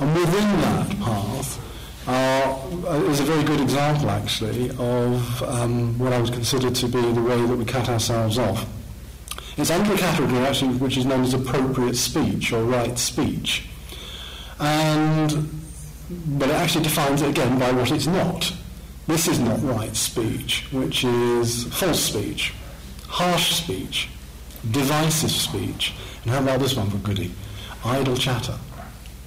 And 0.00 0.14
within 0.14 0.60
that 0.60 0.90
path 1.00 2.06
uh, 2.06 3.04
is 3.08 3.20
a 3.20 3.22
very 3.22 3.42
good 3.42 3.60
example, 3.62 4.10
actually, 4.10 4.68
of 4.72 5.42
um, 5.44 5.98
what 5.98 6.12
I 6.12 6.20
would 6.20 6.32
consider 6.32 6.70
to 6.70 6.88
be 6.88 7.00
the 7.00 7.22
way 7.22 7.40
that 7.40 7.56
we 7.56 7.64
cut 7.64 7.88
ourselves 7.88 8.36
off. 8.36 8.66
It's 9.56 9.70
under 9.70 9.94
a 9.94 9.96
category, 9.96 10.40
actually, 10.40 10.74
which 10.74 10.98
is 10.98 11.06
known 11.06 11.22
as 11.22 11.32
appropriate 11.32 11.96
speech 11.96 12.52
or 12.52 12.64
right 12.64 12.98
speech. 12.98 13.66
And, 14.60 15.48
but 16.38 16.50
it 16.50 16.54
actually 16.54 16.84
defines 16.84 17.22
it 17.22 17.30
again 17.30 17.58
by 17.58 17.72
what 17.72 17.90
it's 17.92 18.06
not. 18.06 18.52
This 19.06 19.28
is 19.28 19.38
not 19.38 19.62
right 19.62 19.94
speech, 19.94 20.66
which 20.72 21.04
is 21.04 21.64
false 21.64 22.00
speech, 22.00 22.54
harsh 23.06 23.52
speech, 23.52 24.08
divisive 24.70 25.30
speech. 25.30 25.92
And 26.22 26.32
how 26.32 26.40
about 26.40 26.60
this 26.60 26.74
one 26.74 26.88
for 26.88 26.96
goody? 26.98 27.32
Idle 27.84 28.16
chatter. 28.16 28.58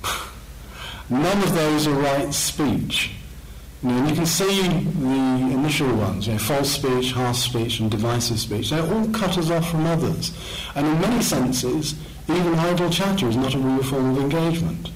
None 1.10 1.44
of 1.44 1.54
those 1.54 1.86
are 1.86 1.94
right 1.94 2.34
speech. 2.34 3.12
You, 3.84 3.90
know, 3.90 4.08
you 4.08 4.16
can 4.16 4.26
see 4.26 4.68
the 4.68 5.54
initial 5.54 5.96
ones, 5.96 6.26
you 6.26 6.34
know, 6.34 6.40
false 6.40 6.72
speech, 6.72 7.12
harsh 7.12 7.38
speech, 7.38 7.80
and 7.80 7.92
divisive 7.92 8.40
speech. 8.40 8.72
They're 8.72 8.82
all 8.82 9.08
cut 9.10 9.38
us 9.38 9.52
off 9.52 9.70
from 9.70 9.86
others. 9.86 10.36
And 10.74 10.88
in 10.88 11.00
many 11.00 11.22
senses, 11.22 11.94
even 12.28 12.56
idle 12.56 12.90
chatter 12.90 13.28
is 13.28 13.36
not 13.36 13.54
a 13.54 13.60
real 13.60 13.84
form 13.84 14.10
of 14.10 14.18
engagement 14.18 14.90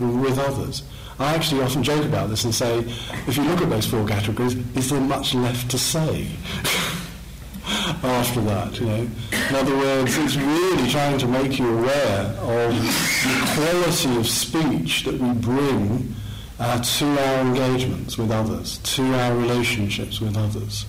with 0.00 0.38
others. 0.38 0.82
I 1.18 1.34
actually 1.34 1.62
often 1.62 1.82
joke 1.82 2.04
about 2.04 2.28
this 2.28 2.44
and 2.44 2.54
say, 2.54 2.80
if 3.26 3.36
you 3.36 3.44
look 3.44 3.62
at 3.62 3.70
those 3.70 3.86
four 3.86 4.06
categories, 4.06 4.54
is 4.76 4.90
there 4.90 5.00
much 5.00 5.34
left 5.34 5.70
to 5.70 5.78
say 5.78 6.28
after 8.02 8.42
that? 8.42 8.78
You 8.78 8.86
know? 8.86 9.08
In 9.48 9.54
other 9.54 9.76
words, 9.76 10.16
it's 10.18 10.36
really 10.36 10.90
trying 10.90 11.18
to 11.18 11.26
make 11.26 11.58
you 11.58 11.78
aware 11.78 12.20
of 12.38 12.74
the 12.74 13.52
quality 13.54 14.16
of 14.16 14.28
speech 14.28 15.04
that 15.04 15.18
we 15.18 15.32
bring 15.32 16.14
uh, 16.58 16.82
to 16.82 17.06
our 17.06 17.40
engagements 17.40 18.18
with 18.18 18.30
others, 18.30 18.78
to 18.78 19.02
our 19.14 19.36
relationships 19.36 20.20
with 20.20 20.36
others. 20.36 20.84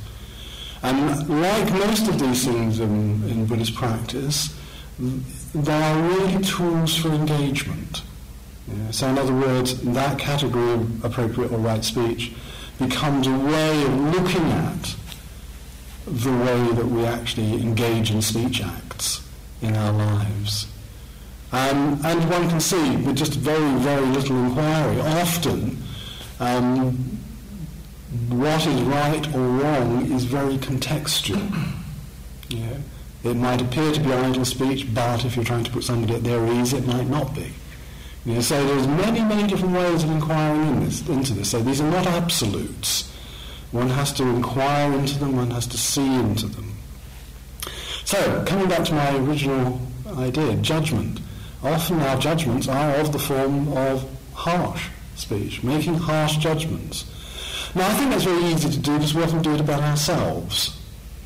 And 0.83 1.29
like 1.41 1.71
most 1.71 2.07
of 2.07 2.19
these 2.19 2.45
things 2.45 2.79
in, 2.79 3.23
in 3.29 3.45
Buddhist 3.45 3.75
practice, 3.75 4.53
they 4.99 5.73
are 5.73 6.01
really 6.01 6.43
tools 6.43 6.97
for 6.97 7.09
engagement. 7.09 8.01
Yeah, 8.67 8.91
so 8.91 9.07
in 9.07 9.17
other 9.17 9.33
words, 9.33 9.81
that 9.81 10.19
category 10.19 10.73
of 10.73 11.05
appropriate 11.05 11.51
or 11.51 11.57
right 11.57 11.83
speech 11.83 12.33
becomes 12.79 13.27
a 13.27 13.31
way 13.31 13.83
of 13.83 13.93
looking 14.13 14.45
at 14.51 14.95
the 16.05 16.31
way 16.31 16.71
that 16.73 16.85
we 16.85 17.05
actually 17.05 17.53
engage 17.61 18.11
in 18.11 18.21
speech 18.21 18.61
acts 18.61 19.27
in 19.61 19.75
our 19.75 19.91
lives. 19.91 20.67
Um, 21.51 21.99
and 22.03 22.29
one 22.29 22.49
can 22.49 22.59
see 22.59 22.97
with 22.97 23.15
just 23.15 23.33
very, 23.33 23.79
very 23.79 24.05
little 24.05 24.37
inquiry, 24.45 24.99
often 25.01 25.77
um, 26.39 26.91
what 28.29 28.65
is 28.67 28.81
right 28.81 29.33
or 29.33 29.39
wrong 29.39 30.11
is 30.11 30.25
very 30.25 30.57
contextual. 30.57 31.41
It 33.23 33.35
might 33.35 33.61
appear 33.61 33.91
to 33.91 33.99
be 33.99 34.13
idle 34.13 34.45
speech, 34.45 34.93
but 34.93 35.25
if 35.25 35.35
you're 35.35 35.43
trying 35.43 35.63
to 35.65 35.71
put 35.71 35.83
somebody 35.83 36.15
at 36.15 36.23
their 36.23 36.45
ease, 36.53 36.71
it 36.73 36.85
might 36.85 37.07
not 37.07 37.35
be. 37.35 37.51
You 38.25 38.35
know, 38.35 38.41
so 38.41 38.65
there's 38.65 38.87
many, 38.87 39.21
many 39.21 39.47
different 39.47 39.73
ways 39.73 40.03
of 40.03 40.11
inquiring 40.11 40.67
in 40.67 40.85
this, 40.85 41.07
into 41.07 41.33
this. 41.33 41.51
So 41.51 41.61
these 41.61 41.79
are 41.79 41.89
not 41.89 42.07
absolutes. 42.07 43.11
One 43.71 43.89
has 43.89 44.13
to 44.13 44.23
inquire 44.23 44.93
into 44.93 45.19
them, 45.19 45.35
one 45.35 45.51
has 45.51 45.67
to 45.67 45.77
see 45.77 46.15
into 46.15 46.47
them. 46.47 46.73
So, 48.05 48.43
coming 48.45 48.69
back 48.69 48.85
to 48.85 48.93
my 48.93 49.17
original 49.17 49.81
idea, 50.17 50.55
judgment. 50.55 51.19
Often 51.63 51.99
our 52.01 52.17
judgments 52.17 52.67
are 52.67 52.95
of 52.95 53.11
the 53.11 53.19
form 53.19 53.73
of 53.73 54.09
harsh 54.33 54.87
speech, 55.15 55.63
making 55.63 55.95
harsh 55.95 56.37
judgments. 56.37 57.05
Now, 57.75 57.89
I 57.89 57.93
think 57.95 58.11
that's 58.11 58.23
very 58.23 58.43
easy 58.45 58.69
to 58.69 58.79
do 58.79 58.93
because 58.93 59.13
we 59.13 59.23
often 59.23 59.41
do 59.41 59.53
it 59.53 59.59
about 59.59 59.81
ourselves, 59.81 60.76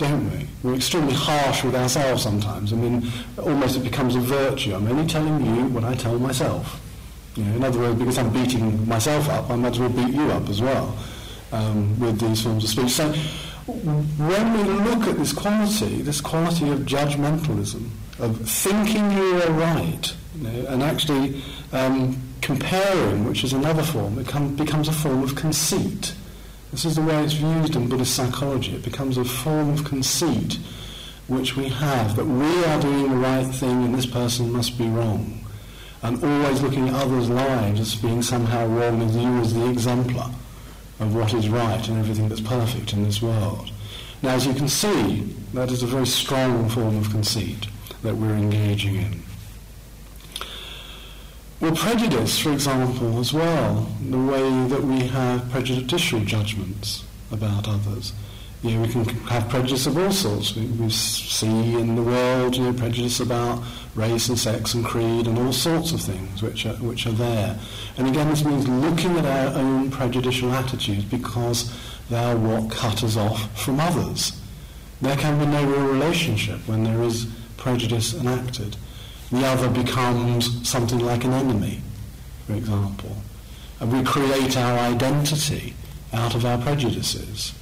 don't 0.01 0.31
we? 0.31 0.47
We're 0.63 0.75
extremely 0.75 1.13
harsh 1.13 1.63
with 1.63 1.75
ourselves 1.75 2.23
sometimes. 2.23 2.73
I 2.73 2.75
mean, 2.75 3.11
almost 3.37 3.77
it 3.77 3.83
becomes 3.83 4.15
a 4.15 4.19
virtue. 4.19 4.73
I'm 4.73 4.87
only 4.87 5.05
telling 5.05 5.45
you 5.45 5.65
what 5.67 5.83
I 5.83 5.93
tell 5.93 6.17
myself. 6.17 6.81
You 7.35 7.45
know, 7.45 7.55
in 7.55 7.63
other 7.63 7.79
words, 7.79 7.99
because 7.99 8.17
I'm 8.17 8.33
beating 8.33 8.87
myself 8.87 9.29
up, 9.29 9.51
I 9.51 9.55
might 9.55 9.73
as 9.73 9.79
well 9.79 9.89
beat 9.89 10.13
you 10.13 10.31
up 10.31 10.49
as 10.49 10.59
well 10.59 10.97
um, 11.51 11.99
with 11.99 12.19
these 12.19 12.41
forms 12.41 12.63
of 12.63 12.69
speech. 12.71 12.89
So 12.89 13.11
when 13.67 14.53
we 14.53 14.63
look 14.89 15.07
at 15.07 15.17
this 15.17 15.33
quality, 15.33 16.01
this 16.01 16.19
quality 16.19 16.69
of 16.69 16.79
judgmentalism, 16.79 17.87
of 18.17 18.49
thinking 18.49 19.11
you 19.11 19.41
are 19.43 19.51
right, 19.51 20.13
you 20.35 20.43
know, 20.43 20.65
and 20.67 20.81
actually 20.81 21.43
um, 21.73 22.19
comparing, 22.41 23.25
which 23.25 23.43
is 23.43 23.53
another 23.53 23.83
form, 23.83 24.17
it 24.17 24.27
come, 24.27 24.55
becomes 24.55 24.87
a 24.87 24.93
form 24.93 25.21
of 25.21 25.35
conceit. 25.35 26.15
This 26.71 26.85
is 26.85 26.95
the 26.95 27.01
way 27.01 27.21
it's 27.21 27.33
used 27.33 27.75
in 27.75 27.89
Buddhist 27.89 28.15
psychology. 28.15 28.75
It 28.75 28.83
becomes 28.83 29.17
a 29.17 29.25
form 29.25 29.71
of 29.71 29.83
conceit 29.83 30.57
which 31.27 31.57
we 31.57 31.67
have, 31.67 32.15
that 32.15 32.25
we 32.25 32.63
are 32.65 32.81
doing 32.81 33.09
the 33.09 33.17
right 33.17 33.45
thing 33.45 33.83
and 33.83 33.93
this 33.93 34.05
person 34.05 34.51
must 34.51 34.77
be 34.77 34.87
wrong 34.87 35.45
and 36.01 36.23
always 36.23 36.61
looking 36.61 36.87
at 36.87 36.95
others' 36.95 37.29
lives 37.29 37.79
as 37.79 37.95
being 37.95 38.21
somehow 38.21 38.65
wrong 38.67 39.01
and 39.01 39.11
you 39.11 39.29
as 39.41 39.53
the 39.53 39.69
exemplar 39.69 40.31
of 40.99 41.13
what 41.13 41.33
is 41.33 41.49
right 41.49 41.87
and 41.89 41.97
everything 41.99 42.29
that's 42.29 42.41
perfect 42.41 42.93
in 42.93 43.03
this 43.03 43.21
world. 43.21 43.69
Now, 44.21 44.35
as 44.35 44.45
you 44.45 44.53
can 44.53 44.67
see, 44.67 45.21
that 45.53 45.71
is 45.71 45.83
a 45.83 45.87
very 45.87 46.07
strong 46.07 46.69
form 46.69 46.97
of 46.97 47.09
conceit 47.09 47.67
that 48.01 48.15
we're 48.15 48.35
engaging 48.35 48.95
in. 48.95 49.23
Well, 51.61 51.75
prejudice, 51.75 52.39
for 52.39 52.51
example, 52.51 53.19
as 53.19 53.33
well, 53.33 53.87
the 54.09 54.17
way 54.17 54.67
that 54.69 54.83
we 54.83 55.01
have 55.09 55.47
prejudicial 55.51 56.19
judgments 56.21 57.03
about 57.31 57.67
others. 57.67 58.13
You 58.63 58.71
know, 58.71 58.81
we 58.81 58.87
can 58.87 59.05
have 59.05 59.47
prejudice 59.47 59.85
of 59.85 59.95
all 59.95 60.11
sorts. 60.11 60.55
We, 60.55 60.65
we 60.65 60.89
see 60.89 61.75
in 61.75 61.95
the 61.95 62.01
world, 62.01 62.55
you 62.55 62.63
know, 62.63 62.73
prejudice 62.73 63.19
about 63.19 63.63
race 63.93 64.27
and 64.27 64.39
sex 64.39 64.73
and 64.73 64.83
creed 64.83 65.27
and 65.27 65.37
all 65.37 65.53
sorts 65.53 65.91
of 65.91 66.01
things 66.01 66.41
which 66.41 66.65
are, 66.65 66.73
which 66.77 67.05
are 67.05 67.11
there. 67.11 67.59
And 67.95 68.07
again, 68.07 68.29
this 68.29 68.43
means 68.43 68.67
looking 68.67 69.15
at 69.19 69.25
our 69.25 69.59
own 69.59 69.91
prejudicial 69.91 70.51
attitudes 70.53 71.05
because 71.05 71.71
they 72.09 72.17
are 72.17 72.37
what 72.37 72.71
cut 72.71 73.03
us 73.03 73.17
off 73.17 73.63
from 73.63 73.79
others. 73.79 74.35
There 74.99 75.15
can 75.15 75.37
be 75.37 75.45
no 75.45 75.63
real 75.63 75.85
relationship 75.85 76.67
when 76.67 76.85
there 76.85 77.03
is 77.03 77.27
prejudice 77.57 78.15
enacted. 78.15 78.77
The 79.31 79.45
other 79.45 79.69
becomes 79.69 80.67
something 80.67 80.99
like 80.99 81.23
an 81.23 81.33
enemy, 81.33 81.81
for 82.45 82.53
example. 82.53 83.15
And 83.79 83.91
we 83.91 84.03
create 84.03 84.57
our 84.57 84.77
identity 84.77 85.73
out 86.13 86.35
of 86.35 86.45
our 86.45 86.57
prejudices. 86.57 87.53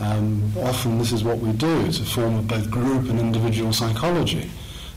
Um, 0.00 0.52
often 0.58 0.98
this 0.98 1.12
is 1.12 1.24
what 1.24 1.38
we 1.38 1.52
do. 1.52 1.80
It's 1.86 1.98
a 1.98 2.04
form 2.04 2.36
of 2.36 2.46
both 2.46 2.70
group 2.70 3.08
and 3.08 3.18
individual 3.18 3.72
psychology 3.72 4.50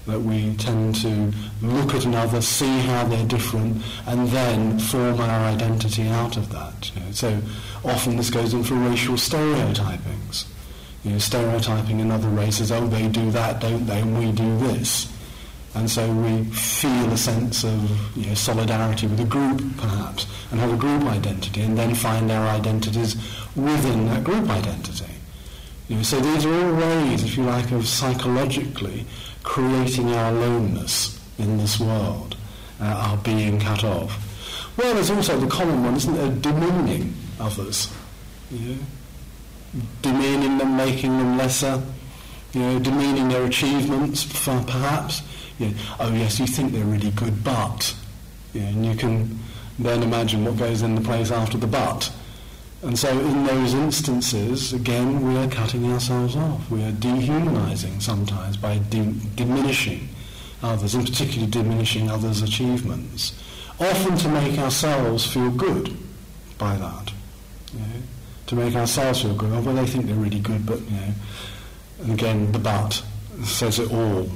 that 0.08 0.20
we 0.20 0.56
tend 0.56 0.96
to 0.96 1.32
look 1.62 1.94
at 1.94 2.06
another, 2.06 2.42
see 2.42 2.80
how 2.80 3.06
they're 3.06 3.26
different, 3.28 3.84
and 4.08 4.28
then 4.30 4.80
form 4.80 5.20
our 5.20 5.46
identity 5.46 6.08
out 6.08 6.38
of 6.38 6.52
that. 6.52 6.92
You 6.96 7.02
know, 7.02 7.12
so 7.12 7.42
often 7.84 8.18
this 8.18 8.30
goes 8.30 8.54
in 8.54 8.64
for 8.64 8.76
racial 8.76 9.16
stereotypings. 9.16 10.46
You 11.04 11.12
know, 11.12 11.18
stereotyping 11.18 12.02
another 12.02 12.30
race 12.30 12.62
as, 12.62 12.72
oh, 12.72 12.88
they 12.88 13.08
do 13.08 13.32
that, 13.32 13.60
don't 13.60 13.86
they, 13.86 14.02
and 14.02 14.18
we 14.18 14.32
do 14.32 14.58
this. 14.60 15.11
And 15.74 15.90
so 15.90 16.12
we 16.12 16.44
feel 16.46 17.12
a 17.12 17.18
sense 17.18 17.64
of 17.64 18.18
you 18.18 18.28
know, 18.28 18.34
solidarity 18.34 19.08
with 19.08 19.20
a 19.22 19.26
group, 19.26 19.62
perhaps, 19.78 20.28
and 20.52 20.60
have 20.60 20.74
a 20.74 20.78
group 20.78 21.04
identity, 21.04 21.62
and 21.62 21.78
then 21.78 21.96
find 21.96 22.30
our 22.30 22.48
identities 22.48 23.16
within 23.56 24.06
that 24.08 24.24
group 24.24 24.50
identity. 24.50 25.14
You 25.88 25.98
know, 25.98 26.04
so 26.04 26.20
these 26.20 26.46
are 26.46 26.54
all 26.54 26.76
ways, 26.76 27.24
if 27.24 27.38
you 27.38 27.44
like, 27.44 27.72
of 27.72 27.88
psychologically 27.88 29.06
creating 29.44 30.12
our 30.14 30.32
aloneness 30.32 31.20
in 31.38 31.58
this 31.58 31.80
world, 31.80 32.36
uh, 32.82 32.86
our 32.86 33.18
being 33.18 33.60
cut 33.60 33.84
off. 33.84 34.28
Well, 34.78 34.94
there's 34.94 35.10
also 35.10 35.38
the 35.40 35.48
common 35.48 35.84
one, 35.84 35.96
isn't 35.96 36.14
there, 36.14 36.32
demeaning 36.32 37.14
others. 37.40 37.92
You 38.50 38.60
know? 38.60 38.78
Demeaning 40.02 40.58
them, 40.58 40.76
making 40.76 41.18
them 41.18 41.38
lesser, 41.38 41.82
you 42.54 42.60
know, 42.60 42.80
demeaning 42.80 43.30
their 43.30 43.46
achievements, 43.46 44.26
perhaps. 44.26 45.22
You 45.62 45.68
know, 45.68 45.74
oh 46.00 46.14
yes, 46.14 46.40
you 46.40 46.48
think 46.48 46.74
they're 46.74 46.84
really 46.84 47.12
good, 47.12 47.44
but, 47.44 47.96
you 48.54 48.62
know, 48.62 48.68
and 48.68 48.86
you 48.86 48.96
can 48.96 49.40
then 49.78 50.02
imagine 50.02 50.44
what 50.44 50.58
goes 50.58 50.82
in 50.82 50.96
the 50.96 51.02
place 51.02 51.30
after 51.30 51.58
the 51.58 51.68
but. 51.68 52.12
And 52.82 52.98
so 52.98 53.10
in 53.12 53.46
those 53.46 53.76
instances, 53.76 54.74
again, 54.74 55.22
we 55.28 55.38
are 55.38 55.48
cutting 55.48 55.92
ourselves 55.92 56.36
off. 56.36 56.68
We 56.72 56.84
are 56.84 56.92
dehumanizing 56.92 58.00
sometimes 58.00 58.58
by 58.58 58.80
de- 58.80 59.14
diminishing 59.36 60.10
others, 60.64 60.96
and 60.96 61.06
particularly 61.06 61.52
diminishing 61.52 62.10
others' 62.10 62.42
achievements, 62.42 63.34
often 63.80 64.18
to 64.18 64.30
make 64.30 64.58
ourselves 64.58 65.32
feel 65.32 65.52
good 65.52 65.96
by 66.58 66.76
that. 66.76 67.12
You 67.74 67.80
know, 67.82 68.02
to 68.48 68.56
make 68.56 68.76
ourselves 68.76 69.22
feel 69.22 69.36
good. 69.36 69.52
Oh, 69.54 69.62
well, 69.62 69.76
they 69.76 69.86
think 69.86 70.08
they're 70.08 70.16
really 70.16 70.40
good, 70.40 70.66
but, 70.66 70.80
you 70.82 70.96
know, 70.96 71.14
and 72.02 72.14
again, 72.14 72.52
the 72.52 72.58
but 72.58 73.04
says 73.44 73.78
it 73.78 73.92
all. 73.92 74.28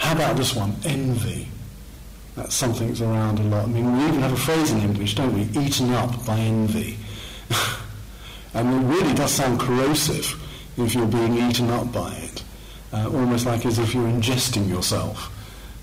How 0.00 0.14
about 0.14 0.36
this 0.38 0.56
one? 0.56 0.74
Envy. 0.86 1.46
That's 2.34 2.54
something 2.54 2.88
that's 2.88 3.02
around 3.02 3.38
a 3.38 3.42
lot. 3.42 3.64
I 3.64 3.66
mean, 3.66 3.98
we 3.98 4.04
even 4.08 4.20
have 4.22 4.32
a 4.32 4.36
phrase 4.36 4.72
in 4.72 4.80
English, 4.80 5.14
don't 5.14 5.34
we? 5.34 5.42
Eaten 5.60 5.92
up 5.92 6.24
by 6.24 6.38
envy. 6.38 6.96
and 8.54 8.66
it 8.66 8.96
really 8.96 9.14
does 9.14 9.30
sound 9.30 9.60
corrosive 9.60 10.34
if 10.78 10.94
you're 10.94 11.06
being 11.06 11.36
eaten 11.36 11.68
up 11.68 11.92
by 11.92 12.14
it. 12.14 12.42
Uh, 12.94 13.10
almost 13.10 13.44
like 13.44 13.66
as 13.66 13.78
if 13.78 13.94
you're 13.94 14.08
ingesting 14.08 14.68
yourself 14.70 15.30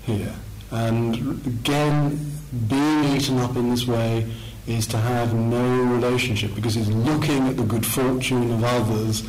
here. 0.02 0.34
And 0.72 1.14
again, 1.46 2.32
being 2.66 3.04
eaten 3.04 3.38
up 3.38 3.54
in 3.54 3.70
this 3.70 3.86
way 3.86 4.28
is 4.66 4.88
to 4.88 4.98
have 4.98 5.32
no 5.32 5.84
relationship 5.84 6.56
because 6.56 6.76
it's 6.76 6.88
looking 6.88 7.46
at 7.46 7.56
the 7.56 7.62
good 7.62 7.86
fortune 7.86 8.50
of 8.50 8.64
others 8.64 9.22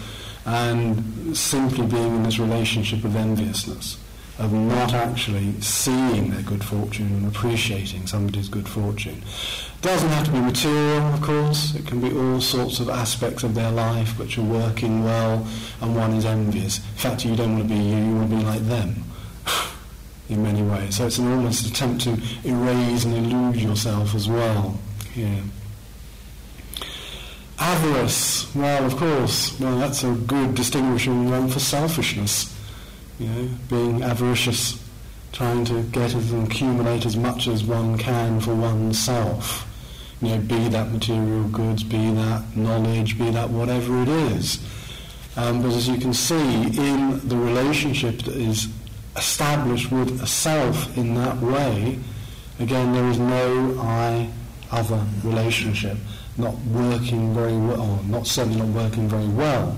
and 0.47 1.37
simply 1.37 1.85
being 1.85 2.15
in 2.15 2.23
this 2.23 2.39
relationship 2.39 3.03
of 3.03 3.15
enviousness 3.15 3.99
of 4.39 4.53
not 4.53 4.93
actually 4.93 5.59
seeing 5.59 6.31
their 6.31 6.41
good 6.41 6.63
fortune 6.63 7.07
and 7.07 7.27
appreciating 7.27 8.07
somebody's 8.07 8.47
good 8.47 8.67
fortune. 8.67 9.17
It 9.17 9.81
Doesn't 9.81 10.09
have 10.09 10.25
to 10.27 10.31
be 10.31 10.39
material, 10.39 11.13
of 11.13 11.21
course. 11.21 11.75
It 11.75 11.85
can 11.85 11.99
be 11.99 12.11
all 12.17 12.39
sorts 12.39 12.79
of 12.79 12.89
aspects 12.89 13.43
of 13.43 13.53
their 13.53 13.71
life 13.71 14.17
which 14.17 14.37
are 14.37 14.43
working 14.43 15.03
well, 15.03 15.45
and 15.81 15.95
one 15.95 16.13
is 16.13 16.23
envious. 16.23 16.77
In 16.77 16.95
fact, 16.95 17.25
you 17.25 17.35
don't 17.35 17.57
want 17.57 17.67
to 17.67 17.75
be 17.75 17.81
you; 17.81 17.97
you 17.97 18.15
want 18.15 18.29
to 18.29 18.35
be 18.37 18.43
like 18.43 18.61
them. 18.61 19.03
in 20.29 20.41
many 20.41 20.61
ways. 20.61 20.95
So 20.95 21.07
it's 21.07 21.17
an 21.17 21.31
almost 21.31 21.67
attempt 21.67 22.03
to 22.03 22.11
erase 22.45 23.03
and 23.03 23.15
elude 23.15 23.57
yourself 23.57 24.15
as 24.15 24.29
well 24.29 24.79
here. 25.13 25.43
Avarice, 27.59 28.55
well, 28.55 28.85
of 28.85 28.95
course, 28.95 29.59
well, 29.59 29.77
that's 29.77 30.05
a 30.05 30.11
good 30.11 30.55
distinguishing 30.55 31.29
one 31.29 31.49
for 31.49 31.59
selfishness 31.59 32.55
you 33.19 33.27
know, 33.27 33.49
being 33.67 34.01
avaricious, 34.01 34.81
trying 35.33 35.65
to 35.65 35.83
get 35.83 36.13
and 36.13 36.47
accumulate 36.47 37.05
as 37.05 37.17
much 37.17 37.47
as 37.47 37.63
one 37.63 37.97
can 37.97 38.39
for 38.39 38.55
oneself. 38.55 39.65
You 40.21 40.29
know, 40.29 40.41
be 40.41 40.69
that 40.69 40.91
material 40.91 41.43
goods, 41.49 41.83
be 41.83 42.11
that 42.11 42.55
knowledge, 42.55 43.17
be 43.17 43.29
that 43.31 43.49
whatever 43.49 44.01
it 44.01 44.07
is. 44.07 44.59
Um, 45.35 45.61
but 45.61 45.71
as 45.73 45.87
you 45.87 45.97
can 45.97 46.13
see, 46.13 46.63
in 46.63 47.27
the 47.27 47.37
relationship 47.37 48.19
that 48.23 48.35
is 48.35 48.67
established 49.15 49.91
with 49.91 50.21
a 50.21 50.27
self 50.27 50.97
in 50.97 51.13
that 51.15 51.37
way, 51.37 51.99
again, 52.59 52.93
there 52.93 53.09
is 53.09 53.19
no 53.19 53.79
I 53.81 54.29
other 54.71 55.03
relationship, 55.23 55.97
not 56.37 56.55
working 56.65 57.33
very 57.33 57.57
well, 57.57 58.01
not 58.07 58.27
certainly 58.27 58.59
not 58.59 58.67
working 58.69 59.07
very 59.07 59.27
well 59.27 59.77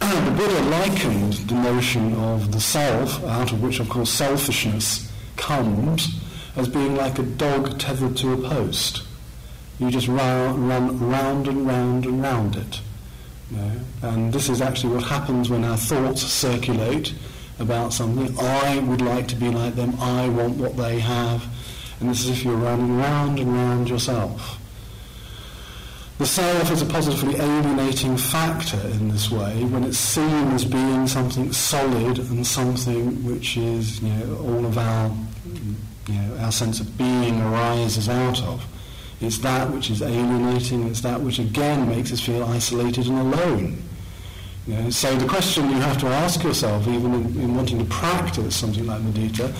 the 0.00 0.34
Buddha 0.36 0.62
likened 0.70 1.34
the 1.34 1.54
notion 1.54 2.14
of 2.14 2.52
the 2.52 2.60
self, 2.60 3.22
out 3.24 3.52
of 3.52 3.62
which, 3.62 3.80
of 3.80 3.88
course, 3.88 4.10
selfishness 4.10 5.10
comes, 5.36 6.20
as 6.56 6.68
being 6.68 6.96
like 6.96 7.18
a 7.18 7.22
dog 7.22 7.78
tethered 7.78 8.16
to 8.18 8.32
a 8.32 8.36
post. 8.36 9.02
You 9.78 9.90
just 9.90 10.08
run, 10.08 10.68
run 10.68 10.98
round 11.08 11.48
and 11.48 11.66
round 11.66 12.04
and 12.04 12.22
round 12.22 12.56
it. 12.56 12.80
You 13.50 13.56
know? 13.56 13.72
And 14.02 14.32
this 14.32 14.48
is 14.48 14.60
actually 14.60 14.94
what 14.94 15.04
happens 15.04 15.48
when 15.48 15.64
our 15.64 15.76
thoughts 15.76 16.22
circulate 16.22 17.14
about 17.58 17.92
something. 17.92 18.38
I 18.38 18.78
would 18.80 19.00
like 19.00 19.28
to 19.28 19.36
be 19.36 19.50
like 19.50 19.74
them. 19.74 19.94
I 20.00 20.28
want 20.28 20.56
what 20.56 20.76
they 20.76 21.00
have. 21.00 21.44
And 22.00 22.10
this 22.10 22.24
is 22.24 22.30
if 22.30 22.44
you're 22.44 22.56
running 22.56 22.98
round 22.98 23.38
and 23.38 23.52
round 23.52 23.88
yourself. 23.88 24.59
The 26.20 26.26
self 26.26 26.70
is 26.70 26.82
a 26.82 26.84
positively 26.84 27.36
alienating 27.36 28.14
factor 28.18 28.76
in 28.76 29.08
this 29.08 29.30
way 29.30 29.64
when 29.64 29.84
it's 29.84 29.96
seen 29.96 30.48
as 30.48 30.66
being 30.66 31.06
something 31.06 31.50
solid 31.50 32.18
and 32.18 32.46
something 32.46 33.24
which 33.24 33.56
is, 33.56 34.02
you 34.02 34.10
know, 34.10 34.36
all 34.36 34.66
of 34.66 34.76
our, 34.76 35.10
you 36.08 36.14
know, 36.14 36.36
our 36.40 36.52
sense 36.52 36.78
of 36.78 36.98
being 36.98 37.40
arises 37.40 38.10
out 38.10 38.42
of. 38.42 38.62
It's 39.22 39.38
that 39.38 39.70
which 39.70 39.88
is 39.88 40.02
alienating, 40.02 40.88
it's 40.88 41.00
that 41.00 41.22
which 41.22 41.38
again 41.38 41.88
makes 41.88 42.12
us 42.12 42.20
feel 42.20 42.44
isolated 42.44 43.06
and 43.06 43.18
alone. 43.18 43.82
You 44.66 44.74
know, 44.74 44.90
so 44.90 45.16
the 45.16 45.26
question 45.26 45.70
you 45.70 45.76
have 45.76 45.96
to 46.00 46.06
ask 46.06 46.44
yourself, 46.44 46.86
even 46.86 47.14
in, 47.14 47.40
in 47.40 47.54
wanting 47.54 47.78
to 47.78 47.86
practice 47.86 48.54
something 48.54 48.86
like 48.86 49.00
mudita, 49.00 49.56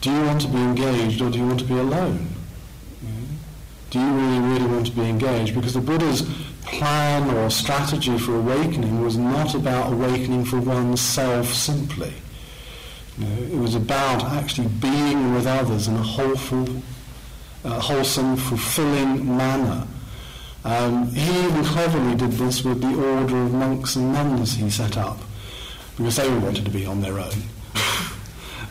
do 0.00 0.10
you 0.10 0.22
want 0.22 0.40
to 0.40 0.48
be 0.48 0.58
engaged 0.58 1.22
or 1.22 1.30
do 1.30 1.38
you 1.38 1.46
want 1.46 1.60
to 1.60 1.64
be 1.64 1.78
alone? 1.78 2.26
Do 3.92 4.00
you 4.00 4.06
really, 4.06 4.38
really 4.40 4.66
want 4.66 4.86
to 4.86 4.92
be 4.92 5.02
engaged? 5.02 5.54
Because 5.54 5.74
the 5.74 5.80
Buddha's 5.82 6.22
plan 6.64 7.28
or 7.36 7.50
strategy 7.50 8.16
for 8.16 8.36
awakening 8.36 9.02
was 9.02 9.18
not 9.18 9.54
about 9.54 9.92
awakening 9.92 10.46
for 10.46 10.58
oneself 10.60 11.52
simply. 11.52 12.14
You 13.18 13.26
know, 13.26 13.42
it 13.42 13.58
was 13.58 13.74
about 13.74 14.24
actually 14.24 14.68
being 14.68 15.34
with 15.34 15.46
others 15.46 15.88
in 15.88 15.94
a 15.96 16.02
wholesome, 16.02 16.82
uh, 17.66 17.80
wholesome 17.80 18.38
fulfilling 18.38 19.36
manner. 19.36 19.86
Um, 20.64 21.08
he 21.12 21.44
even 21.44 21.62
cleverly 21.62 22.14
did 22.14 22.32
this 22.32 22.64
with 22.64 22.80
the 22.80 22.94
order 22.94 23.42
of 23.42 23.52
monks 23.52 23.96
and 23.96 24.14
nuns 24.14 24.54
he 24.54 24.70
set 24.70 24.96
up, 24.96 25.18
because 25.98 26.16
they 26.16 26.26
all 26.30 26.40
wanted 26.40 26.64
to 26.64 26.70
be 26.70 26.86
on 26.86 27.02
their 27.02 27.18
own. 27.18 27.42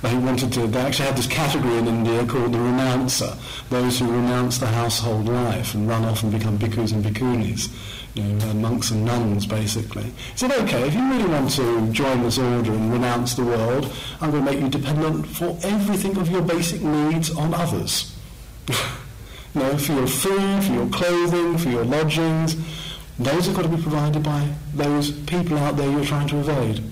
They 0.01 0.15
wanted 0.17 0.51
to, 0.53 0.65
they 0.65 0.79
actually 0.81 1.05
had 1.05 1.17
this 1.17 1.27
category 1.27 1.77
in 1.77 1.87
India 1.87 2.25
called 2.25 2.53
the 2.53 2.59
renouncer, 2.59 3.37
those 3.69 3.99
who 3.99 4.11
renounce 4.11 4.57
the 4.57 4.65
household 4.65 5.27
life 5.27 5.75
and 5.75 5.87
run 5.87 6.05
off 6.05 6.23
and 6.23 6.31
become 6.31 6.57
bhikkhus 6.57 6.91
and 6.91 7.05
bhikkhunis, 7.05 7.69
you 8.15 8.23
know, 8.23 8.49
uh, 8.49 8.53
monks 8.55 8.89
and 8.89 9.05
nuns 9.05 9.45
basically. 9.45 10.03
He 10.03 10.37
said, 10.37 10.51
okay, 10.51 10.87
if 10.87 10.95
you 10.95 11.07
really 11.07 11.29
want 11.29 11.51
to 11.51 11.91
join 11.91 12.23
this 12.23 12.39
order 12.39 12.71
and 12.71 12.91
renounce 12.91 13.35
the 13.35 13.45
world, 13.45 13.93
I'm 14.19 14.31
going 14.31 14.43
to 14.43 14.51
make 14.51 14.61
you 14.61 14.69
dependent 14.69 15.27
for 15.27 15.57
everything 15.63 16.17
of 16.17 16.29
your 16.29 16.41
basic 16.41 16.81
needs 16.81 17.29
on 17.35 17.53
others. 17.53 18.15
you 18.67 18.75
know, 19.61 19.77
for 19.77 19.93
your 19.93 20.07
food, 20.07 20.63
for 20.63 20.73
your 20.73 20.87
clothing, 20.89 21.59
for 21.59 21.69
your 21.69 21.85
lodgings, 21.85 22.55
those 23.19 23.45
have 23.45 23.55
got 23.55 23.63
to 23.63 23.69
be 23.69 23.81
provided 23.81 24.23
by 24.23 24.51
those 24.73 25.11
people 25.11 25.57
out 25.59 25.77
there 25.77 25.91
you're 25.91 26.05
trying 26.05 26.27
to 26.29 26.39
evade. 26.39 26.83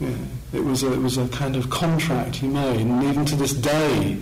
Yeah. 0.00 0.16
It 0.52 0.64
was 0.64 0.82
a, 0.82 0.92
it 0.92 1.00
was 1.00 1.16
a 1.16 1.28
kind 1.28 1.56
of 1.56 1.70
contract 1.70 2.36
he 2.36 2.48
made, 2.48 2.80
and 2.80 3.02
even 3.04 3.24
to 3.26 3.36
this 3.36 3.52
day, 3.52 4.18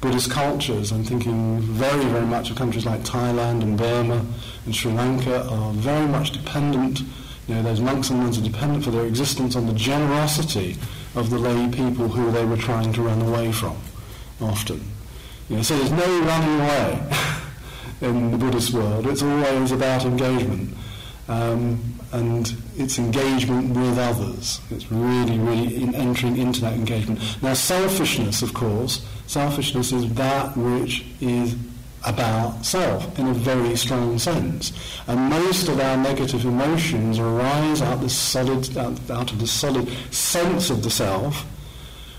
Buddhist 0.00 0.30
cultures, 0.30 0.92
I'm 0.92 1.02
thinking 1.02 1.60
very, 1.60 2.04
very 2.04 2.26
much 2.26 2.50
of 2.50 2.56
countries 2.56 2.84
like 2.84 3.00
Thailand 3.00 3.62
and 3.62 3.78
Burma 3.78 4.24
and 4.66 4.76
Sri 4.76 4.92
Lanka, 4.92 5.48
are 5.48 5.72
very 5.72 6.06
much 6.06 6.32
dependent, 6.32 7.00
you 7.48 7.54
know, 7.54 7.62
those 7.62 7.80
monks 7.80 8.10
and 8.10 8.20
nuns 8.20 8.38
are 8.38 8.42
dependent 8.42 8.84
for 8.84 8.90
their 8.90 9.06
existence 9.06 9.56
on 9.56 9.66
the 9.66 9.72
generosity 9.72 10.76
of 11.14 11.30
the 11.30 11.38
lay 11.38 11.68
people 11.70 12.08
who 12.08 12.30
they 12.30 12.44
were 12.44 12.56
trying 12.56 12.92
to 12.92 13.02
run 13.02 13.22
away 13.22 13.50
from, 13.50 13.78
often. 14.42 14.82
You 15.48 15.56
know, 15.56 15.62
so 15.62 15.76
there's 15.76 15.90
no 15.90 16.20
running 16.20 16.60
away 16.60 17.10
in 18.02 18.30
the 18.30 18.36
Buddhist 18.36 18.74
world. 18.74 19.06
It's 19.06 19.22
always 19.22 19.72
about 19.72 20.04
engagement. 20.04 20.76
Um, 21.28 21.93
and 22.14 22.54
it's 22.76 22.98
engagement 22.98 23.76
with 23.76 23.98
others. 23.98 24.60
It's 24.70 24.90
really, 24.90 25.36
really 25.36 25.82
in 25.82 25.96
entering 25.96 26.36
into 26.36 26.60
that 26.60 26.74
engagement. 26.74 27.20
Now, 27.42 27.54
selfishness, 27.54 28.40
of 28.40 28.54
course, 28.54 29.04
selfishness 29.26 29.90
is 29.90 30.14
that 30.14 30.56
which 30.56 31.04
is 31.20 31.56
about 32.04 32.64
self 32.64 33.18
in 33.18 33.26
a 33.26 33.34
very 33.34 33.74
strong 33.74 34.16
sense. 34.20 34.72
And 35.08 35.28
most 35.28 35.68
of 35.68 35.80
our 35.80 35.96
negative 35.96 36.44
emotions 36.44 37.18
arise 37.18 37.82
out, 37.82 38.00
this 38.00 38.16
solid, 38.16 38.76
out, 38.78 39.10
out 39.10 39.32
of 39.32 39.40
the 39.40 39.48
solid 39.48 39.88
sense 40.12 40.70
of 40.70 40.84
the 40.84 40.90
self, 40.90 41.44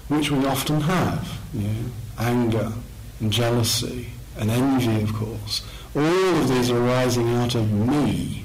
which 0.09 0.29
we 0.29 0.45
often 0.45 0.81
have. 0.81 1.39
You 1.53 1.67
know, 1.69 1.85
anger 2.19 2.73
and 3.21 3.31
jealousy 3.31 4.09
and 4.37 4.51
envy, 4.51 5.03
of 5.03 5.13
course. 5.13 5.65
All 5.95 6.35
of 6.35 6.49
these 6.49 6.69
are 6.69 6.83
arising 6.85 7.29
out 7.35 7.55
of 7.55 7.71
me. 7.71 8.43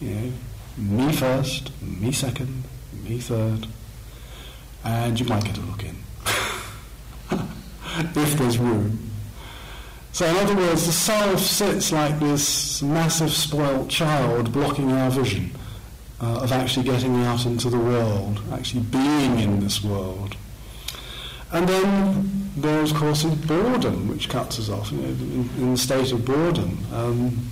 You 0.00 0.14
know, 0.14 0.32
me 0.80 1.12
first, 1.12 1.70
me 1.82 2.12
second, 2.12 2.64
me 3.04 3.18
third, 3.18 3.66
and 4.84 5.18
you 5.18 5.26
might 5.26 5.44
get 5.44 5.58
a 5.58 5.60
look 5.60 5.84
in. 5.84 5.96
if 8.16 8.36
there's 8.36 8.58
room. 8.58 9.10
So 10.12 10.26
in 10.26 10.36
other 10.36 10.56
words, 10.56 10.86
the 10.86 10.92
self 10.92 11.40
sits 11.40 11.92
like 11.92 12.18
this 12.18 12.82
massive 12.82 13.30
spoilt 13.30 13.88
child 13.88 14.52
blocking 14.52 14.90
our 14.92 15.10
vision 15.10 15.52
uh, 16.20 16.40
of 16.42 16.52
actually 16.52 16.84
getting 16.84 17.22
out 17.24 17.46
into 17.46 17.70
the 17.70 17.78
world, 17.78 18.42
actually 18.52 18.82
being 18.82 19.38
in 19.38 19.60
this 19.60 19.82
world. 19.82 20.36
And 21.52 21.68
then 21.68 22.50
there 22.56 22.82
is, 22.82 22.92
of 22.92 22.98
course, 22.98 23.24
boredom, 23.24 24.08
which 24.08 24.28
cuts 24.28 24.58
us 24.58 24.68
off, 24.68 24.90
you 24.92 24.98
know, 24.98 25.08
in, 25.08 25.50
in 25.58 25.70
the 25.72 25.78
state 25.78 26.12
of 26.12 26.24
boredom. 26.24 26.78
Um, 26.92 27.50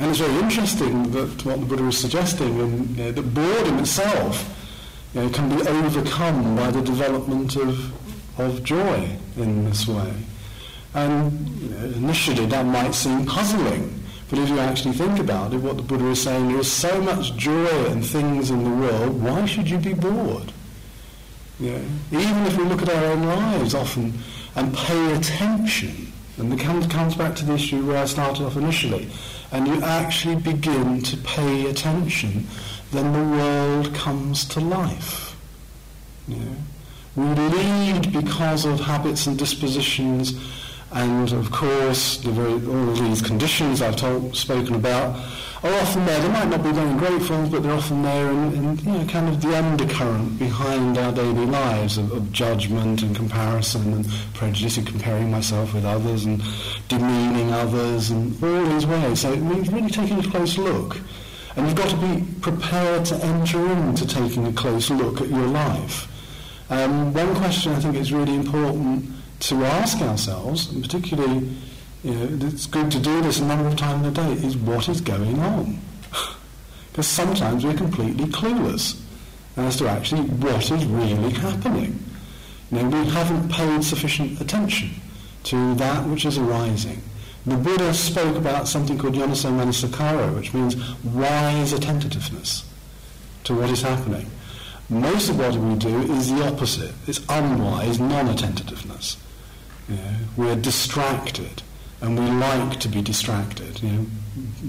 and 0.00 0.10
it's 0.10 0.20
very 0.20 0.38
interesting 0.38 1.10
that 1.10 1.44
what 1.44 1.60
the 1.60 1.66
Buddha 1.66 1.86
is 1.86 1.98
suggesting, 1.98 2.96
know, 2.96 3.10
that 3.10 3.34
boredom 3.34 3.78
itself 3.78 4.54
can 5.12 5.48
be 5.48 5.66
overcome 5.66 6.54
by 6.54 6.70
the 6.70 6.82
development 6.82 7.56
of, 7.56 8.40
of 8.40 8.62
joy 8.62 9.16
in 9.36 9.64
this 9.64 9.88
way. 9.88 10.12
And 10.94 11.48
you 11.60 11.68
know, 11.70 11.84
initially 11.96 12.46
that 12.46 12.64
might 12.66 12.94
seem 12.94 13.26
puzzling, 13.26 14.02
but 14.30 14.38
if 14.38 14.48
you 14.48 14.58
actually 14.58 14.94
think 14.94 15.18
about 15.18 15.52
it, 15.52 15.58
what 15.58 15.76
the 15.76 15.82
Buddha 15.82 16.06
is 16.08 16.22
saying, 16.22 16.48
there 16.48 16.58
is 16.58 16.70
so 16.70 17.00
much 17.00 17.34
joy 17.36 17.86
and 17.86 18.04
things 18.04 18.50
in 18.50 18.62
the 18.62 18.70
world, 18.70 19.20
why 19.22 19.46
should 19.46 19.68
you 19.68 19.78
be 19.78 19.94
bored? 19.94 20.52
You 21.58 21.72
know, 21.72 21.84
even 22.12 22.46
if 22.46 22.56
we 22.56 22.64
look 22.64 22.82
at 22.82 22.90
our 22.90 23.04
own 23.06 23.26
lives 23.26 23.74
often 23.74 24.12
and 24.54 24.72
pay 24.74 25.14
attention, 25.14 26.07
and 26.38 26.52
it 26.52 26.60
comes, 26.60 26.86
comes 26.86 27.14
back 27.14 27.34
to 27.36 27.44
the 27.44 27.54
issue 27.54 27.84
where 27.86 27.98
I 27.98 28.04
started 28.06 28.44
off 28.44 28.56
initially, 28.56 29.08
and 29.52 29.66
you 29.66 29.82
actually 29.82 30.36
begin 30.36 31.02
to 31.02 31.16
pay 31.18 31.66
attention, 31.70 32.46
then 32.92 33.12
the 33.12 33.36
world 33.36 33.94
comes 33.94 34.44
to 34.46 34.60
life. 34.60 35.36
You 36.26 36.36
know? 36.36 36.56
We 37.16 37.24
lead 37.24 38.12
because 38.12 38.64
of 38.64 38.80
habits 38.80 39.26
and 39.26 39.38
dispositions 39.38 40.34
and 40.92 41.32
of 41.32 41.50
course, 41.50 42.16
the 42.18 42.30
very, 42.30 42.52
all 42.52 42.88
of 42.88 42.98
these 42.98 43.20
conditions 43.20 43.82
I've 43.82 43.96
told, 43.96 44.34
spoken 44.34 44.74
about 44.74 45.16
are 45.62 45.72
often 45.80 46.06
there. 46.06 46.20
They 46.20 46.28
might 46.28 46.48
not 46.48 46.62
be 46.62 46.72
very 46.72 46.96
grateful, 46.98 47.46
but 47.48 47.62
they're 47.62 47.72
often 47.72 48.02
there 48.02 48.30
in, 48.30 48.52
in 48.54 48.78
you 48.78 48.92
know, 48.92 49.04
kind 49.06 49.28
of 49.28 49.42
the 49.42 49.56
undercurrent 49.56 50.38
behind 50.38 50.96
our 50.96 51.12
daily 51.12 51.44
lives 51.46 51.98
of, 51.98 52.10
of 52.12 52.32
judgment 52.32 53.02
and 53.02 53.14
comparison 53.14 53.92
and 53.92 54.08
prejudice 54.32 54.78
and 54.78 54.86
comparing 54.86 55.30
myself 55.30 55.74
with 55.74 55.84
others 55.84 56.24
and 56.24 56.42
demeaning 56.88 57.52
others 57.52 58.10
and 58.10 58.42
all 58.42 58.64
these 58.64 58.86
ways. 58.86 59.20
So 59.20 59.32
it 59.32 59.40
means 59.40 59.70
really 59.70 59.90
taking 59.90 60.20
a 60.20 60.30
close 60.30 60.56
look. 60.56 60.98
And 61.56 61.66
you've 61.66 61.76
got 61.76 61.90
to 61.90 61.96
be 61.96 62.24
prepared 62.40 63.04
to 63.06 63.16
enter 63.16 63.60
into 63.72 64.06
taking 64.06 64.46
a 64.46 64.52
close 64.52 64.90
look 64.90 65.20
at 65.20 65.28
your 65.28 65.46
life. 65.48 66.06
Um, 66.70 67.12
one 67.12 67.34
question 67.34 67.72
I 67.72 67.80
think 67.80 67.96
is 67.96 68.12
really 68.12 68.34
important 68.34 69.17
to 69.40 69.64
ask 69.64 70.00
ourselves, 70.00 70.70
and 70.70 70.82
particularly, 70.82 71.48
you 72.02 72.14
know, 72.14 72.46
it's 72.46 72.66
good 72.66 72.90
to 72.90 72.98
do 72.98 73.20
this 73.22 73.40
a 73.40 73.44
number 73.44 73.68
of 73.68 73.76
times 73.76 74.06
a 74.06 74.10
day, 74.10 74.32
is 74.32 74.56
what 74.56 74.88
is 74.88 75.00
going 75.00 75.38
on? 75.40 75.78
Because 76.90 77.06
sometimes 77.06 77.64
we're 77.64 77.74
completely 77.74 78.24
clueless 78.24 79.00
as 79.56 79.76
to 79.76 79.88
actually 79.88 80.22
what 80.22 80.68
is 80.68 80.84
really 80.84 81.30
happening. 81.30 82.02
You 82.72 82.82
know, 82.82 82.88
we 82.88 83.08
haven't 83.08 83.52
paid 83.52 83.84
sufficient 83.84 84.40
attention 84.40 84.90
to 85.44 85.76
that 85.76 86.08
which 86.08 86.24
is 86.26 86.38
arising. 86.38 87.00
The 87.46 87.56
Buddha 87.56 87.94
spoke 87.94 88.36
about 88.36 88.66
something 88.66 88.98
called 88.98 89.14
yoniso 89.14 89.50
manasikara, 89.50 90.34
which 90.34 90.52
means 90.52 90.74
wise 91.04 91.72
attentiveness 91.72 92.64
to 93.44 93.54
what 93.54 93.70
is 93.70 93.82
happening. 93.82 94.28
Most 94.90 95.30
of 95.30 95.38
what 95.38 95.54
we 95.54 95.76
do 95.76 96.00
is 96.12 96.32
the 96.32 96.46
opposite. 96.46 96.94
It's 97.06 97.20
unwise 97.28 98.00
non-attentiveness. 98.00 99.18
We're 100.36 100.56
distracted, 100.56 101.62
and 102.00 102.18
we 102.18 102.26
like 102.30 102.78
to 102.80 102.88
be 102.88 103.02
distracted. 103.02 103.82
You 103.82 103.90
know, 103.90 104.06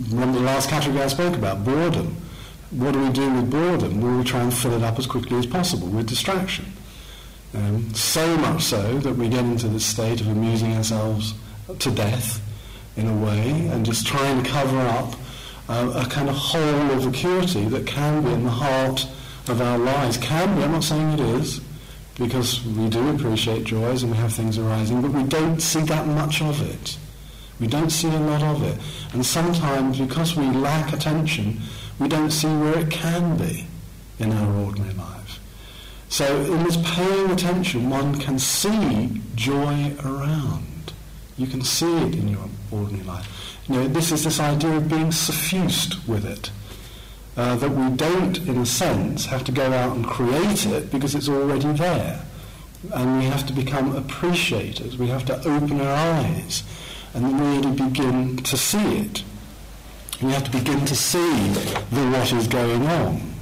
remember 0.10 0.40
the 0.40 0.46
last 0.46 0.70
category 0.70 1.04
I 1.04 1.08
spoke 1.08 1.36
about, 1.36 1.64
boredom. 1.64 2.16
What 2.72 2.94
do 2.94 3.00
we 3.00 3.10
do 3.10 3.30
with 3.34 3.50
boredom? 3.50 4.02
Well, 4.02 4.18
we 4.18 4.24
try 4.24 4.42
and 4.42 4.54
fill 4.54 4.74
it 4.74 4.84
up 4.84 4.98
as 5.00 5.08
quickly 5.08 5.38
as 5.38 5.46
possible 5.46 5.88
with 5.88 6.08
distraction. 6.08 6.66
Um, 7.54 7.94
so 7.94 8.38
much 8.38 8.62
so 8.64 9.00
that 9.00 9.16
we 9.16 9.28
get 9.28 9.44
into 9.44 9.68
this 9.68 9.86
state 9.86 10.22
of 10.22 10.28
amusing 10.28 10.76
ourselves 10.76 11.34
to 11.80 11.92
death, 11.92 12.42
in 12.96 13.08
a 13.08 13.16
way, 13.16 13.68
and 13.68 13.86
just 13.86 14.06
trying 14.06 14.44
to 14.44 14.50
cover 14.50 14.78
up 14.80 15.16
uh, 15.68 16.04
a 16.06 16.10
kind 16.10 16.30
of 16.30 16.36
hole 16.36 16.92
of 16.92 17.04
vacuity 17.04 17.66
that 17.66 17.88
can 17.88 18.24
be 18.24 18.32
in 18.32 18.44
the 18.44 18.52
heart 18.52 19.08
of 19.48 19.62
our 19.62 19.78
lives. 19.78 20.18
Can 20.18 20.56
be, 20.56 20.64
I'm 20.64 20.74
not 20.74 20.84
saying 20.84 21.12
it 21.14 21.20
is, 21.20 21.62
because 22.20 22.66
we 22.66 22.90
do 22.90 23.10
appreciate 23.10 23.64
joys 23.64 24.04
and 24.04 24.12
we 24.12 24.18
have 24.18 24.34
things 24.34 24.58
arising, 24.58 25.02
but 25.02 25.12
we 25.12 25.24
don't 25.24 25.62
see 25.62 25.82
that 25.82 26.06
much 26.06 26.42
of 26.42 26.62
it. 26.62 26.98
We 27.60 27.68
don't 27.68 27.90
see 27.90 28.08
a 28.08 28.20
lot 28.20 28.44
of 28.44 28.62
it. 28.64 28.78
And 29.14 29.26
sometimes, 29.26 30.00
because 30.00 30.36
we 30.36 30.50
lack 30.52 30.94
attention, 30.94 31.62
we 31.98 32.08
don't 32.08 32.32
see 32.32 32.48
where 32.48 32.80
it 32.80 32.92
can 32.92 33.38
be 33.38 33.68
in 34.20 34.32
our 34.34 34.66
ordinary 34.66 34.94
life. 34.94 35.40
So 36.10 36.42
in 36.42 36.64
this 36.64 36.78
paying 36.78 37.32
attention, 37.32 37.90
one 37.90 38.20
can 38.20 38.38
see 38.38 39.22
joy 39.36 39.96
around. 40.04 40.94
You 41.38 41.48
can 41.48 41.62
see 41.62 41.98
it 42.00 42.16
in 42.16 42.28
your 42.28 42.50
ordinary 42.72 43.06
life. 43.06 43.58
You 43.68 43.76
know, 43.76 43.88
this 43.88 44.12
is 44.12 44.24
this 44.26 44.40
idea 44.40 44.76
of 44.78 44.90
being 44.90 45.12
suffused 45.12 46.06
with 46.08 46.26
it. 46.26 46.52
Uh, 47.40 47.56
that 47.56 47.72
we 47.72 47.90
don't, 47.96 48.38
in 48.50 48.58
a 48.58 48.66
sense, 48.66 49.26
have 49.26 49.46
to 49.46 49.52
go 49.54 49.72
out 49.72 49.96
and 49.96 50.06
create 50.06 50.66
it 50.66 50.92
because 50.92 51.16
it's 51.16 51.30
already 51.30 51.72
there. 51.72 52.22
And 52.94 53.18
we 53.18 53.24
have 53.28 53.48
to 53.48 53.54
become 53.54 53.96
appreciators. 53.96 54.98
We 54.98 55.08
have 55.08 55.24
to 55.28 55.38
open 55.48 55.80
our 55.80 55.96
eyes 56.18 56.64
and 57.14 57.40
really 57.40 57.72
begin 57.72 58.36
to 58.44 58.58
see 58.58 58.98
it. 58.98 59.24
We 60.22 60.34
have 60.34 60.44
to 60.44 60.52
begin 60.52 60.86
to 60.86 60.96
see 60.98 61.54
the 61.92 62.10
what 62.12 62.34
is 62.34 62.46
going 62.50 62.86
on. 62.86 63.34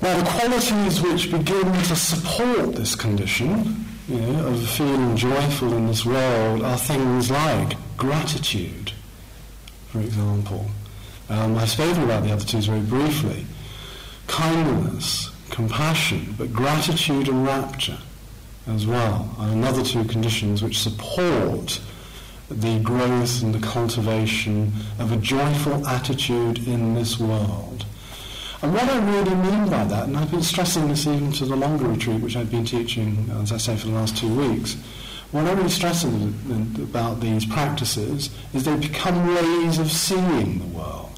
Now, 0.00 0.16
the 0.16 0.30
qualities 0.30 1.02
which 1.02 1.32
begin 1.32 1.72
to 1.72 1.96
support 1.96 2.76
this 2.76 2.94
condition 2.94 3.84
you 4.06 4.20
know, 4.20 4.46
of 4.46 4.68
feeling 4.68 5.16
joyful 5.16 5.72
in 5.72 5.88
this 5.88 6.06
world 6.06 6.62
are 6.62 6.78
things 6.78 7.32
like 7.32 7.76
gratitude, 7.96 8.92
for 9.88 9.98
example. 9.98 10.70
Um, 11.28 11.56
I've 11.56 11.70
spoken 11.70 12.02
about 12.04 12.24
the 12.24 12.32
other 12.32 12.44
two 12.44 12.60
very 12.60 12.80
briefly. 12.80 13.46
Kindness, 14.26 15.30
compassion, 15.50 16.34
but 16.36 16.52
gratitude 16.52 17.28
and 17.28 17.46
rapture 17.46 17.98
as 18.66 18.86
well 18.86 19.34
are 19.38 19.48
another 19.48 19.82
two 19.82 20.04
conditions 20.04 20.62
which 20.62 20.78
support 20.78 21.80
the 22.50 22.78
growth 22.80 23.42
and 23.42 23.54
the 23.54 23.66
cultivation 23.66 24.72
of 24.98 25.12
a 25.12 25.16
joyful 25.16 25.86
attitude 25.86 26.66
in 26.66 26.94
this 26.94 27.18
world. 27.18 27.86
And 28.62 28.72
what 28.72 28.84
I 28.84 28.98
really 28.98 29.34
mean 29.34 29.68
by 29.68 29.84
that, 29.84 30.08
and 30.08 30.16
I've 30.16 30.30
been 30.30 30.42
stressing 30.42 30.88
this 30.88 31.06
even 31.06 31.32
to 31.32 31.44
the 31.44 31.56
longer 31.56 31.86
retreat 31.86 32.20
which 32.20 32.36
I've 32.36 32.50
been 32.50 32.64
teaching, 32.64 33.30
as 33.42 33.52
I 33.52 33.58
say, 33.58 33.76
for 33.76 33.88
the 33.88 33.94
last 33.94 34.16
two 34.16 34.34
weeks, 34.34 34.76
what 35.32 35.46
I'm 35.46 35.56
really 35.56 35.68
stressing 35.68 36.34
about 36.82 37.20
these 37.20 37.44
practices 37.44 38.30
is 38.54 38.64
they 38.64 38.76
become 38.76 39.26
ways 39.34 39.78
of 39.78 39.90
seeing 39.90 40.58
the 40.60 40.66
world. 40.66 41.13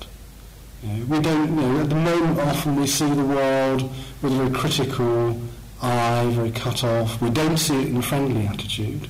We 1.08 1.20
don't, 1.20 1.48
you 1.48 1.54
know, 1.54 1.80
at 1.80 1.88
the 1.88 1.96
moment 1.96 2.38
often 2.38 2.76
we 2.76 2.86
see 2.86 3.08
the 3.12 3.24
world 3.24 3.82
with 4.22 4.32
a 4.32 4.36
very 4.36 4.50
critical 4.50 5.40
eye, 5.82 6.28
very 6.30 6.52
cut 6.52 6.84
off. 6.84 7.20
We 7.20 7.30
don't 7.30 7.56
see 7.56 7.82
it 7.82 7.88
in 7.88 7.96
a 7.96 8.02
friendly 8.02 8.46
attitude. 8.46 9.08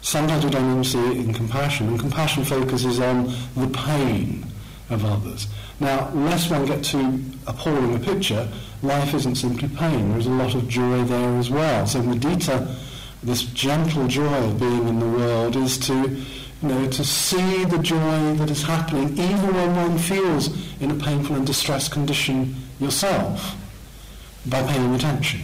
Sometimes 0.00 0.44
we 0.44 0.50
don't 0.50 0.70
even 0.70 0.84
see 0.84 0.98
it 0.98 1.16
in 1.18 1.34
compassion, 1.34 1.88
and 1.88 2.00
compassion 2.00 2.44
focuses 2.44 3.00
on 3.00 3.34
the 3.56 3.68
pain 3.72 4.46
of 4.90 5.04
others. 5.04 5.46
Now, 5.80 6.10
lest 6.14 6.50
one 6.50 6.66
get 6.66 6.84
too 6.84 7.22
appalling 7.46 7.94
a 7.94 7.98
picture, 7.98 8.48
life 8.82 9.14
isn't 9.14 9.36
simply 9.36 9.68
pain. 9.68 10.12
There's 10.12 10.26
a 10.26 10.30
lot 10.30 10.54
of 10.54 10.68
joy 10.68 11.04
there 11.04 11.36
as 11.36 11.50
well. 11.50 11.86
So 11.86 12.00
mudita, 12.00 12.74
this 13.22 13.42
gentle 13.42 14.06
joy 14.06 14.44
of 14.44 14.58
being 14.58 14.88
in 14.88 15.00
the 15.00 15.08
world, 15.08 15.56
is 15.56 15.78
to, 15.78 16.22
you 16.62 16.68
know, 16.68 16.88
to 16.90 17.04
see 17.04 17.64
the 17.64 17.78
joy 17.78 18.34
that 18.34 18.50
is 18.50 18.62
happening 18.62 19.10
even 19.18 19.54
when 19.54 19.76
one 19.76 19.98
feels 19.98 20.48
in 20.80 20.90
a 20.90 20.94
painful 20.94 21.36
and 21.36 21.46
distressed 21.46 21.92
condition 21.92 22.54
yourself 22.80 23.56
by 24.46 24.62
paying 24.62 24.94
attention. 24.94 25.40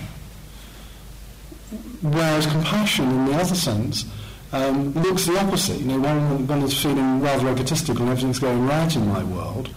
Whereas 2.02 2.46
compassion, 2.46 3.08
in 3.08 3.24
the 3.26 3.34
other 3.34 3.54
sense, 3.54 4.04
um, 4.52 4.92
looks 4.94 5.26
the 5.26 5.38
opposite. 5.38 5.78
You 5.80 5.86
know, 5.86 6.00
when 6.00 6.46
one 6.46 6.62
is 6.62 6.80
feeling 6.80 7.20
rather 7.20 7.50
egotistical 7.50 8.02
and 8.02 8.10
everything's 8.10 8.38
going 8.38 8.66
right 8.66 8.94
in 8.94 9.06
my 9.08 9.22
world, 9.22 9.70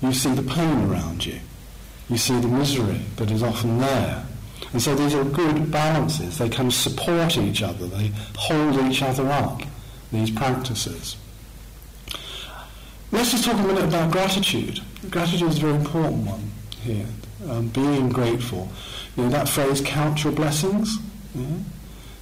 you 0.00 0.12
see 0.12 0.32
the 0.32 0.42
pain 0.42 0.88
around 0.88 1.26
you. 1.26 1.40
You 2.08 2.16
see 2.16 2.38
the 2.38 2.48
misery 2.48 3.00
that 3.16 3.30
is 3.30 3.42
often 3.42 3.78
there. 3.78 4.26
And 4.72 4.82
so 4.82 4.94
these 4.94 5.14
are 5.14 5.24
good 5.24 5.70
balances. 5.70 6.38
They 6.38 6.48
can 6.48 6.70
support 6.70 7.36
each 7.36 7.62
other. 7.62 7.86
They 7.86 8.12
hold 8.36 8.76
each 8.90 9.02
other 9.02 9.28
up, 9.30 9.62
these 10.14 10.30
practices. 10.30 11.16
Let's 13.12 13.30
just 13.30 13.44
talk 13.44 13.54
a 13.54 13.62
minute 13.62 13.84
about 13.84 14.10
gratitude. 14.10 14.80
Gratitude 15.10 15.48
is 15.48 15.58
a 15.58 15.60
very 15.60 15.74
important 15.74 16.26
one 16.26 16.50
here. 16.82 17.06
Um, 17.48 17.68
being 17.68 18.08
grateful. 18.08 18.68
You 19.16 19.24
know, 19.24 19.28
that 19.30 19.48
phrase, 19.48 19.80
count 19.80 20.24
your 20.24 20.32
blessings. 20.32 20.98
Yeah? 21.34 21.44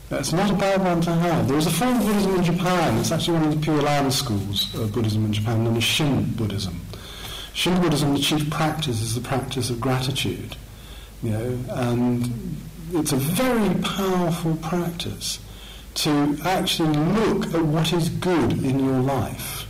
That's 0.09 0.33
not 0.33 0.51
a 0.51 0.55
bad 0.55 0.85
one 0.85 1.01
to 1.03 1.13
have. 1.13 1.49
There 1.49 1.57
is 1.57 1.67
a 1.67 1.71
form 1.71 1.99
of 1.99 2.07
Buddhism 2.07 2.35
in 2.35 2.45
Japan. 2.45 2.99
It's 2.99 3.13
actually 3.13 3.39
one 3.39 3.49
of 3.49 3.55
the 3.55 3.61
Pure 3.61 3.81
Land 3.81 4.13
schools 4.13 4.75
of 4.75 4.93
Buddhism 4.93 5.25
in 5.25 5.33
Japan, 5.33 5.65
known 5.65 5.79
as 5.79 5.85
Shin 5.85 6.35
Buddhism. 6.35 6.79
Shin 7.55 7.81
Buddhism, 7.81 8.13
the 8.13 8.21
chief 8.21 8.51
practice 8.51 9.01
is 9.01 9.15
the 9.15 9.23
practice 9.23 9.71
of 9.71 9.81
gratitude. 9.81 10.57
You 11.23 11.31
know, 11.31 11.59
and 11.71 12.59
it's 12.93 13.13
a 13.13 13.17
very 13.17 13.81
powerful 13.81 14.57
practice 14.57 15.39
to 15.95 16.39
actually 16.45 16.97
look 16.97 17.55
at 17.55 17.63
what 17.63 17.93
is 17.93 18.09
good 18.09 18.53
in 18.65 18.79
your 18.79 19.01
life 19.01 19.67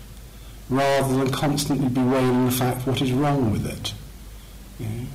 rather 0.68 1.16
than 1.16 1.30
constantly 1.30 1.88
bewailing 1.88 2.46
the 2.46 2.50
fact 2.50 2.86
what 2.86 3.02
is 3.02 3.12
wrong 3.12 3.50
with 3.50 3.66
it. 3.66 3.92
You 4.78 4.86
know? 4.86 5.06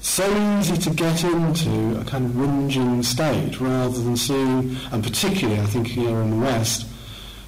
So 0.00 0.58
easy 0.60 0.76
to 0.76 0.90
get 0.90 1.24
into 1.24 1.98
a 1.98 2.04
kind 2.04 2.26
of 2.26 2.32
whinging 2.32 3.04
state 3.04 3.58
rather 3.58 4.02
than 4.02 4.16
seeing, 4.16 4.76
and 4.92 5.02
particularly 5.02 5.60
I 5.60 5.66
think 5.66 5.86
here 5.86 6.20
in 6.20 6.30
the 6.30 6.36
West, 6.36 6.86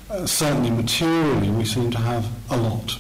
uh, 0.09 0.25
certainly 0.27 0.71
materially 0.71 1.51
we 1.51 1.65
seem 1.65 1.91
to 1.91 1.99
have 1.99 2.27
a 2.51 2.57
lot 2.57 2.99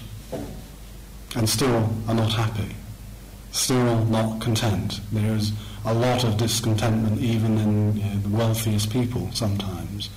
and 1.35 1.49
still 1.49 1.91
are 2.07 2.15
not 2.15 2.33
happy, 2.33 2.77
still 3.53 4.05
not 4.05 4.41
content. 4.41 5.01
There 5.13 5.35
is 5.35 5.53
a 5.87 5.95
lot 5.95 6.25
of 6.25 6.37
discontentment 6.37 7.21
even 7.21 7.59
in 7.59 7.97
you 7.97 8.05
know, 8.05 8.17
the 8.17 8.29
wealthiest 8.29 8.91
people 8.91 9.31
sometimes. 9.33 10.11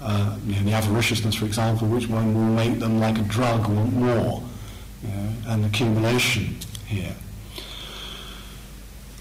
Uh, 0.00 0.38
you 0.46 0.54
know, 0.56 0.62
the 0.62 0.70
avariciousness, 0.70 1.34
for 1.34 1.44
example, 1.44 1.86
which 1.86 2.08
one 2.08 2.32
will 2.32 2.54
make 2.54 2.78
them 2.78 2.98
like 3.00 3.18
a 3.18 3.22
drug 3.22 3.68
want 3.68 3.92
more, 3.92 4.42
you 5.02 5.08
know, 5.08 5.32
and 5.48 5.64
accumulation 5.66 6.56
here. 6.86 7.14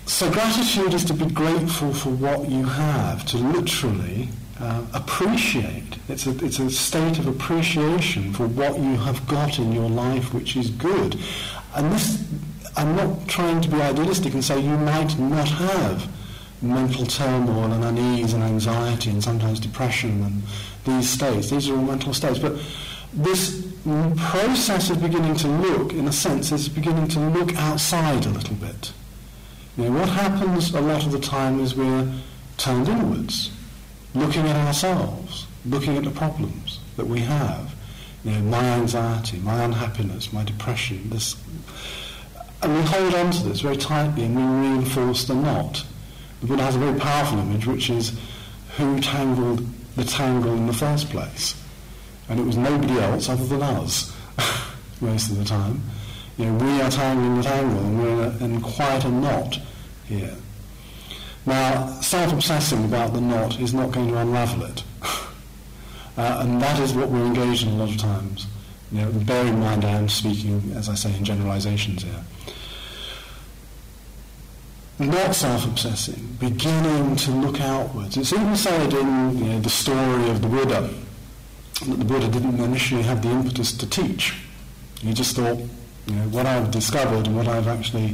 So 0.06 0.32
gratitude 0.32 0.94
is 0.94 1.04
to 1.06 1.14
be 1.14 1.28
grateful 1.28 1.94
for 1.94 2.10
what 2.10 2.50
you 2.50 2.64
have, 2.64 3.26
to 3.28 3.38
literally 3.38 4.30
uh, 4.60 4.84
appreciate. 4.94 5.98
It's 6.08 6.28
a, 6.28 6.32
it's 6.44 6.60
a 6.60 6.70
state 6.70 7.20
of 7.20 7.28
appreciation 7.28 8.34
for 8.34 8.48
what 8.48 8.78
you 8.78 8.96
have 8.98 9.28
got 9.28 9.60
in 9.60 9.72
your 9.72 9.90
life 9.90 10.34
which 10.34 10.56
is 10.56 10.70
good. 10.70 11.20
And 11.76 11.92
this, 11.92 12.26
I'm 12.80 12.96
not 12.96 13.28
trying 13.28 13.60
to 13.60 13.68
be 13.68 13.82
idealistic 13.82 14.34
and 14.34 14.44
say 14.44 14.58
you 14.62 14.78
might 14.78 15.20
not 15.20 15.50
have 15.50 16.08
mental 16.62 17.06
turmoil 17.06 17.74
and 17.74 17.84
unease 17.84 18.32
and 18.34 18.42
anxiety 18.42 19.10
and 19.10 19.22
sometimes 19.22 19.60
depression 19.60 20.24
and 20.24 20.44
these 20.86 21.10
states. 21.10 21.50
These 21.50 21.68
are 21.70 21.76
all 21.76 21.84
mental 21.84 22.14
states. 22.14 22.40
But 22.40 22.58
this 23.14 23.68
process 24.16 24.90
of 24.90 25.02
beginning 25.02 25.36
to 25.36 25.50
look, 25.50 25.92
in 25.92 26.08
a 26.08 26.14
sense, 26.14 26.54
is 26.54 26.70
beginning 26.70 27.10
to 27.10 27.20
look 27.20 27.54
outside 27.58 28.26
a 28.26 28.30
little 28.30 28.56
bit. 28.56 28.94
You 29.76 29.90
know, 29.90 30.00
what 30.00 30.08
happens 30.08 30.74
a 30.74 30.80
lot 30.80 31.06
of 31.06 31.12
the 31.12 31.20
time 31.20 31.60
is 31.60 31.76
we're 31.76 32.10
turned 32.56 32.88
inwards 32.88 33.52
looking 34.16 34.48
at 34.48 34.56
ourselves, 34.56 35.48
looking 35.66 35.98
at 35.98 36.06
the 36.06 36.12
problems 36.12 36.80
that 36.96 37.08
we 37.08 37.20
have. 37.20 37.76
You 38.24 38.32
know, 38.32 38.42
my 38.42 38.64
anxiety, 38.64 39.38
my 39.40 39.64
unhappiness, 39.66 40.32
my 40.32 40.46
depression, 40.46 41.10
this, 41.10 41.36
and 42.62 42.76
we 42.76 42.82
hold 42.82 43.16
on 43.16 43.32
to 43.32 43.44
this 43.44 43.62
very 43.62 43.78
tightly 43.78 44.24
and 44.24 44.36
we 44.36 44.70
reinforce 44.70 45.26
the 45.26 45.36
knot. 45.36 45.86
The 46.42 46.48
Buddha 46.48 46.64
has 46.64 46.76
a 46.76 46.80
very 46.80 47.00
powerful 47.00 47.40
image, 47.40 47.66
which 47.66 47.90
is 47.90 48.20
who 48.78 49.00
tangled 49.00 49.66
the 49.96 50.04
tangle 50.04 50.54
in 50.54 50.68
the 50.68 50.74
first 50.74 51.10
place, 51.10 51.62
and 52.30 52.40
it 52.40 52.46
was 52.46 52.58
nobody 52.58 52.98
else 53.00 53.28
other 53.28 53.46
than 53.46 53.62
us 53.62 54.16
most 55.02 55.30
of 55.30 55.38
the 55.38 55.46
time. 55.46 55.82
You 56.38 56.46
know, 56.46 56.66
we 56.66 56.82
are 56.82 56.90
tangling 56.90 57.36
the 57.36 57.44
tangle, 57.44 57.80
and 57.80 58.02
we're 58.02 58.46
in 58.46 58.62
quite 58.62 59.04
a 59.04 59.10
knot 59.10 59.60
here. 60.06 60.36
Now, 61.46 61.88
self-obsessing 62.02 62.86
about 62.86 63.14
the 63.14 63.20
knot 63.20 63.60
is 63.60 63.74
not 63.74 63.92
going 63.92 64.08
to 64.10 64.18
unravel 64.18 64.64
it. 64.64 64.84
uh, 66.18 66.40
and 66.42 66.62
that 66.62 66.80
is 66.80 66.94
what 66.94 67.10
we're 67.10 67.26
engaged 67.26 67.68
in 67.68 67.74
a 67.74 67.76
lot 67.76 67.90
of 67.90 67.98
times. 67.98 68.48
You 68.92 69.02
know, 69.02 69.12
bear 69.12 69.46
in 69.46 69.60
mind 69.60 69.84
I 69.84 69.92
am 69.92 70.08
speaking, 70.08 70.72
as 70.76 70.88
I 70.88 70.96
say, 70.96 71.14
in 71.16 71.26
generalizations 71.26 72.04
here. 72.04 72.24
Not 75.00 75.34
self-obsessing, 75.34 76.36
beginning 76.42 77.16
to 77.16 77.32
look 77.32 77.62
outwards. 77.62 78.18
It's 78.18 78.34
even 78.34 78.54
said 78.58 78.92
in 78.94 79.38
you 79.38 79.46
know, 79.46 79.60
the 79.62 79.70
story 79.70 80.30
of 80.30 80.42
the 80.42 80.50
Buddha 80.50 80.94
that 81.86 81.96
the 81.96 82.04
Buddha 82.04 82.28
didn't 82.28 82.60
initially 82.60 83.04
have 83.04 83.22
the 83.22 83.30
impetus 83.30 83.72
to 83.78 83.90
teach. 83.90 84.36
He 85.00 85.14
just 85.14 85.38
thought, 85.38 85.58
you 86.06 86.16
know, 86.16 86.28
what 86.28 86.46
I've 86.46 86.70
discovered 86.72 87.28
and 87.28 87.38
what 87.38 87.48
I've 87.48 87.70
actually 87.70 88.14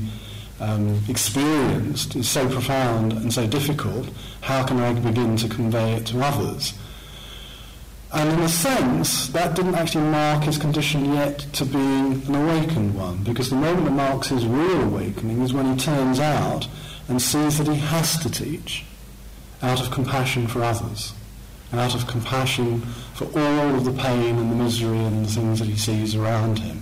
um, 0.59 1.01
experienced 1.09 2.15
is 2.15 2.29
so 2.29 2.47
profound 2.47 3.13
and 3.13 3.33
so 3.33 3.47
difficult, 3.47 4.07
how 4.41 4.63
can 4.63 4.79
I 4.79 4.93
begin 4.93 5.37
to 5.37 5.49
convey 5.49 5.93
it 5.93 6.05
to 6.07 6.21
others? 6.21 6.75
And 8.15 8.31
in 8.31 8.39
a 8.39 8.49
sense, 8.49 9.27
that 9.27 9.57
didn't 9.57 9.75
actually 9.75 10.05
mark 10.05 10.45
his 10.45 10.57
condition 10.57 11.13
yet 11.13 11.39
to 11.51 11.65
being 11.65 12.25
an 12.25 12.33
awakened 12.33 12.95
one, 12.95 13.17
because 13.23 13.49
the 13.49 13.57
moment 13.57 13.83
that 13.83 13.91
marks 13.91 14.29
his 14.29 14.45
real 14.45 14.83
awakening 14.83 15.41
is 15.41 15.53
when 15.53 15.65
he 15.65 15.77
turns 15.77 16.21
out 16.21 16.65
and 17.09 17.21
sees 17.21 17.57
that 17.57 17.67
he 17.67 17.75
has 17.75 18.17
to 18.19 18.31
teach 18.31 18.85
out 19.61 19.81
of 19.81 19.91
compassion 19.91 20.47
for 20.47 20.63
others, 20.63 21.13
and 21.71 21.81
out 21.81 21.93
of 21.93 22.07
compassion 22.07 22.79
for 23.15 23.25
all 23.37 23.75
of 23.75 23.83
the 23.83 23.91
pain 23.91 24.37
and 24.37 24.49
the 24.49 24.63
misery 24.63 24.97
and 24.97 25.25
the 25.25 25.29
things 25.29 25.59
that 25.59 25.67
he 25.67 25.75
sees 25.75 26.15
around 26.15 26.59
him. 26.59 26.81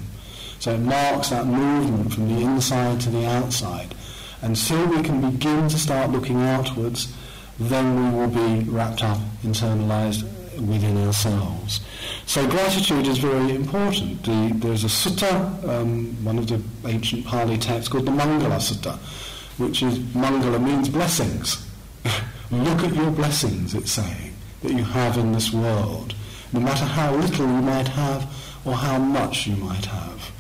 So 0.60 0.76
it 0.76 0.82
marks 0.82 1.30
that 1.30 1.48
movement 1.48 2.14
from 2.14 2.30
the 2.30 2.42
inside 2.42 3.02
to 3.02 3.10
the 3.10 3.26
outside. 3.26 3.96
And 4.44 4.52
Until 4.54 4.86
we 4.88 5.02
can 5.02 5.32
begin 5.32 5.68
to 5.68 5.80
start 5.80 6.12
looking 6.12 6.44
outwards, 6.44 7.12
then 7.60 7.96
we 7.96 8.20
will 8.20 8.28
be 8.28 8.70
wrapped 8.70 9.04
up, 9.04 9.18
internalized 9.42 10.30
within 10.60 10.98
ourselves. 11.06 11.82
So 12.26 12.48
gratitude 12.48 13.08
is 13.08 13.18
very 13.18 13.56
important. 13.56 14.24
The, 14.24 14.52
there's 14.56 14.84
a 14.84 14.88
sutta, 14.88 15.68
um, 15.68 16.24
one 16.24 16.38
of 16.38 16.48
the 16.48 16.62
ancient 16.88 17.26
Pali 17.26 17.58
texts 17.58 17.90
called 17.90 18.06
the 18.06 18.12
Mangala 18.12 18.58
Sutta, 18.58 18.98
which 19.58 19.84
is 19.84 20.00
Mangala 20.00 20.64
means 20.64 20.90
blessings. 20.90 21.68
Look 22.52 22.84
at 22.84 22.94
your 22.94 23.12
blessings, 23.12 23.74
it's 23.74 23.92
saying, 23.92 24.34
that 24.62 24.72
you 24.72 24.84
have 24.84 25.18
in 25.18 25.32
this 25.32 25.52
world, 25.52 26.16
no 26.52 26.60
matter 26.60 26.86
how 26.86 27.16
little 27.16 27.48
you 27.48 27.62
might 27.62 27.88
have 27.88 28.28
or 28.66 28.74
how 28.76 28.98
much 28.98 29.48
you 29.48 29.56
might 29.56 29.86
have. 29.86 30.32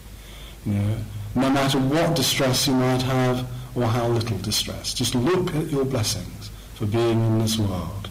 You 0.65 0.73
know, 0.73 0.97
no 1.35 1.49
matter 1.49 1.79
what 1.79 2.15
distress 2.15 2.67
you 2.67 2.73
might 2.73 3.01
have 3.01 3.47
or 3.75 3.85
how 3.85 4.07
little 4.07 4.37
distress. 4.37 4.93
Just 4.93 5.15
look 5.15 5.53
at 5.55 5.69
your 5.69 5.85
blessings 5.85 6.51
for 6.75 6.85
being 6.85 7.25
in 7.25 7.39
this 7.39 7.57
world. 7.57 8.02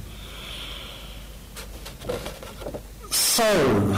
So, 3.11 3.93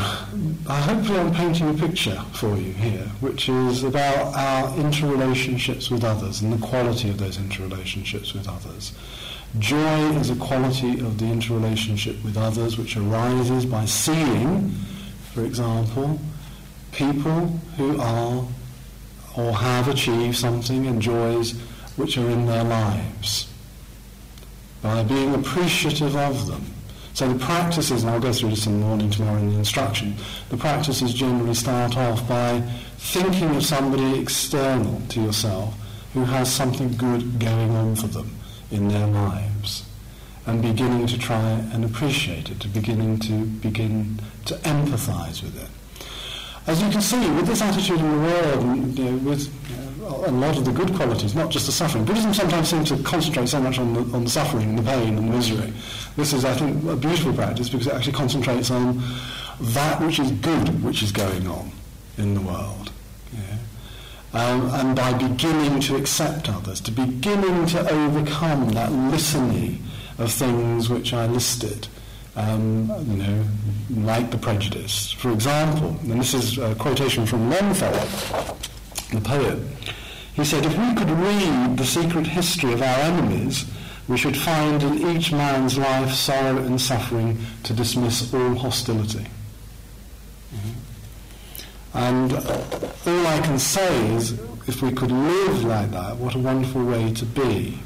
I 0.68 0.80
hopefully 0.80 1.18
I'm 1.18 1.32
painting 1.32 1.70
a 1.70 1.74
picture 1.74 2.20
for 2.32 2.56
you 2.56 2.72
here, 2.72 3.06
which 3.20 3.48
is 3.48 3.82
about 3.82 4.34
our 4.34 4.68
interrelationships 4.76 5.90
with 5.90 6.04
others 6.04 6.42
and 6.42 6.52
the 6.52 6.66
quality 6.66 7.10
of 7.10 7.18
those 7.18 7.38
interrelationships 7.38 8.34
with 8.34 8.48
others. 8.48 8.92
Joy 9.58 10.10
is 10.16 10.30
a 10.30 10.36
quality 10.36 11.00
of 11.00 11.18
the 11.18 11.26
interrelationship 11.26 12.22
with 12.24 12.36
others 12.36 12.76
which 12.76 12.96
arises 12.96 13.64
by 13.64 13.84
seeing, 13.84 14.70
for 15.32 15.44
example, 15.44 16.18
people 16.92 17.46
who 17.76 18.00
are 18.00 18.46
or 19.36 19.52
have 19.52 19.88
achieved 19.88 20.36
something 20.36 20.86
and 20.86 21.00
joys 21.00 21.52
which 21.96 22.18
are 22.18 22.28
in 22.28 22.46
their 22.46 22.64
lives 22.64 23.48
by 24.82 25.02
being 25.02 25.34
appreciative 25.34 26.16
of 26.16 26.46
them. 26.46 26.73
So 27.14 27.32
the 27.32 27.38
practices, 27.38 28.02
and 28.02 28.10
I'll 28.10 28.20
go 28.20 28.32
through 28.32 28.50
this 28.50 28.66
in 28.66 28.80
the 28.80 28.86
morning 28.86 29.08
tomorrow 29.08 29.38
in 29.38 29.50
the 29.50 29.58
instruction, 29.58 30.16
the 30.48 30.56
practices 30.56 31.14
generally 31.14 31.54
start 31.54 31.96
off 31.96 32.28
by 32.28 32.60
thinking 32.98 33.54
of 33.54 33.64
somebody 33.64 34.18
external 34.18 35.00
to 35.10 35.20
yourself 35.20 35.74
who 36.12 36.24
has 36.24 36.52
something 36.52 36.96
good 36.96 37.38
going 37.38 37.70
on 37.70 37.94
for 37.94 38.08
them 38.08 38.34
in 38.72 38.88
their 38.88 39.06
lives 39.06 39.88
and 40.46 40.60
beginning 40.60 41.06
to 41.06 41.16
try 41.16 41.50
and 41.72 41.84
appreciate 41.84 42.50
it, 42.50 42.58
to 42.60 42.68
beginning 42.68 43.20
to 43.20 43.44
begin 43.44 44.18
to 44.46 44.54
empathize 44.56 45.40
with 45.40 45.56
it. 45.56 45.70
As 46.66 46.80
you 46.80 46.88
can 46.88 47.02
see, 47.02 47.30
with 47.32 47.46
this 47.46 47.60
attitude 47.60 48.00
in 48.00 48.10
the 48.10 48.26
world, 48.26 48.64
and, 48.64 48.98
you 48.98 49.04
know, 49.04 49.30
with 49.30 49.52
a 50.26 50.30
lot 50.30 50.56
of 50.56 50.64
the 50.64 50.72
good 50.72 50.94
qualities, 50.94 51.34
not 51.34 51.50
just 51.50 51.66
the 51.66 51.72
suffering. 51.72 52.04
Buddhism 52.04 52.32
sometimes 52.32 52.68
seems 52.68 52.88
to 52.88 53.02
concentrate 53.02 53.48
so 53.48 53.60
much 53.60 53.78
on 53.78 53.92
the, 53.92 54.00
on 54.16 54.24
the 54.24 54.30
suffering 54.30 54.70
and 54.70 54.78
the 54.78 54.82
pain 54.82 55.18
and 55.18 55.18
the 55.18 55.22
misery. 55.22 55.72
This 56.16 56.32
is, 56.32 56.44
I 56.44 56.54
think, 56.54 56.84
a 56.88 56.96
beautiful 56.96 57.32
practice 57.32 57.68
because 57.68 57.86
it 57.86 57.94
actually 57.94 58.12
concentrates 58.12 58.70
on 58.70 59.02
that 59.60 60.00
which 60.00 60.18
is 60.18 60.30
good 60.32 60.82
which 60.82 61.02
is 61.02 61.12
going 61.12 61.46
on 61.46 61.70
in 62.16 62.34
the 62.34 62.40
world. 62.40 62.90
Yeah? 63.32 63.58
Um, 64.32 64.68
and 64.74 64.96
by 64.96 65.12
beginning 65.12 65.80
to 65.80 65.96
accept 65.96 66.48
others, 66.48 66.80
to 66.82 66.90
beginning 66.90 67.66
to 67.66 67.88
overcome 67.90 68.70
that 68.70 68.90
litany 68.90 69.80
of 70.18 70.32
things 70.32 70.88
which 70.88 71.12
I 71.12 71.26
listed, 71.26 71.88
um, 72.36 72.90
you 73.06 73.16
know, 73.16 73.44
like 74.06 74.30
the 74.30 74.38
prejudice. 74.38 75.12
For 75.12 75.32
example, 75.32 75.96
and 76.10 76.20
this 76.20 76.34
is 76.34 76.58
a 76.58 76.74
quotation 76.74 77.26
from 77.26 77.50
Longfellow, 77.50 78.06
the 79.12 79.20
poet, 79.20 79.58
he 80.34 80.44
said, 80.44 80.66
if 80.66 80.76
we 80.76 80.94
could 80.94 81.10
read 81.10 81.76
the 81.78 81.84
secret 81.84 82.26
history 82.26 82.72
of 82.72 82.82
our 82.82 82.98
enemies, 83.00 83.66
we 84.08 84.18
should 84.18 84.36
find 84.36 84.82
in 84.82 85.16
each 85.16 85.30
man's 85.30 85.78
life 85.78 86.12
sorrow 86.12 86.58
and 86.58 86.80
suffering 86.80 87.38
to 87.62 87.72
dismiss 87.72 88.34
all 88.34 88.54
hostility. 88.56 89.26
Mm-hmm. 90.54 91.96
And 91.96 92.32
all 92.32 93.26
I 93.26 93.40
can 93.44 93.58
say 93.60 94.14
is, 94.14 94.32
if 94.66 94.82
we 94.82 94.90
could 94.90 95.12
live 95.12 95.64
like 95.64 95.92
that, 95.92 96.16
what 96.16 96.34
a 96.34 96.38
wonderful 96.38 96.84
way 96.84 97.12
to 97.14 97.24
be. 97.24 97.78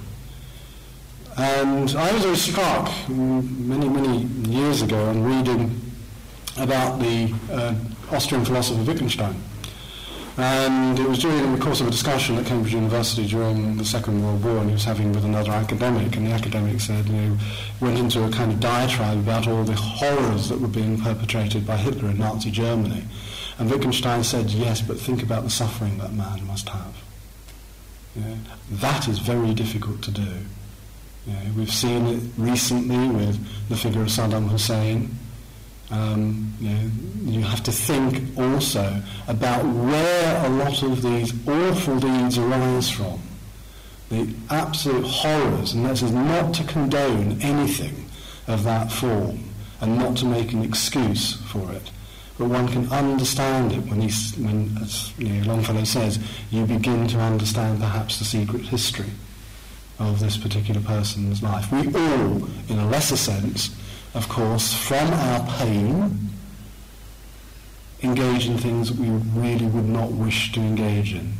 And 1.38 1.90
I 1.96 2.12
was 2.12 2.24
very 2.24 2.36
struck 2.36 2.90
many, 3.08 3.88
many 3.88 4.24
years 4.48 4.82
ago 4.82 5.04
on 5.06 5.22
reading 5.22 5.80
about 6.56 6.98
the 6.98 7.32
uh, 7.52 7.74
Austrian 8.10 8.44
philosopher 8.44 8.82
Wittgenstein. 8.82 9.40
And 10.36 10.98
it 10.98 11.08
was 11.08 11.20
during 11.20 11.52
the 11.52 11.60
course 11.60 11.80
of 11.80 11.86
a 11.86 11.90
discussion 11.90 12.36
at 12.38 12.46
Cambridge 12.46 12.74
University 12.74 13.26
during 13.26 13.76
the 13.76 13.84
Second 13.84 14.24
World 14.24 14.44
War, 14.44 14.58
and 14.58 14.68
he 14.68 14.72
was 14.74 14.84
having 14.84 15.12
with 15.12 15.24
another 15.24 15.52
academic, 15.52 16.16
and 16.16 16.26
the 16.26 16.32
academic 16.32 16.80
said, 16.80 17.08
you 17.08 17.14
know, 17.14 17.38
went 17.80 17.98
into 17.98 18.24
a 18.24 18.30
kind 18.30 18.52
of 18.52 18.58
diatribe 18.58 19.18
about 19.18 19.46
all 19.46 19.62
the 19.62 19.74
horrors 19.74 20.48
that 20.48 20.60
were 20.60 20.68
being 20.68 21.00
perpetrated 21.00 21.64
by 21.64 21.76
Hitler 21.76 22.10
in 22.10 22.18
Nazi 22.18 22.50
Germany. 22.50 23.04
And 23.58 23.70
Wittgenstein 23.70 24.24
said, 24.24 24.50
yes, 24.50 24.80
but 24.80 24.98
think 24.98 25.22
about 25.22 25.44
the 25.44 25.50
suffering 25.50 25.98
that 25.98 26.12
man 26.12 26.44
must 26.46 26.68
have. 26.68 26.96
That 28.70 29.06
is 29.06 29.20
very 29.20 29.54
difficult 29.54 30.02
to 30.02 30.10
do. 30.10 30.32
We've 31.58 31.72
seen 31.72 32.06
it 32.06 32.22
recently 32.38 33.08
with 33.08 33.68
the 33.68 33.76
figure 33.76 34.02
of 34.02 34.08
Saddam 34.08 34.48
Hussein. 34.48 35.10
Um, 35.90 36.54
you, 36.60 36.70
know, 36.70 36.90
you 37.24 37.40
have 37.42 37.62
to 37.64 37.72
think 37.72 38.38
also 38.38 39.02
about 39.26 39.64
where 39.64 40.46
a 40.46 40.48
lot 40.50 40.82
of 40.82 41.02
these 41.02 41.32
awful 41.48 41.98
deeds 41.98 42.38
arise 42.38 42.90
from. 42.90 43.20
The 44.08 44.32
absolute 44.50 45.04
horrors, 45.04 45.72
and 45.72 45.84
this 45.84 46.02
is 46.02 46.12
not 46.12 46.54
to 46.54 46.64
condone 46.64 47.40
anything 47.42 48.08
of 48.46 48.62
that 48.64 48.92
form 48.92 49.40
and 49.80 49.98
not 49.98 50.16
to 50.18 50.26
make 50.26 50.52
an 50.52 50.62
excuse 50.62 51.34
for 51.50 51.72
it. 51.72 51.90
But 52.38 52.50
one 52.50 52.68
can 52.68 52.90
understand 52.92 53.72
it 53.72 53.84
when, 53.86 54.00
he's, 54.00 54.36
when 54.38 54.78
as 54.80 55.12
you 55.18 55.28
know, 55.28 55.48
Longfellow 55.48 55.84
says, 55.84 56.18
you 56.50 56.64
begin 56.64 57.08
to 57.08 57.18
understand 57.18 57.80
perhaps 57.80 58.18
the 58.18 58.24
secret 58.24 58.62
history 58.62 59.10
of 59.98 60.20
this 60.20 60.36
particular 60.36 60.80
person's 60.80 61.42
life. 61.42 61.70
We 61.72 61.86
all, 61.94 62.48
in 62.68 62.78
a 62.78 62.88
lesser 62.88 63.16
sense, 63.16 63.74
of 64.14 64.28
course, 64.28 64.72
from 64.72 65.08
our 65.12 65.46
pain, 65.58 66.30
engage 68.02 68.46
in 68.46 68.58
things 68.58 68.88
that 68.88 68.98
we 68.98 69.08
really 69.40 69.66
would 69.66 69.88
not 69.88 70.12
wish 70.12 70.52
to 70.52 70.60
engage 70.60 71.14
in. 71.14 71.32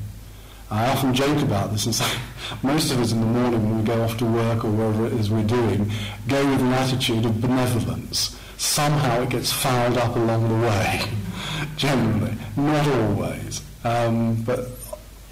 I 0.70 0.90
often 0.90 1.14
joke 1.14 1.40
about 1.40 1.70
this 1.72 1.86
and 1.86 1.94
say 1.94 2.18
most 2.62 2.92
of 2.92 3.00
us 3.00 3.12
in 3.12 3.20
the 3.20 3.26
morning 3.26 3.62
when 3.64 3.78
we 3.78 3.84
go 3.84 4.02
off 4.02 4.18
to 4.18 4.26
work 4.26 4.64
or 4.64 4.70
wherever 4.70 5.06
it 5.06 5.14
is 5.14 5.30
we're 5.30 5.44
doing 5.44 5.90
go 6.26 6.46
with 6.46 6.60
an 6.60 6.72
attitude 6.72 7.24
of 7.24 7.40
benevolence. 7.40 8.38
Somehow 8.58 9.22
it 9.22 9.30
gets 9.30 9.52
fouled 9.52 9.96
up 9.96 10.16
along 10.16 10.48
the 10.48 10.66
way, 10.66 11.00
generally, 11.76 12.34
not 12.56 12.86
always. 12.88 13.62
Um, 13.84 14.42
but 14.42 14.68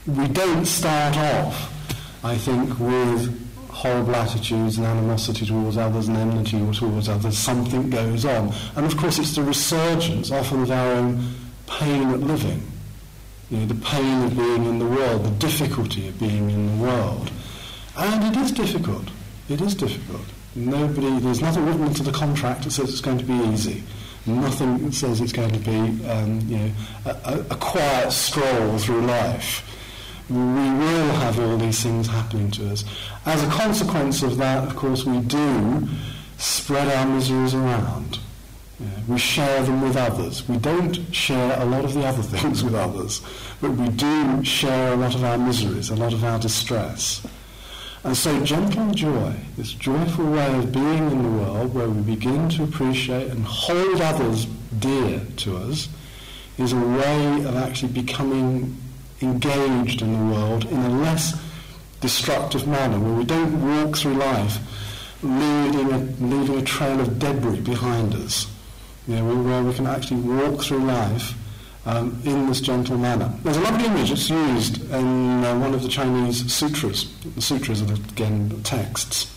we 0.07 0.29
don't 0.29 0.65
start 0.65 1.17
off 1.17 1.76
I 2.25 2.37
think 2.37 2.79
with 2.79 3.47
horrible 3.71 4.17
attitudes 4.17 4.79
and 4.79 4.87
animosity 4.87 5.45
towards 5.45 5.77
others 5.77 6.09
and 6.09 6.17
enmity 6.17 6.59
towards 6.73 7.09
others, 7.09 7.37
something 7.37 7.91
goes 7.91 8.25
on. 8.25 8.53
And 8.75 8.87
of 8.87 8.97
course 8.97 9.19
it's 9.19 9.35
the 9.37 9.43
resurgence 9.43 10.31
often 10.31 10.63
of 10.63 10.71
our 10.71 10.93
own 10.93 11.35
pain 11.67 12.09
at 12.09 12.21
living. 12.21 12.63
You 13.51 13.59
know, 13.59 13.67
the 13.67 13.75
pain 13.75 14.25
of 14.25 14.37
being 14.37 14.65
in 14.65 14.79
the 14.79 14.87
world, 14.87 15.25
the 15.25 15.31
difficulty 15.31 16.09
of 16.09 16.19
being 16.19 16.51
in 16.51 16.79
the 16.79 16.83
world. 16.83 17.31
And 17.97 18.35
it 18.35 18.41
is 18.41 18.51
difficult. 18.51 19.09
It 19.49 19.61
is 19.61 19.75
difficult. 19.75 20.25
Nobody, 20.55 21.19
there's 21.21 21.43
nothing 21.43 21.67
written 21.67 21.87
into 21.87 22.03
the 22.03 22.13
contract 22.13 22.65
that 22.65 22.71
says 22.71 22.89
it's 22.89 23.03
going 23.03 23.19
to 23.19 23.25
be 23.25 23.35
easy. 23.53 23.85
Nothing 24.25 24.91
says 24.91 25.21
it's 25.21 25.33
going 25.33 25.53
to 25.53 25.61
be, 25.61 26.09
um, 26.09 26.41
you 26.49 26.57
know, 26.57 26.71
a, 27.05 27.45
a 27.51 27.57
quiet 27.57 28.11
stroll 28.11 28.79
through 28.79 29.03
life 29.03 29.63
we 30.29 30.37
will 30.37 31.13
have 31.15 31.39
all 31.39 31.57
these 31.57 31.83
things 31.83 32.09
happening 32.09 32.51
to 32.53 32.71
us. 32.73 32.85
As 33.25 33.43
a 33.45 33.49
consequence 33.49 34.23
of 34.23 34.37
that, 34.39 34.67
of 34.67 34.75
course, 34.75 35.05
we 35.05 35.21
do 35.21 35.89
spread 36.39 36.89
our 36.89 37.07
miseries 37.07 37.55
around. 37.55 38.19
Yeah, 38.81 38.89
we 39.09 39.19
share 39.19 39.63
them 39.63 39.81
with 39.81 39.97
others. 39.97 40.47
We 40.49 40.59
don't 40.59 41.15
share 41.15 41.59
a 41.61 41.65
lot 41.65 41.85
of 41.85 41.95
the 41.95 42.05
other 42.05 42.23
things 42.39 42.65
with 42.65 42.75
others, 42.75 43.23
but 43.61 43.71
we 43.71 43.89
do 43.89 44.45
share 44.45 44.93
a 44.93 44.97
lot 44.97 45.15
of 45.15 45.23
our 45.23 45.39
miseries, 45.39 45.91
a 45.91 45.97
lot 45.97 46.13
of 46.13 46.25
our 46.25 46.39
distress. 46.39 47.25
And 48.03 48.17
so 48.17 48.45
gentle 48.45 48.93
joy, 48.93 49.35
this 49.57 49.73
joyful 49.73 50.27
way 50.27 50.59
of 50.59 50.73
being 50.73 51.11
in 51.11 51.23
the 51.23 51.29
world 51.43 51.75
where 51.75 51.89
we 51.89 52.03
begin 52.03 52.49
to 52.51 52.65
appreciate 52.65 53.31
and 53.31 53.45
hold 53.45 54.01
others 54.01 54.47
dear 54.79 55.23
to 55.39 55.57
us, 55.57 55.89
is 56.59 56.73
a 56.73 56.79
way 56.79 57.45
of 57.45 57.57
actually 57.57 57.93
becoming 57.93 58.77
engaged 59.23 60.03
in 60.03 60.13
the 60.13 60.35
world 60.35 60.65
in 60.65 60.79
a 60.79 60.89
less 61.01 61.41
destructive 62.01 62.67
manner, 62.67 62.99
where 62.99 63.15
we 63.15 63.25
don't 63.25 63.85
walk 63.85 63.97
through 63.97 64.15
life 64.15 64.59
leaving 65.23 65.93
a, 65.93 65.99
leaving 66.25 66.59
a 66.59 66.63
trail 66.63 67.01
of 67.01 67.19
debris 67.19 67.61
behind 67.61 68.15
us, 68.15 68.47
you 69.09 69.17
know, 69.17 69.43
where 69.43 69.63
we 69.63 69.73
can 69.73 69.87
actually 69.87 70.21
walk 70.21 70.63
through 70.63 70.85
life 70.85 71.35
um, 71.87 72.21
in 72.25 72.47
this 72.47 72.61
gentle 72.61 72.99
manner. 72.99 73.33
There's 73.43 73.57
a 73.57 73.61
lovely 73.61 73.87
image 73.87 74.11
that's 74.11 74.29
used 74.29 74.91
in 74.91 75.45
uh, 75.45 75.59
one 75.59 75.73
of 75.73 75.83
the 75.83 75.89
Chinese 75.89 76.53
sutras. 76.53 77.17
The 77.35 77.41
sutras 77.41 77.83
are, 77.83 77.95
again, 77.95 78.61
texts. 78.63 79.33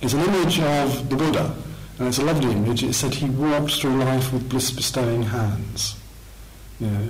It's 0.00 0.12
an 0.12 0.20
image 0.20 0.60
of 0.60 1.10
the 1.10 1.16
Buddha, 1.16 1.54
and 1.98 2.08
it's 2.08 2.18
a 2.18 2.24
lovely 2.24 2.52
image. 2.52 2.82
It 2.82 2.94
said 2.94 3.14
he 3.14 3.28
walked 3.28 3.72
through 3.72 3.96
life 3.96 4.32
with 4.32 4.48
bliss-bestowing 4.48 5.24
hands. 5.24 5.96
You 6.78 6.86
know, 6.86 7.08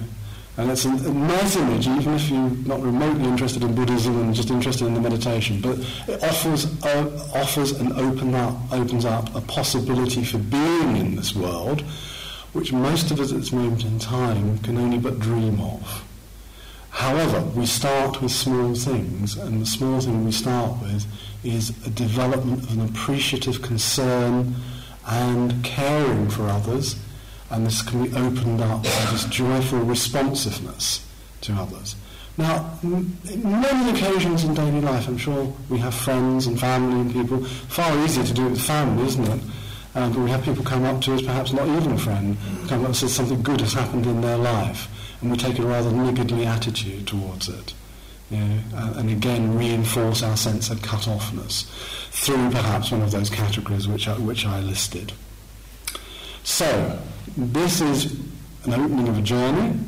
and 0.61 0.71
it's 0.71 0.85
a, 0.85 0.91
nice 0.91 1.57
image, 1.57 1.89
even 1.89 2.15
if 2.15 2.29
you're 2.29 2.51
not 2.67 2.83
remotely 2.83 3.25
interested 3.25 3.63
in 3.63 3.75
Buddhism 3.75 4.21
and 4.21 4.35
just 4.35 4.51
interested 4.51 4.87
in 4.87 4.93
the 4.93 5.01
meditation. 5.01 5.59
But 5.61 5.79
it 6.07 6.23
offers, 6.23 6.67
uh, 6.85 7.31
offers 7.35 7.73
and 7.73 7.95
open 7.95 8.35
up, 8.35 8.55
opens 8.71 9.07
up 9.07 9.35
a 9.35 9.41
possibility 9.41 10.23
for 10.23 10.37
being 10.37 10.99
in 10.99 11.17
this 11.17 11.35
world, 11.35 11.81
which 12.53 12.75
most 12.75 13.11
of 13.11 13.21
us 13.21 13.33
at 13.33 13.39
this 13.39 13.53
moment 13.53 13.85
in 13.85 13.99
time 13.99 14.59
can 14.59 14.77
only 14.77 14.99
but 14.99 15.19
dream 15.19 15.59
of. 15.61 16.05
However, 16.91 17.41
we 17.41 17.65
start 17.65 18.21
with 18.21 18.33
small 18.33 18.75
things, 18.75 19.39
and 19.39 19.63
the 19.63 19.67
small 19.67 19.99
thing 20.01 20.27
we 20.27 20.33
start 20.33 20.83
with 20.83 21.07
is 21.43 21.71
a 21.87 21.91
development 21.91 22.65
of 22.65 22.73
an 22.73 22.85
appreciative 22.85 23.63
concern 23.63 24.57
and 25.07 25.65
caring 25.65 26.29
for 26.29 26.49
others 26.49 26.97
and 27.51 27.67
this 27.67 27.83
can 27.83 28.05
be 28.05 28.17
opened 28.17 28.61
up 28.61 28.83
by 28.83 29.09
this 29.11 29.25
joyful 29.25 29.81
responsiveness 29.81 31.07
to 31.43 31.53
others. 31.55 31.97
Now, 32.39 32.79
many 32.83 33.91
occasions 33.91 34.45
in 34.45 34.55
daily 34.55 34.81
life, 34.81 35.09
I'm 35.09 35.19
sure 35.19 35.53
we 35.69 35.79
have 35.79 35.95
friends 35.95 36.47
and 36.47 36.59
family 36.59 37.01
and 37.01 37.13
people. 37.13 37.45
Far 37.45 37.97
easier 38.05 38.25
to 38.25 38.33
do 38.33 38.47
it 38.47 38.51
with 38.51 38.63
family, 38.63 39.05
isn't 39.05 39.27
it? 39.27 39.43
Um, 39.95 40.13
but 40.13 40.21
we 40.21 40.31
have 40.31 40.45
people 40.45 40.65
come 40.65 40.85
up 40.85 41.01
to 41.03 41.15
us, 41.15 41.23
perhaps 41.23 41.53
not 41.53 41.67
even 41.67 41.93
a 41.93 41.99
friend, 41.99 42.37
come 42.69 42.83
up 42.83 42.87
and 42.87 42.97
say 42.97 43.09
something 43.09 43.43
good 43.43 43.61
has 43.61 43.73
happened 43.73 44.07
in 44.07 44.21
their 44.21 44.39
life, 44.39 44.89
and 45.21 45.31
we 45.31 45.37
take 45.37 45.59
a 45.59 45.63
rather 45.63 45.91
niggardly 45.91 46.47
attitude 46.47 47.09
towards 47.09 47.49
it. 47.49 47.75
You 48.31 48.39
know, 48.39 48.61
and, 48.75 48.97
and 48.97 49.11
again 49.11 49.59
reinforce 49.59 50.23
our 50.23 50.37
sense 50.37 50.71
of 50.71 50.81
cut-offness 50.83 51.65
through 52.13 52.51
perhaps 52.51 52.93
one 52.93 53.03
of 53.03 53.11
those 53.11 53.29
categories 53.29 53.89
which 53.89 54.07
I, 54.07 54.17
which 54.19 54.47
I 54.47 54.61
listed. 54.61 55.13
So, 56.51 56.99
this 57.37 57.81
is 57.81 58.13
an 58.65 58.75
opening 58.75 59.09
of 59.09 59.17
a 59.17 59.23
journey, 59.23 59.79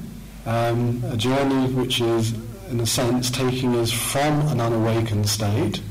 um, 0.46 1.02
a 1.04 1.16
journey 1.16 1.70
which 1.74 2.00
is, 2.00 2.34
in 2.70 2.78
a 2.78 2.86
sense, 2.86 3.30
taking 3.30 3.74
us 3.74 3.90
from 3.90 4.46
an 4.46 4.60
unawakened 4.60 5.28
state 5.28 5.82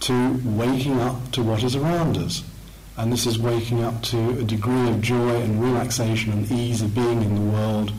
to 0.00 0.40
waking 0.44 1.00
up 1.00 1.30
to 1.32 1.42
what 1.42 1.62
is 1.62 1.76
around 1.76 2.18
us. 2.18 2.42
And 2.96 3.12
this 3.12 3.26
is 3.26 3.38
waking 3.38 3.84
up 3.84 4.02
to 4.10 4.40
a 4.40 4.42
degree 4.42 4.90
of 4.90 5.00
joy 5.00 5.40
and 5.40 5.62
relaxation 5.62 6.32
and 6.32 6.50
ease 6.50 6.82
of 6.82 6.96
being 6.96 7.22
in 7.22 7.36
the 7.36 7.56
world 7.56 7.90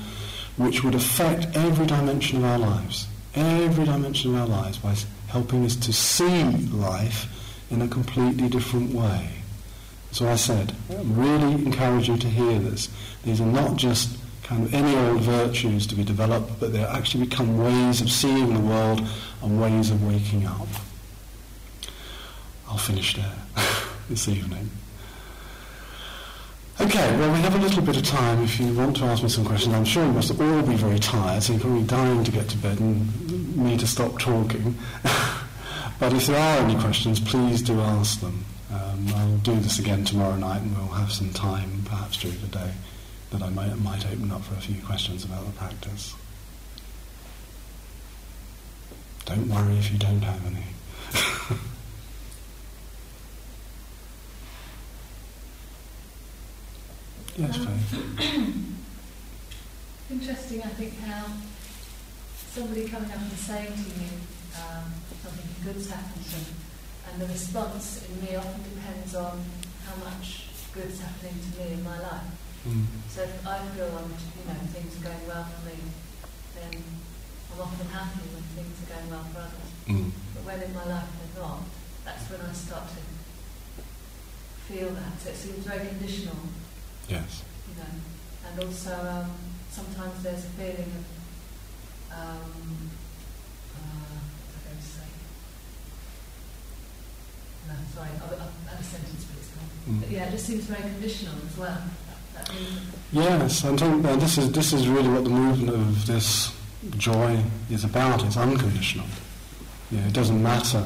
which 0.57 0.83
would 0.83 0.95
affect 0.95 1.55
every 1.55 1.87
dimension 1.87 2.39
of 2.39 2.43
our 2.43 2.59
lives. 2.59 3.07
Every 3.33 3.85
dimension 3.85 4.35
of 4.35 4.41
our 4.41 4.61
lives 4.61 4.77
by 4.77 4.93
helping 5.29 5.65
us 5.65 5.77
to 5.77 5.93
see 5.93 6.43
life 6.67 7.27
in 7.71 7.81
a 7.81 7.87
completely 7.87 8.49
different 8.49 8.93
way. 8.93 9.38
So 10.11 10.27
I 10.27 10.35
said, 10.35 10.73
I 10.89 11.01
really 11.03 11.53
encourage 11.53 12.07
you 12.07 12.17
to 12.17 12.27
hear 12.27 12.59
this. 12.59 12.89
These 13.23 13.41
are 13.41 13.45
not 13.45 13.77
just 13.77 14.17
kind 14.43 14.63
of 14.63 14.73
any 14.73 14.95
old 14.95 15.21
virtues 15.21 15.85
to 15.87 15.95
be 15.95 16.03
developed, 16.03 16.59
but 16.59 16.73
they 16.73 16.83
actually 16.83 17.25
become 17.25 17.63
ways 17.63 18.01
of 18.01 18.09
seeing 18.09 18.53
the 18.53 18.59
world 18.59 19.07
and 19.43 19.61
ways 19.61 19.91
of 19.91 20.03
waking 20.03 20.47
up. 20.47 20.67
I'll 22.67 22.77
finish 22.77 23.15
there 23.15 23.35
this 24.09 24.27
evening. 24.27 24.69
Okay, 26.81 27.17
well, 27.17 27.31
we 27.33 27.39
have 27.41 27.53
a 27.55 27.57
little 27.59 27.83
bit 27.83 27.97
of 27.97 28.03
time 28.03 28.41
if 28.41 28.59
you 28.59 28.73
want 28.73 28.95
to 28.97 29.03
ask 29.03 29.21
me 29.21 29.29
some 29.29 29.43
questions. 29.43 29.75
I'm 29.75 29.83
sure 29.85 30.05
you 30.05 30.13
must 30.13 30.31
all 30.39 30.61
be 30.63 30.75
very 30.75 30.97
tired, 30.97 31.43
so 31.43 31.53
you're 31.53 31.61
probably 31.61 31.83
dying 31.83 32.23
to 32.23 32.31
get 32.31 32.47
to 32.49 32.57
bed 32.57 32.79
and 32.79 33.55
me 33.57 33.77
to 33.77 33.85
stop 33.85 34.17
talking. 34.17 34.75
but 35.99 36.13
if 36.13 36.27
there 36.27 36.39
are 36.39 36.63
any 36.63 36.79
questions, 36.79 37.19
please 37.19 37.61
do 37.61 37.81
ask 37.81 38.21
them. 38.21 38.45
Um, 38.99 39.13
I'll 39.15 39.37
do 39.37 39.55
this 39.55 39.79
again 39.79 40.03
tomorrow 40.03 40.35
night 40.35 40.61
and 40.61 40.75
we'll 40.75 40.87
have 40.87 41.11
some 41.11 41.31
time, 41.31 41.83
perhaps 41.85 42.17
during 42.17 42.39
the 42.41 42.47
day, 42.47 42.71
that 43.31 43.41
I 43.41 43.49
might, 43.49 43.77
might 43.79 44.05
open 44.05 44.31
up 44.31 44.43
for 44.43 44.55
a 44.55 44.61
few 44.61 44.81
questions 44.81 45.23
about 45.23 45.45
the 45.45 45.51
practice. 45.53 46.15
Don't 49.25 49.47
worry 49.47 49.77
if 49.77 49.91
you 49.91 49.97
don't 49.97 50.21
have 50.21 50.45
any. 50.45 50.65
Yes, 57.37 57.55
um, 57.55 57.79
Interesting, 60.11 60.61
I 60.61 60.67
think, 60.75 60.99
how 60.99 61.25
somebody 62.51 62.85
coming 62.89 63.09
up 63.09 63.17
and 63.17 63.31
saying 63.31 63.71
to 63.71 63.79
you 63.79 64.09
um, 64.57 64.91
something 65.23 65.45
good's 65.63 65.89
happened 65.89 66.25
to 66.25 66.31
them, 66.31 66.58
and 67.09 67.21
the 67.21 67.27
response 67.27 68.05
in 68.07 68.21
me 68.21 68.35
often 68.35 68.63
depends 68.63 69.15
on 69.15 69.41
how 69.85 69.95
much 70.03 70.47
good's 70.73 70.99
happening 71.01 71.33
to 71.41 71.49
me 71.59 71.73
in 71.73 71.83
my 71.83 71.99
life. 71.99 72.29
Mm. 72.67 72.85
So 73.09 73.23
if 73.23 73.47
I 73.47 73.59
feel 73.73 73.89
I'm, 73.97 74.13
you 74.13 74.45
know, 74.45 74.59
things 74.69 74.93
are 75.01 75.03
going 75.09 75.27
well 75.27 75.43
for 75.43 75.65
me, 75.65 75.75
then 76.55 76.83
I'm 77.51 77.61
often 77.61 77.87
happy 77.87 78.21
when 78.29 78.43
things 78.53 78.77
are 78.83 78.93
going 78.93 79.09
well 79.09 79.25
for 79.33 79.39
others. 79.39 79.69
Mm. 79.87 80.11
But 80.35 80.43
when 80.45 80.61
in 80.61 80.73
my 80.73 80.85
life 80.85 81.09
they're 81.17 81.43
not, 81.43 81.63
that's 82.05 82.29
when 82.29 82.41
I 82.41 82.53
start 82.53 82.87
to 82.87 83.01
feel 84.69 84.89
that. 84.89 85.19
So 85.19 85.29
it 85.29 85.35
seems 85.35 85.65
very 85.65 85.87
conditional 85.87 86.37
Yes. 87.09 87.43
You 87.67 87.81
know, 87.81 87.89
and 88.45 88.63
also 88.63 88.93
um, 88.93 89.31
sometimes 89.71 90.21
there's 90.21 90.45
a 90.45 90.49
feeling 90.49 90.93
of, 90.93 91.05
um, 92.13 92.91
uh, 93.73 94.13
what 94.13 94.53
am 94.53 94.61
I 94.61 94.69
going 94.69 94.77
to 94.77 94.83
say? 94.83 95.09
No, 97.69 97.75
sorry, 97.93 98.09
I, 98.09 98.33
I 98.33 98.71
had 98.71 98.79
a 98.79 98.83
sentence, 98.83 99.25
but 99.25 99.37
it's 99.37 99.49
gone. 99.53 99.95
Mm. 99.95 99.99
But 100.01 100.09
yeah, 100.09 100.25
it 100.25 100.31
just 100.31 100.45
seems 100.45 100.65
very 100.65 100.81
conditional 100.81 101.35
as 101.47 101.57
well. 101.57 101.81
yes, 103.11 103.61
think 103.61 103.81
uh, 103.81 104.15
this 104.15 104.37
is 104.37 104.51
this 104.51 104.73
is 104.73 104.87
really 104.87 105.09
what 105.09 105.23
the 105.23 105.29
movement 105.29 105.69
of 105.69 106.07
this 106.07 106.51
joy 106.97 107.41
is 107.69 107.83
about. 107.83 108.25
It's 108.25 108.37
unconditional. 108.37 109.05
Yeah, 109.91 110.07
it 110.07 110.13
doesn't 110.13 110.41
matter. 110.41 110.83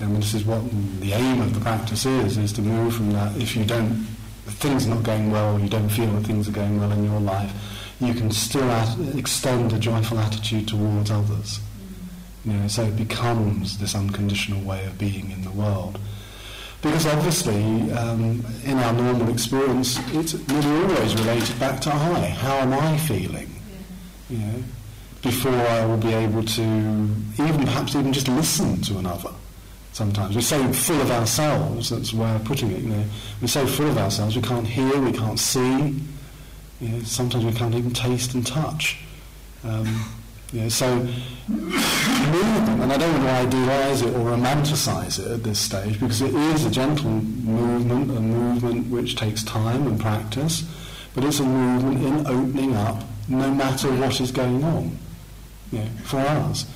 I 0.00 0.04
mean, 0.04 0.20
this 0.20 0.34
is 0.34 0.44
what 0.44 0.62
the 1.00 1.12
aim 1.12 1.40
of 1.40 1.54
the 1.54 1.60
practice 1.60 2.06
is: 2.06 2.36
is 2.36 2.52
to 2.54 2.62
move 2.62 2.94
from 2.94 3.12
that. 3.12 3.36
If 3.36 3.56
you 3.56 3.64
don't 3.64 4.06
if 4.50 4.54
things 4.54 4.86
are 4.86 4.90
not 4.90 5.04
going 5.04 5.30
well, 5.30 5.60
you 5.60 5.68
don't 5.68 5.88
feel 5.88 6.10
that 6.12 6.26
things 6.26 6.48
are 6.48 6.52
going 6.52 6.80
well 6.80 6.90
in 6.90 7.04
your 7.04 7.20
life, 7.20 7.52
you 8.00 8.12
can 8.14 8.30
still 8.32 8.68
at, 8.70 8.98
extend 9.16 9.72
a 9.72 9.78
joyful 9.78 10.18
attitude 10.18 10.66
towards 10.66 11.10
others. 11.10 11.60
You 12.44 12.54
know, 12.54 12.68
so 12.68 12.84
it 12.84 12.96
becomes 12.96 13.78
this 13.78 13.94
unconditional 13.94 14.60
way 14.62 14.84
of 14.86 14.98
being 14.98 15.30
in 15.30 15.42
the 15.42 15.50
world. 15.50 16.00
Because 16.82 17.06
obviously, 17.06 17.92
um, 17.92 18.44
in 18.64 18.78
our 18.78 18.92
normal 18.92 19.28
experience, 19.28 19.98
it's 20.14 20.32
nearly 20.48 20.84
always 20.84 21.14
related 21.14 21.58
back 21.60 21.80
to 21.82 21.92
I. 21.92 22.20
How 22.28 22.56
am 22.56 22.72
I 22.72 22.96
feeling? 22.96 23.50
You 24.30 24.38
know, 24.38 24.62
before 25.22 25.52
I 25.52 25.84
will 25.84 25.98
be 25.98 26.14
able 26.14 26.42
to 26.42 26.62
even 26.62 27.64
perhaps 27.64 27.94
even 27.94 28.12
just 28.12 28.28
listen 28.28 28.80
to 28.82 28.98
another 28.98 29.30
sometimes. 29.92 30.34
We're 30.34 30.42
so 30.42 30.72
full 30.72 31.00
of 31.00 31.10
ourselves, 31.10 31.90
that's 31.90 32.14
where 32.14 32.36
of 32.36 32.44
putting 32.44 32.70
it, 32.70 32.80
you 32.80 32.88
know. 32.90 33.04
We're 33.40 33.48
so 33.48 33.66
full 33.66 33.88
of 33.88 33.98
ourselves, 33.98 34.36
we 34.36 34.42
can't 34.42 34.66
hear, 34.66 34.98
we 35.00 35.12
can't 35.12 35.38
see, 35.38 36.00
you 36.80 36.88
know, 36.88 37.02
sometimes 37.02 37.44
we 37.44 37.52
can't 37.52 37.74
even 37.74 37.90
taste 37.90 38.34
and 38.34 38.46
touch. 38.46 38.98
Um, 39.64 40.04
you 40.52 40.62
know, 40.62 40.68
so 40.68 40.96
movement, 40.98 42.82
and 42.82 42.92
I 42.92 42.96
don't 42.96 43.12
want 43.12 43.24
to 43.24 43.30
idealise 43.30 44.02
it 44.02 44.14
or 44.14 44.30
romanticise 44.30 45.18
it 45.18 45.30
at 45.30 45.42
this 45.44 45.58
stage 45.58 46.00
because 46.00 46.20
it 46.22 46.34
is 46.34 46.64
a 46.64 46.70
gentle 46.70 47.10
movement, 47.10 48.10
a 48.10 48.20
movement 48.20 48.90
which 48.90 49.16
takes 49.16 49.44
time 49.44 49.86
and 49.86 50.00
practice, 50.00 50.64
but 51.14 51.24
it's 51.24 51.40
a 51.40 51.44
movement 51.44 52.04
in 52.04 52.26
opening 52.26 52.74
up 52.74 53.04
no 53.28 53.52
matter 53.52 53.94
what 53.96 54.20
is 54.20 54.32
going 54.32 54.64
on 54.64 54.98
you 55.70 55.78
know, 55.78 55.88
for 56.04 56.18
us. 56.18 56.66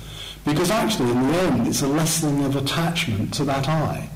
Because 0.45 0.71
actually, 0.71 1.11
in 1.11 1.21
the 1.27 1.37
end, 1.39 1.67
it's 1.67 1.81
a 1.81 1.87
lessening 1.87 2.45
of 2.45 2.55
attachment 2.55 3.33
to 3.33 3.43
that 3.45 3.67
I, 3.67 4.09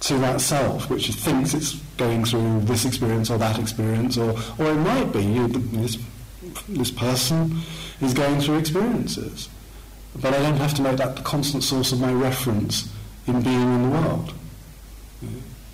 to 0.00 0.14
that 0.18 0.40
self, 0.40 0.88
which 0.88 1.08
thinks 1.08 1.52
it's 1.52 1.74
going 1.96 2.24
through 2.24 2.60
this 2.60 2.84
experience 2.84 3.28
or 3.28 3.38
that 3.38 3.58
experience, 3.58 4.16
or, 4.16 4.30
or 4.58 4.70
it 4.70 4.76
might 4.76 5.12
be 5.12 5.22
you, 5.22 5.48
this, 6.68 6.90
person 6.90 7.60
is 8.00 8.14
going 8.14 8.40
through 8.40 8.58
experiences. 8.58 9.48
But 10.20 10.34
I 10.34 10.38
don't 10.38 10.56
have 10.56 10.74
to 10.74 10.82
make 10.82 10.96
that 10.98 11.16
the 11.16 11.22
constant 11.22 11.64
source 11.64 11.92
of 11.92 12.00
my 12.00 12.12
reference 12.12 12.92
in 13.26 13.40
being 13.42 13.62
in 13.62 13.82
the 13.82 13.88
world. 13.88 14.34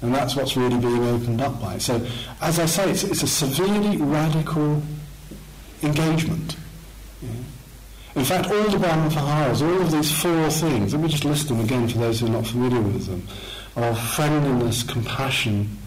And 0.01 0.14
that's 0.14 0.37
what's 0.37 0.57
really 0.57 0.79
being 0.79 1.05
opened 1.05 1.41
up 1.41 1.61
by. 1.61 1.75
it. 1.75 1.81
So, 1.83 2.07
as 2.41 2.59
I 2.59 2.66
say, 2.66 2.91
it's, 2.91 3.03
it's 3.03 3.23
a 3.23 3.27
severely 3.27 3.97
radical 3.97 4.83
engagement. 5.83 6.57
In 8.14 8.25
fact, 8.25 8.51
all 8.51 8.69
the 8.69 8.79
Brahma 8.79 9.11
Viharas, 9.11 9.62
all 9.62 9.81
of 9.81 9.93
these 9.93 10.11
four 10.11 10.51
things, 10.51 10.93
let 10.93 11.03
me 11.03 11.09
just 11.09 11.25
list 11.25 11.49
them 11.49 11.61
again 11.61 11.89
for 11.89 11.99
those 11.99 12.21
who 12.21 12.27
are 12.27 12.31
not 12.31 12.47
familiar 12.47 12.81
with 12.81 13.07
them, 13.07 13.27
are 13.77 13.95
friendliness, 13.95 14.83
compassion, 14.83 15.79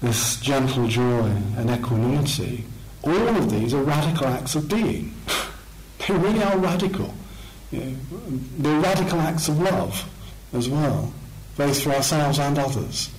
this 0.00 0.40
gentle 0.40 0.88
joy 0.88 1.30
and 1.56 1.70
equanimity, 1.70 2.64
all 3.06 3.28
of 3.36 3.50
these 3.50 3.74
are 3.74 3.82
radical 3.82 4.26
acts 4.26 4.54
of 4.54 4.68
being. 4.68 5.14
they 6.06 6.14
really 6.14 6.42
are 6.42 6.58
radical. 6.58 7.14
You 7.70 7.80
know, 7.80 7.96
they're 8.58 8.80
radical 8.80 9.20
acts 9.20 9.48
of 9.48 9.58
love 9.60 10.08
as 10.52 10.68
well, 10.68 11.12
both 11.56 11.82
for 11.82 11.90
ourselves 11.90 12.38
and 12.38 12.58
others. 12.58 13.10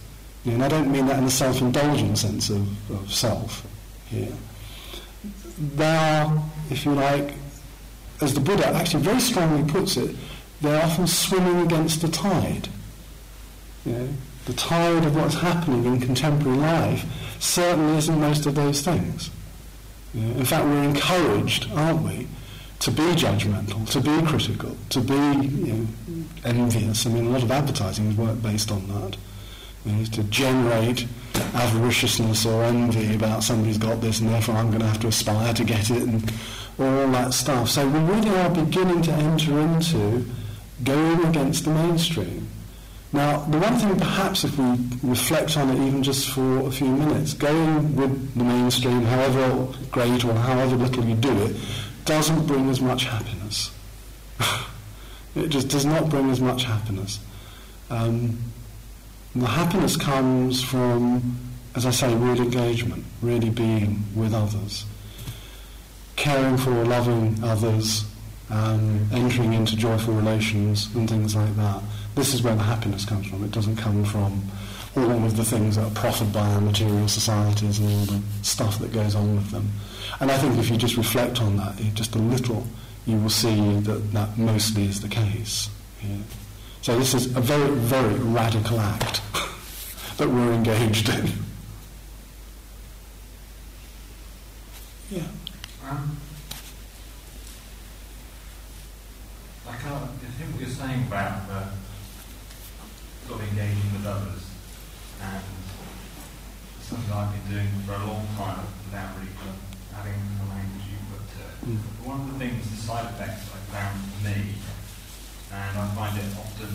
You 0.43 0.51
know, 0.51 0.55
and 0.55 0.63
I 0.63 0.67
don't 0.67 0.91
mean 0.91 1.07
that 1.07 1.19
in 1.19 1.25
the 1.25 1.31
self-indulgent 1.31 2.17
sense 2.17 2.49
of, 2.49 2.91
of 2.91 3.11
self 3.11 3.65
here. 4.07 4.33
They 5.75 5.95
are, 5.95 6.43
if 6.69 6.85
you 6.85 6.93
like, 6.93 7.33
as 8.21 8.33
the 8.33 8.39
Buddha 8.39 8.67
actually 8.67 9.03
very 9.03 9.19
strongly 9.19 9.69
puts 9.69 9.97
it, 9.97 10.15
they're 10.61 10.83
often 10.83 11.07
swimming 11.07 11.65
against 11.65 12.01
the 12.01 12.07
tide. 12.07 12.69
You 13.85 13.91
know, 13.91 14.09
the 14.45 14.53
tide 14.53 15.05
of 15.05 15.15
what's 15.15 15.35
happening 15.35 15.85
in 15.85 15.99
contemporary 15.99 16.57
life 16.57 17.05
certainly 17.39 17.97
isn't 17.97 18.19
most 18.19 18.45
of 18.45 18.55
those 18.55 18.81
things. 18.81 19.29
In 20.15 20.45
fact, 20.45 20.65
we're 20.65 20.83
encouraged, 20.83 21.69
aren't 21.73 22.03
we, 22.03 22.27
to 22.79 22.91
be 22.91 23.03
judgmental, 23.15 23.89
to 23.89 23.99
be 23.99 24.25
critical, 24.25 24.77
to 24.89 25.01
be 25.01 25.13
you 25.13 25.73
know, 25.73 25.87
envious. 26.45 27.05
I 27.05 27.09
mean, 27.09 27.27
a 27.27 27.29
lot 27.29 27.43
of 27.43 27.51
advertising 27.51 28.07
is 28.07 28.15
work 28.15 28.41
based 28.41 28.71
on 28.71 28.87
that. 28.87 29.17
You 29.85 29.91
know, 29.91 30.05
to 30.05 30.23
generate 30.23 31.05
avariciousness 31.33 32.45
or 32.45 32.63
envy 32.63 33.13
about 33.13 33.43
somebody's 33.43 33.77
got 33.77 34.01
this 34.01 34.19
and 34.19 34.29
therefore 34.29 34.55
I'm 34.55 34.69
going 34.69 34.79
to 34.79 34.87
have 34.87 34.99
to 35.01 35.07
aspire 35.07 35.53
to 35.53 35.63
get 35.63 35.91
it 35.91 36.01
and 36.01 36.31
all 36.79 37.07
that 37.11 37.33
stuff. 37.33 37.69
So 37.69 37.87
we 37.87 37.99
really 37.99 38.29
are 38.29 38.49
beginning 38.49 39.01
to 39.03 39.11
enter 39.11 39.59
into 39.59 40.25
going 40.83 41.25
against 41.25 41.65
the 41.65 41.71
mainstream. 41.71 42.47
Now, 43.15 43.37
the 43.45 43.57
one 43.59 43.75
thing 43.77 43.95
perhaps 43.95 44.43
if 44.43 44.57
we 44.57 44.75
reflect 45.01 45.55
on 45.55 45.69
it 45.69 45.87
even 45.87 46.03
just 46.03 46.29
for 46.31 46.67
a 46.67 46.69
few 46.69 46.89
minutes, 46.89 47.33
going 47.33 47.95
with 47.95 48.35
the 48.35 48.43
mainstream, 48.43 49.03
however 49.03 49.73
great 49.89 50.25
or 50.25 50.33
however 50.33 50.75
little 50.75 51.05
you 51.05 51.15
do 51.15 51.31
it, 51.45 51.55
doesn't 52.03 52.45
bring 52.45 52.69
as 52.69 52.81
much 52.81 53.05
happiness. 53.05 53.71
It 55.35 55.49
just 55.49 55.67
does 55.67 55.85
not 55.85 56.09
bring 56.09 56.29
as 56.29 56.39
much 56.39 56.63
happiness. 56.63 57.19
Um, 57.89 58.37
the 59.35 59.45
happiness 59.45 59.97
comes 59.97 60.63
from, 60.63 61.37
as 61.75 61.85
I 61.85 61.91
say, 61.91 62.15
real 62.15 62.41
engagement, 62.41 63.03
really 63.21 63.49
being 63.49 64.01
with 64.15 64.33
others, 64.33 64.85
caring 66.15 66.55
for, 66.55 66.85
loving 66.85 67.43
others, 67.43 68.05
um, 68.49 69.09
entering 69.11 69.51
into 69.51 69.75
joyful 69.75 70.13
relations 70.13 70.87
and 70.95 71.09
things 71.09 71.35
like 71.35 71.53
that. 71.57 71.83
This 72.15 72.33
is 72.33 72.41
where 72.41 72.55
the 72.55 72.63
happiness 72.63 73.05
comes 73.05 73.27
from. 73.27 73.43
It 73.43 73.51
doesn't 73.51 73.75
come 73.75 74.05
from 74.05 74.41
all 74.95 75.25
of 75.25 75.35
the 75.35 75.43
things 75.43 75.75
that 75.75 75.85
are 75.85 75.91
proffered 75.91 76.31
by 76.31 76.47
our 76.53 76.61
material 76.61 77.09
societies 77.09 77.79
and 77.79 77.89
all 77.89 78.05
the 78.05 78.21
stuff 78.41 78.79
that 78.79 78.93
goes 78.93 79.15
on 79.15 79.35
with 79.35 79.51
them. 79.51 79.69
And 80.21 80.31
I 80.31 80.37
think 80.37 80.57
if 80.57 80.69
you 80.69 80.77
just 80.77 80.95
reflect 80.95 81.41
on 81.41 81.57
that, 81.57 81.77
just 81.93 82.15
a 82.15 82.19
little, 82.19 82.65
you 83.05 83.17
will 83.17 83.29
see 83.29 83.79
that 83.81 84.13
that 84.13 84.37
mostly 84.37 84.85
is 84.85 85.01
the 85.01 85.09
case. 85.09 85.69
Yeah. 86.01 86.15
So 86.81 86.97
this 86.97 87.13
is 87.13 87.35
a 87.35 87.41
very, 87.41 87.75
very 87.75 88.13
radical 88.13 88.79
act 88.79 89.21
that 90.17 90.29
we're 90.29 90.53
engaged 90.53 91.09
in. 91.09 91.29
Yeah. 95.11 95.23
Um, 95.89 96.17
I 99.67 99.75
can't, 99.75 100.03
I 100.03 100.31
think 100.37 100.51
what 100.51 100.61
you're 100.61 100.69
saying 100.69 101.07
about 101.07 101.47
the 101.47 101.84
sort 103.27 103.41
of 103.41 103.49
engaging 103.49 103.89
with 103.93 104.05
others 104.05 104.45
and 105.21 105.43
something 106.81 107.09
I've 107.09 107.33
been 107.33 107.57
doing 107.57 107.71
for 107.85 107.97
a 107.97 108.05
long 108.05 108.29
time 108.37 108.61
without 108.85 109.17
really 109.17 109.33
having 109.89 110.21
the 110.37 110.45
language 110.53 110.85
you 110.85 111.01
put 111.09 111.25
to 111.33 111.39
it. 111.41 111.57
Mm. 111.65 111.81
One 112.05 112.21
of 112.21 112.27
the 112.29 112.37
things, 112.37 112.69
the 112.69 112.77
side 112.77 113.09
effects 113.09 113.49
I 113.49 113.57
found 113.73 113.97
for 113.97 114.21
me, 114.29 114.61
and 115.49 115.73
I 115.73 115.85
find 115.97 116.13
it 116.21 116.29
often 116.37 116.69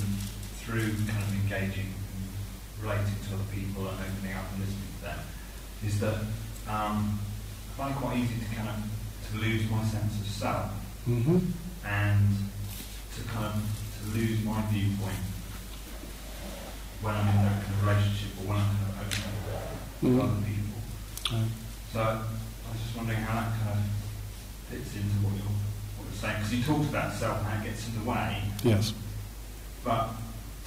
through 0.59 0.90
kind 1.07 1.22
of 1.22 1.30
engaging 1.38 1.94
and 1.94 2.22
relating 2.82 3.14
to 3.14 3.38
other 3.38 3.48
people 3.55 3.86
and 3.86 3.98
opening 4.03 4.34
up 4.34 4.51
and 4.51 4.66
listening 4.66 4.90
to 4.98 5.03
them, 5.07 5.20
is 5.86 6.01
that 6.03 6.18
um, 6.66 7.14
I 7.14 7.72
find 7.78 7.94
it 7.94 7.98
quite 8.03 8.16
easy 8.18 8.42
to 8.42 8.48
kind 8.51 8.68
of 8.74 8.78
to 9.30 9.38
lose 9.38 9.70
my 9.70 9.84
sense 9.86 10.18
of 10.18 10.26
self 10.26 10.74
mm-hmm. 11.07 11.38
and 11.86 12.28
to 13.14 13.20
kind 13.30 13.46
of 13.46 13.55
to 13.55 14.18
lose 14.18 14.42
my 14.42 14.59
viewpoint 14.66 15.29
when 17.01 17.14
I'm 17.14 17.28
in 17.28 17.36
a 17.40 17.51
kind 17.64 17.74
of 17.74 17.86
relationship 17.86 18.32
or 18.40 18.44
when 18.53 18.59
I'm 18.61 18.76
kind 18.76 18.90
of 18.90 19.01
open 19.01 19.80
with 20.03 20.12
mm. 20.12 20.20
other 20.20 20.40
people. 20.44 20.78
Mm. 21.32 21.48
So 21.92 22.01
I 22.01 22.66
was 22.70 22.80
just 22.80 22.96
wondering 22.96 23.20
how 23.24 23.40
that 23.40 23.51
kind 23.61 23.78
of 23.78 23.88
fits 24.68 24.94
into 24.96 25.16
what 25.24 25.32
you're, 25.34 25.57
what 25.96 26.05
you're 26.07 26.20
saying. 26.20 26.36
Because 26.38 26.53
you 26.55 26.62
talked 26.62 26.88
about 26.92 27.12
self 27.12 27.38
and 27.38 27.46
how 27.46 27.57
it 27.61 27.64
gets 27.64 27.88
in 27.88 27.94
the 27.98 28.05
way. 28.05 28.42
Yes. 28.62 28.92
But 29.82 30.12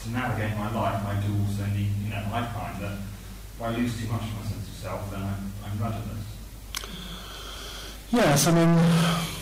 to 0.04 0.10
navigate 0.10 0.58
my 0.58 0.74
life, 0.74 1.06
I 1.06 1.16
do 1.22 1.30
also 1.46 1.66
need, 1.70 1.94
you 2.02 2.10
know, 2.10 2.26
I 2.34 2.42
find 2.50 2.82
that 2.82 2.98
if 2.98 3.62
I 3.62 3.70
lose 3.78 3.94
too 4.02 4.10
much 4.12 4.26
of 4.26 4.34
my 4.36 4.46
sense 4.50 4.68
of 4.68 4.76
self, 4.76 5.12
then 5.12 5.22
I'm, 5.22 5.54
I'm 5.64 5.78
rudderless. 5.78 6.26
Yes, 8.12 8.48
I 8.48 8.52
mean, 8.54 9.33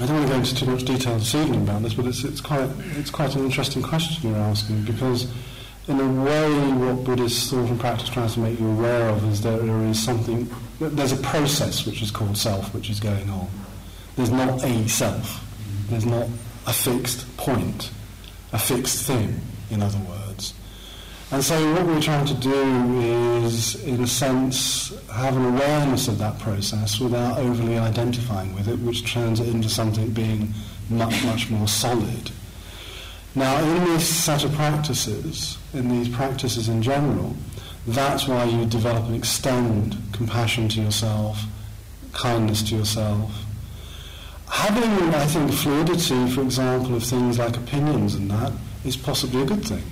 I 0.00 0.06
don't 0.06 0.16
want 0.16 0.26
to 0.26 0.32
go 0.32 0.38
into 0.38 0.54
too 0.54 0.66
much 0.66 0.84
detail 0.84 1.18
this 1.18 1.34
evening 1.34 1.64
about 1.64 1.82
this, 1.82 1.92
but 1.92 2.06
it's, 2.06 2.24
it's, 2.24 2.40
quite, 2.40 2.70
it's 2.96 3.10
quite 3.10 3.34
an 3.36 3.44
interesting 3.44 3.82
question 3.82 4.30
you're 4.30 4.38
asking 4.38 4.84
because, 4.84 5.30
in 5.86 6.00
a 6.00 6.24
way, 6.24 6.50
what 6.72 7.04
Buddhist 7.04 7.50
thought 7.50 7.68
and 7.68 7.78
practice 7.78 8.08
tries 8.08 8.32
to 8.34 8.40
make 8.40 8.58
you 8.58 8.70
aware 8.70 9.10
of 9.10 9.22
is 9.30 9.42
that 9.42 9.60
there 9.60 9.82
is 9.82 10.02
something, 10.02 10.48
there's 10.80 11.12
a 11.12 11.18
process 11.18 11.84
which 11.84 12.00
is 12.00 12.10
called 12.10 12.38
self 12.38 12.72
which 12.72 12.88
is 12.88 13.00
going 13.00 13.28
on. 13.28 13.48
There's 14.16 14.30
not 14.30 14.64
a 14.64 14.88
self, 14.88 15.44
there's 15.90 16.06
not 16.06 16.26
a 16.66 16.72
fixed 16.72 17.36
point, 17.36 17.90
a 18.54 18.58
fixed 18.58 19.06
thing, 19.06 19.42
in 19.70 19.82
other 19.82 19.98
words. 19.98 20.21
And 21.32 21.42
so 21.42 21.72
what 21.72 21.86
we're 21.86 22.02
trying 22.02 22.26
to 22.26 22.34
do 22.34 23.00
is, 23.42 23.82
in 23.84 24.02
a 24.02 24.06
sense, 24.06 24.92
have 25.10 25.34
an 25.34 25.46
awareness 25.46 26.06
of 26.06 26.18
that 26.18 26.38
process 26.38 27.00
without 27.00 27.38
overly 27.38 27.78
identifying 27.78 28.54
with 28.54 28.68
it, 28.68 28.78
which 28.80 29.10
turns 29.10 29.40
it 29.40 29.48
into 29.48 29.70
something 29.70 30.10
being 30.10 30.52
much, 30.90 31.24
much 31.24 31.48
more 31.48 31.66
solid. 31.66 32.30
Now, 33.34 33.58
in 33.64 33.84
this 33.84 34.06
set 34.06 34.44
of 34.44 34.52
practices, 34.52 35.56
in 35.72 35.88
these 35.88 36.06
practices 36.06 36.68
in 36.68 36.82
general, 36.82 37.34
that's 37.86 38.28
why 38.28 38.44
you 38.44 38.66
develop 38.66 39.06
and 39.06 39.16
extend 39.16 39.96
compassion 40.12 40.68
to 40.68 40.82
yourself, 40.82 41.42
kindness 42.12 42.62
to 42.64 42.76
yourself. 42.76 43.32
Having, 44.50 45.14
I 45.14 45.24
think, 45.24 45.50
fluidity, 45.50 46.28
for 46.28 46.42
example, 46.42 46.94
of 46.94 47.02
things 47.02 47.38
like 47.38 47.56
opinions 47.56 48.16
and 48.16 48.30
that, 48.30 48.52
is 48.84 48.98
possibly 48.98 49.40
a 49.40 49.46
good 49.46 49.64
thing 49.64 49.82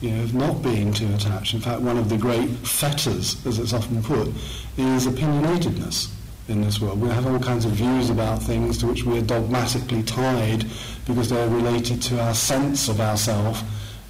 you 0.00 0.10
know, 0.10 0.22
of 0.22 0.34
not 0.34 0.62
being 0.62 0.92
too 0.92 1.12
attached. 1.14 1.54
In 1.54 1.60
fact, 1.60 1.82
one 1.82 1.98
of 1.98 2.08
the 2.08 2.16
great 2.16 2.48
fetters, 2.66 3.44
as 3.46 3.58
it's 3.58 3.72
often 3.72 4.02
put, 4.02 4.28
is 4.76 5.06
opinionatedness 5.06 6.10
in 6.48 6.62
this 6.62 6.80
world. 6.80 7.00
We 7.00 7.08
have 7.10 7.26
all 7.26 7.38
kinds 7.38 7.64
of 7.64 7.72
views 7.72 8.10
about 8.10 8.42
things 8.42 8.78
to 8.78 8.86
which 8.86 9.04
we're 9.04 9.22
dogmatically 9.22 10.02
tied 10.02 10.64
because 11.06 11.28
they're 11.28 11.48
related 11.48 12.02
to 12.02 12.20
our 12.20 12.34
sense 12.34 12.88
of 12.88 13.00
ourself 13.00 13.62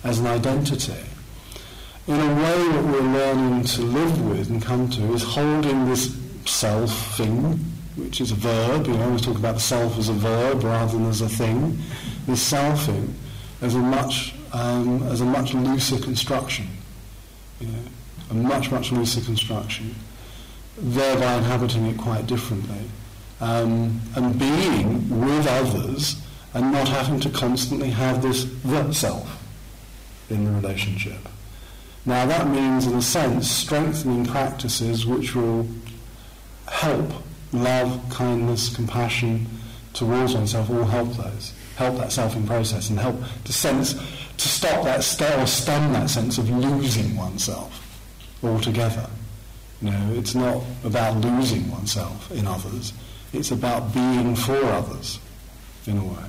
as 0.04 0.20
an 0.20 0.26
identity. 0.26 0.94
In 2.06 2.14
a 2.14 2.34
way, 2.34 2.68
what 2.68 2.84
we're 2.84 3.12
learning 3.12 3.64
to 3.64 3.82
live 3.82 4.30
with 4.30 4.50
and 4.50 4.62
come 4.62 4.88
to 4.90 5.12
is 5.12 5.22
holding 5.22 5.86
this 5.86 6.16
self 6.46 7.16
thing, 7.16 7.58
which 7.96 8.20
is 8.20 8.32
a 8.32 8.36
verb. 8.36 8.86
You 8.86 8.94
know, 8.94 9.10
we 9.10 9.18
talk 9.18 9.36
about 9.36 9.54
the 9.56 9.60
self 9.60 9.98
as 9.98 10.08
a 10.08 10.14
verb 10.14 10.62
rather 10.64 10.92
than 10.92 11.06
as 11.06 11.20
a 11.20 11.28
thing. 11.28 11.78
This 12.26 12.50
selfing 12.52 13.12
as 13.60 13.74
a 13.74 13.78
much 13.78 14.34
um, 14.52 15.02
as 15.04 15.20
a 15.20 15.24
much 15.24 15.54
looser 15.54 15.98
construction, 15.98 16.68
a 18.30 18.34
much, 18.34 18.70
much 18.70 18.92
looser 18.92 19.20
construction, 19.20 19.94
thereby 20.76 21.34
inhabiting 21.36 21.86
it 21.86 21.98
quite 21.98 22.26
differently. 22.26 22.90
Um, 23.40 24.00
and 24.16 24.38
being 24.38 25.08
with 25.20 25.46
others 25.46 26.16
and 26.52 26.72
not 26.72 26.88
having 26.88 27.20
to 27.20 27.30
constantly 27.30 27.90
have 27.90 28.22
this 28.22 28.44
the 28.44 28.92
self 28.92 29.42
in 30.28 30.44
the 30.44 30.50
relationship. 30.50 31.28
Now 32.04 32.26
that 32.26 32.48
means, 32.48 32.86
in 32.86 32.94
a 32.94 33.02
sense, 33.02 33.50
strengthening 33.50 34.26
practices 34.26 35.06
which 35.06 35.34
will 35.34 35.68
help 36.68 37.12
love, 37.52 38.02
kindness, 38.10 38.74
compassion 38.74 39.46
towards 39.92 40.34
oneself, 40.34 40.70
all 40.70 40.84
help 40.84 41.12
those, 41.16 41.52
help 41.76 41.96
that 41.96 42.08
selfing 42.08 42.46
process 42.46 42.90
and 42.90 42.98
help 42.98 43.16
to 43.44 43.52
sense 43.52 43.94
to 44.40 44.48
stop 44.48 44.84
that 44.84 45.00
or 45.38 45.46
stem 45.46 45.92
that 45.92 46.08
sense 46.08 46.38
of 46.38 46.48
losing 46.48 47.14
oneself 47.14 47.86
altogether. 48.42 49.08
You 49.82 49.90
know, 49.90 50.12
it's 50.14 50.34
not 50.34 50.62
about 50.82 51.18
losing 51.18 51.70
oneself 51.70 52.30
in 52.32 52.46
others. 52.46 52.94
It's 53.32 53.50
about 53.50 53.92
being 53.92 54.34
for 54.34 54.62
others, 54.64 55.18
in 55.86 55.98
a 55.98 56.04
way. 56.04 56.24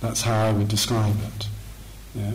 That's 0.00 0.22
how 0.22 0.46
I 0.46 0.52
would 0.52 0.68
describe 0.68 1.16
it. 1.34 1.48
You 2.14 2.22
know? 2.22 2.34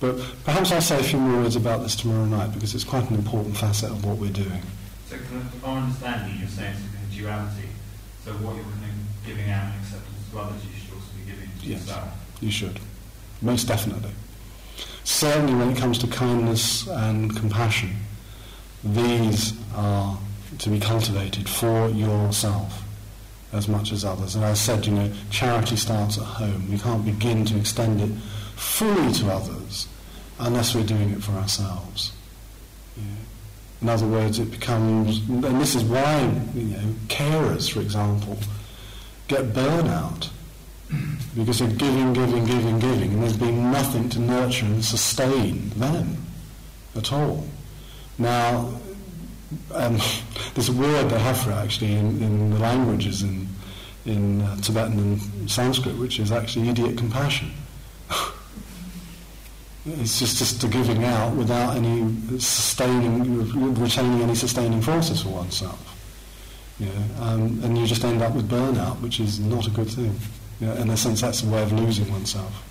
But 0.00 0.20
perhaps 0.44 0.70
I'll 0.70 0.80
say 0.80 1.00
a 1.00 1.02
few 1.02 1.18
more 1.18 1.42
words 1.42 1.56
about 1.56 1.82
this 1.82 1.96
tomorrow 1.96 2.24
night 2.24 2.52
because 2.54 2.74
it's 2.74 2.84
quite 2.84 3.10
an 3.10 3.16
important 3.16 3.56
facet 3.56 3.90
of 3.90 4.04
what 4.04 4.18
we're 4.18 4.30
doing. 4.30 4.62
So, 5.08 5.16
from 5.16 5.50
our 5.64 5.78
understanding, 5.78 6.38
you're 6.38 6.48
saying 6.48 6.76
it's 6.76 7.16
a 7.16 7.20
duality. 7.20 7.68
So, 8.24 8.32
what 8.34 8.54
you're 8.54 8.64
giving 9.26 9.50
out 9.50 9.72
and 9.72 9.82
acceptance 9.82 10.30
to 10.30 10.38
others, 10.38 10.64
you 10.64 10.78
should 10.78 10.94
also 10.94 11.08
be 11.16 11.32
giving 11.32 11.48
to 11.60 11.66
yes, 11.66 11.80
yourself. 11.80 12.08
You 12.40 12.50
should, 12.52 12.80
most 13.42 13.66
definitely. 13.66 14.12
Certainly 15.08 15.54
when 15.54 15.70
it 15.70 15.78
comes 15.78 15.96
to 16.00 16.06
kindness 16.06 16.86
and 16.86 17.34
compassion, 17.34 17.96
these 18.84 19.54
are 19.74 20.18
to 20.58 20.68
be 20.68 20.78
cultivated 20.78 21.48
for 21.48 21.88
yourself 21.88 22.82
as 23.54 23.68
much 23.68 23.90
as 23.90 24.04
others. 24.04 24.36
And 24.36 24.44
I 24.44 24.52
said, 24.52 24.84
you 24.84 24.92
know, 24.92 25.10
charity 25.30 25.76
starts 25.76 26.18
at 26.18 26.24
home. 26.24 26.70
We 26.70 26.76
can't 26.78 27.06
begin 27.06 27.46
to 27.46 27.56
extend 27.56 28.02
it 28.02 28.10
fully 28.56 29.10
to 29.14 29.30
others 29.30 29.88
unless 30.40 30.74
we're 30.74 30.84
doing 30.84 31.08
it 31.08 31.22
for 31.22 31.32
ourselves. 31.32 32.12
Yeah. 32.94 33.04
In 33.80 33.88
other 33.88 34.06
words, 34.06 34.38
it 34.38 34.50
becomes, 34.50 35.26
and 35.26 35.58
this 35.58 35.74
is 35.74 35.84
why, 35.84 36.20
you 36.54 36.64
know, 36.64 36.94
carers, 37.06 37.72
for 37.72 37.80
example, 37.80 38.36
get 39.26 39.54
burnout 39.54 40.28
because 41.36 41.58
they're 41.58 41.68
giving, 41.68 42.12
giving, 42.12 42.44
giving, 42.44 42.78
giving, 42.78 43.12
and 43.12 43.22
there's 43.22 43.36
been 43.36 43.70
nothing 43.70 44.08
to 44.08 44.18
nurture 44.18 44.66
and 44.66 44.84
sustain 44.84 45.70
them 45.70 46.16
at 46.96 47.12
all. 47.12 47.46
Now, 48.18 48.72
um, 49.72 49.98
there's 50.54 50.68
a 50.68 50.72
word 50.72 51.10
they 51.10 51.18
have 51.18 51.40
for 51.40 51.50
it 51.50 51.54
actually 51.54 51.92
in, 51.92 52.22
in 52.22 52.50
the 52.50 52.58
languages 52.58 53.22
in, 53.22 53.48
in 54.06 54.40
uh, 54.42 54.56
Tibetan 54.56 54.98
and 54.98 55.50
Sanskrit, 55.50 55.96
which 55.96 56.18
is 56.18 56.32
actually 56.32 56.68
idiot 56.68 56.96
compassion. 56.96 57.50
it's 59.86 60.18
just, 60.18 60.38
just 60.38 60.64
a 60.64 60.68
giving 60.68 61.04
out 61.04 61.34
without 61.34 61.76
any 61.76 62.20
sustaining, 62.38 63.74
retaining 63.74 64.22
any 64.22 64.34
sustaining 64.34 64.80
forces 64.80 65.22
for 65.22 65.28
oneself. 65.30 65.94
Know, 66.80 66.90
um, 67.20 67.60
and 67.64 67.76
you 67.76 67.86
just 67.86 68.04
end 68.04 68.22
up 68.22 68.34
with 68.34 68.48
burnout, 68.48 69.00
which 69.00 69.18
is 69.18 69.40
not 69.40 69.66
a 69.66 69.70
good 69.70 69.88
thing. 69.88 70.14
You 70.60 70.66
know, 70.66 70.74
in 70.74 70.90
a 70.90 70.96
sense, 70.96 71.20
that's 71.20 71.42
a 71.42 71.46
way 71.46 71.62
of 71.62 71.72
losing 71.72 72.10
oneself. 72.10 72.64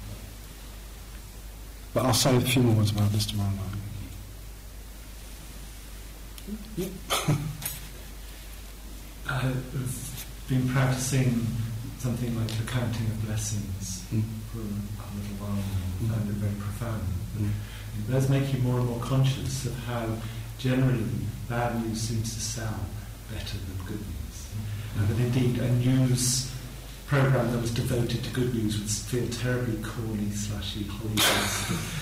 But 1.94 2.06
I'll 2.06 2.14
say 2.14 2.36
a 2.36 2.42
few 2.42 2.62
more 2.64 2.76
words 2.76 2.92
about 2.92 3.12
this 3.12 3.26
tomorrow 3.26 3.50
night. 3.50 3.64
Yep. 6.78 6.90
I've 9.30 10.26
been 10.48 10.68
practicing 10.70 11.46
something 12.00 12.38
like 12.38 12.48
the 12.48 12.64
counting 12.72 13.06
of 13.08 13.26
blessings 13.26 14.04
Mm. 14.14 14.24
for 14.54 14.60
a 14.60 14.64
little 14.64 15.36
while 15.44 15.52
now 15.52 15.62
and 16.00 16.10
found 16.10 16.30
it 16.30 16.36
very 16.36 16.56
profound. 16.62 17.04
Mm. 17.38 17.50
It 18.00 18.10
does 18.10 18.30
make 18.30 18.54
you 18.54 18.60
more 18.60 18.80
and 18.80 18.88
more 18.88 19.02
conscious 19.02 19.66
of 19.66 19.76
how 19.80 20.08
generally 20.58 21.04
bad 21.50 21.84
news 21.84 22.00
seems 22.00 22.34
to 22.36 22.40
sound 22.40 22.86
better 23.34 23.58
than 23.58 23.86
good 23.86 24.00
news. 24.00 24.48
And 24.98 25.08
that 25.10 25.20
indeed 25.20 25.60
a 25.60 25.70
news 25.74 26.50
program 27.08 27.52
that 27.52 27.62
was 27.62 27.72
devoted 27.72 28.22
to 28.24 28.30
good 28.32 28.54
news 28.54 28.78
would 28.80 28.90
feel 28.90 29.28
terribly 29.30 29.82
corny, 29.82 30.28
slashy, 30.36 30.86
Hollywood. 30.88 31.24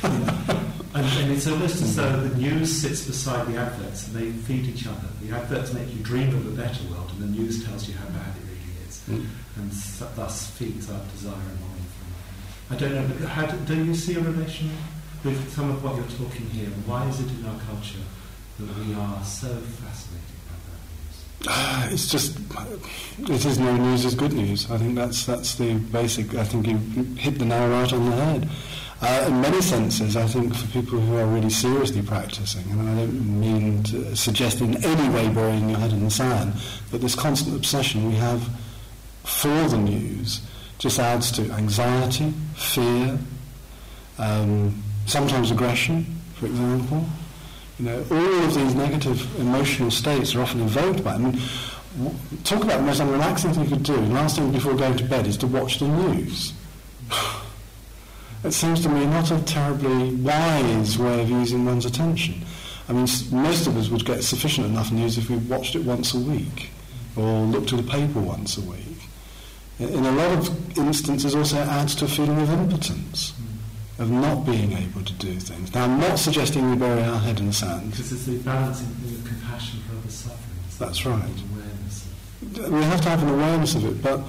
you 0.03 0.25
know. 0.25 0.59
and, 0.95 1.05
and 1.19 1.31
it's 1.31 1.45
almost 1.47 1.81
as 1.83 1.95
though 1.95 2.21
the 2.21 2.35
news 2.37 2.81
sits 2.81 3.05
beside 3.05 3.45
the 3.47 3.57
adverts 3.57 4.07
and 4.07 4.15
they 4.15 4.31
feed 4.31 4.65
each 4.65 4.87
other. 4.87 5.07
The 5.21 5.35
adverts 5.35 5.73
make 5.73 5.93
you 5.93 6.01
dream 6.03 6.29
of 6.29 6.47
a 6.47 6.51
better 6.59 6.83
world 6.89 7.11
and 7.11 7.21
the 7.21 7.27
news 7.39 7.63
tells 7.63 7.87
you 7.87 7.93
how 7.95 8.07
bad 8.07 8.35
it 8.35 8.41
really 8.49 8.87
is 8.87 9.01
Mm. 9.07 9.27
and 9.57 9.71
thus 10.15 10.49
feeds 10.57 10.89
our 10.89 10.99
desire 11.13 11.33
and 11.35 11.61
longing 11.61 11.85
for. 11.93 12.73
I 12.73 12.77
don't 12.77 12.95
know, 12.95 13.07
but 13.07 13.29
how 13.29 13.45
do, 13.45 13.57
do 13.75 13.85
you 13.85 13.93
see 13.93 14.15
a 14.15 14.19
relation 14.19 14.71
with 15.23 15.53
some 15.53 15.69
of 15.69 15.83
what 15.83 15.95
you're 15.97 16.17
talking 16.17 16.49
here? 16.49 16.69
Why 16.87 17.05
is 17.07 17.19
it 17.19 17.29
in 17.29 17.45
our 17.45 17.59
culture 17.69 18.01
that 18.57 18.77
we 18.79 18.95
are 18.95 19.23
so 19.23 19.49
fascinated 19.53 20.39
by 20.49 20.57
bad 20.65 20.81
news? 20.89 21.21
Ah, 21.21 21.24
It's 21.91 22.09
just, 22.09 22.37
it 23.19 23.45
is 23.45 23.59
no 23.59 23.77
news 23.77 24.05
is 24.05 24.15
good 24.15 24.33
news. 24.33 24.69
I 24.71 24.77
think 24.77 24.95
that's 24.95 25.25
that's 25.25 25.55
the 25.55 25.75
basic. 25.75 26.33
I 26.35 26.43
think 26.43 26.67
you 26.67 26.77
hit 27.15 27.37
the 27.37 27.45
nail 27.45 27.69
right 27.69 27.93
on 27.93 28.09
the 28.09 28.15
head. 28.15 28.49
Uh, 29.01 29.25
in 29.27 29.41
many 29.41 29.61
senses, 29.61 30.17
I 30.17 30.25
think 30.25 30.55
for 30.55 30.67
people 30.67 30.99
who 30.99 31.17
are 31.17 31.25
really 31.25 31.49
seriously 31.49 32.01
practicing, 32.01 32.63
and 32.71 32.89
I 32.89 32.95
don't 32.95 33.39
mean 33.39 33.83
to 33.83 34.15
suggest 34.15 34.61
in 34.61 34.83
any 34.83 35.09
way 35.13 35.29
burying 35.29 35.69
your 35.69 35.77
head 35.77 35.91
in 35.91 36.03
the 36.03 36.09
sand, 36.09 36.53
but 36.91 37.01
this 37.01 37.13
constant 37.13 37.55
obsession 37.55 38.07
we 38.07 38.15
have 38.15 38.49
for 39.23 39.67
the 39.67 39.77
news 39.77 40.41
just 40.79 40.99
adds 40.99 41.31
to 41.33 41.51
anxiety, 41.51 42.33
fear, 42.55 43.17
um, 44.17 44.83
sometimes 45.05 45.51
aggression, 45.51 46.05
for 46.35 46.45
example. 46.45 47.05
You 47.79 47.85
know, 47.85 48.05
all 48.09 48.43
of 48.45 48.53
these 48.53 48.73
negative 48.73 49.39
emotional 49.39 49.91
states 49.91 50.33
are 50.33 50.41
often 50.41 50.61
invoked 50.61 51.03
by. 51.03 51.15
I 51.15 51.17
mean, 51.17 51.41
talk 52.45 52.63
about 52.63 52.77
the 52.77 52.83
most 52.83 53.01
unrelaxing 53.01 53.53
thing 53.53 53.65
you 53.65 53.69
could 53.69 53.83
do. 53.83 53.95
The 53.95 54.13
last 54.13 54.37
thing 54.37 54.49
before 54.51 54.75
going 54.75 54.95
to 54.97 55.03
bed 55.03 55.27
is 55.27 55.35
to 55.37 55.47
watch 55.47 55.79
the 55.79 55.87
news. 55.89 56.53
it 58.45 58.51
seems 58.51 58.81
to 58.83 58.89
me 58.89 59.05
not 59.05 59.29
a 59.29 59.41
terribly 59.41 60.15
wise 60.15 60.97
way 60.97 61.21
of 61.21 61.29
using 61.29 61.65
one's 61.65 61.85
attention. 61.85 62.45
I 62.87 62.93
mean, 62.93 63.07
most 63.31 63.67
of 63.67 63.75
us 63.75 63.89
would 63.89 64.05
get 64.05 64.23
sufficient 64.23 64.67
enough 64.67 64.93
news 64.93 65.17
if 65.17 65.29
we 65.29 65.35
watched 65.35 65.75
it 65.75 65.83
once 65.83 66.13
a 66.13 66.19
week 66.19 66.69
or 67.17 67.41
looked 67.41 67.73
at 67.73 67.79
a 67.79 67.83
paper 67.83 68.21
once 68.21 68.57
a 68.57 68.61
week. 68.61 68.79
In 69.79 70.05
a 70.05 70.11
lot 70.11 70.31
of 70.37 70.77
instances, 70.77 71.35
also 71.35 71.57
adds 71.57 71.93
to 71.95 72.05
a 72.05 72.07
feeling 72.07 72.39
of 72.39 72.49
impotence 72.49 73.33
of 73.97 74.11
not 74.11 74.45
being 74.45 74.73
able 74.73 75.01
to 75.03 75.13
do 75.13 75.33
things. 75.39 75.73
Now, 75.73 75.85
I'm 75.85 75.99
not 75.99 76.19
suggesting 76.19 76.69
we 76.69 76.75
bury 76.75 77.03
our 77.03 77.19
head 77.19 77.39
in 77.39 77.47
the 77.47 77.53
sand. 77.53 77.91
Because 77.91 78.11
it's 78.11 78.25
the 78.25 78.37
balancing 78.39 78.87
thing 78.87 79.15
of 79.15 79.25
compassion 79.25 79.79
for 79.87 79.97
other 79.97 80.09
suffering. 80.09 80.39
That's 80.77 81.05
right. 81.05 81.23
Awareness 81.53 82.07
We 82.69 82.83
have 82.83 83.01
to 83.01 83.09
have 83.09 83.23
an 83.23 83.29
awareness 83.29 83.75
of 83.75 83.85
it, 83.85 84.01
but 84.01 84.19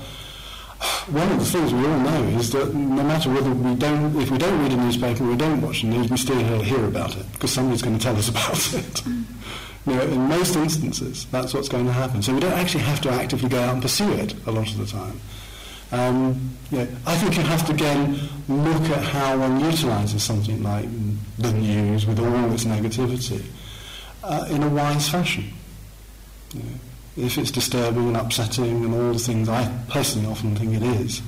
one 1.08 1.32
of 1.32 1.38
the 1.38 1.44
things 1.44 1.72
we 1.72 1.78
all 1.86 1.98
know 1.98 2.22
is 2.38 2.50
that 2.52 2.74
no 2.74 3.02
matter 3.02 3.30
whether 3.30 3.50
we 3.50 3.74
don't, 3.74 4.20
if 4.20 4.30
we 4.30 4.38
don't 4.38 4.60
read 4.62 4.72
a 4.72 4.76
newspaper 4.76 5.24
we 5.24 5.36
don't 5.36 5.60
watch 5.60 5.82
the 5.82 5.88
news, 5.88 6.10
we 6.10 6.16
still 6.16 6.36
hear, 6.38 6.62
hear 6.62 6.84
about 6.84 7.16
it 7.16 7.30
because 7.32 7.50
somebody's 7.50 7.82
going 7.82 7.96
to 7.98 8.02
tell 8.02 8.16
us 8.16 8.28
about 8.34 8.74
it. 8.74 9.06
You 9.06 9.94
know, 9.94 10.02
in 10.02 10.20
most 10.28 10.56
instances, 10.56 11.26
that's 11.30 11.54
what's 11.54 11.68
going 11.68 11.86
to 11.86 11.92
happen. 11.92 12.22
So 12.22 12.34
we 12.34 12.40
don't 12.40 12.52
actually 12.52 12.84
have 12.84 13.00
to 13.02 13.10
actively 13.10 13.48
go 13.48 13.60
out 13.60 13.74
and 13.74 13.82
pursue 13.82 14.12
it 14.12 14.34
a 14.46 14.50
lot 14.50 14.68
of 14.68 14.78
the 14.78 14.86
time. 14.86 15.20
Um, 15.92 16.56
you 16.70 16.78
know, 16.78 16.88
I 17.06 17.16
think 17.16 17.36
you 17.36 17.42
have 17.42 17.64
to 17.66 17.72
again 17.72 18.18
look 18.48 18.82
at 18.90 19.02
how 19.04 19.38
one 19.38 19.60
utilises 19.60 20.22
something 20.22 20.62
like 20.62 20.88
the 21.38 21.52
news 21.52 22.06
with 22.06 22.18
all 22.18 22.52
its 22.52 22.64
negativity 22.64 23.44
uh, 24.24 24.46
in 24.50 24.62
a 24.62 24.68
wise 24.68 25.08
fashion. 25.08 25.44
You 26.52 26.62
know, 26.62 26.68
if 27.16 27.38
it's 27.38 27.50
disturbing 27.50 28.08
and 28.08 28.16
upsetting 28.16 28.84
and 28.84 28.94
all 28.94 29.12
the 29.12 29.18
things 29.18 29.48
I 29.48 29.72
personally 29.88 30.28
often 30.28 30.56
think 30.56 30.74
it 30.74 30.82
is, 30.82 31.22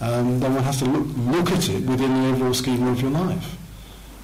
um, 0.00 0.40
then 0.40 0.54
one 0.54 0.64
has 0.64 0.78
to 0.80 0.84
look, 0.84 1.06
look 1.16 1.50
at 1.52 1.68
it 1.68 1.84
within 1.86 2.22
the 2.22 2.28
overall 2.30 2.54
scheme 2.54 2.86
of 2.88 3.00
your 3.00 3.12
life. 3.12 3.56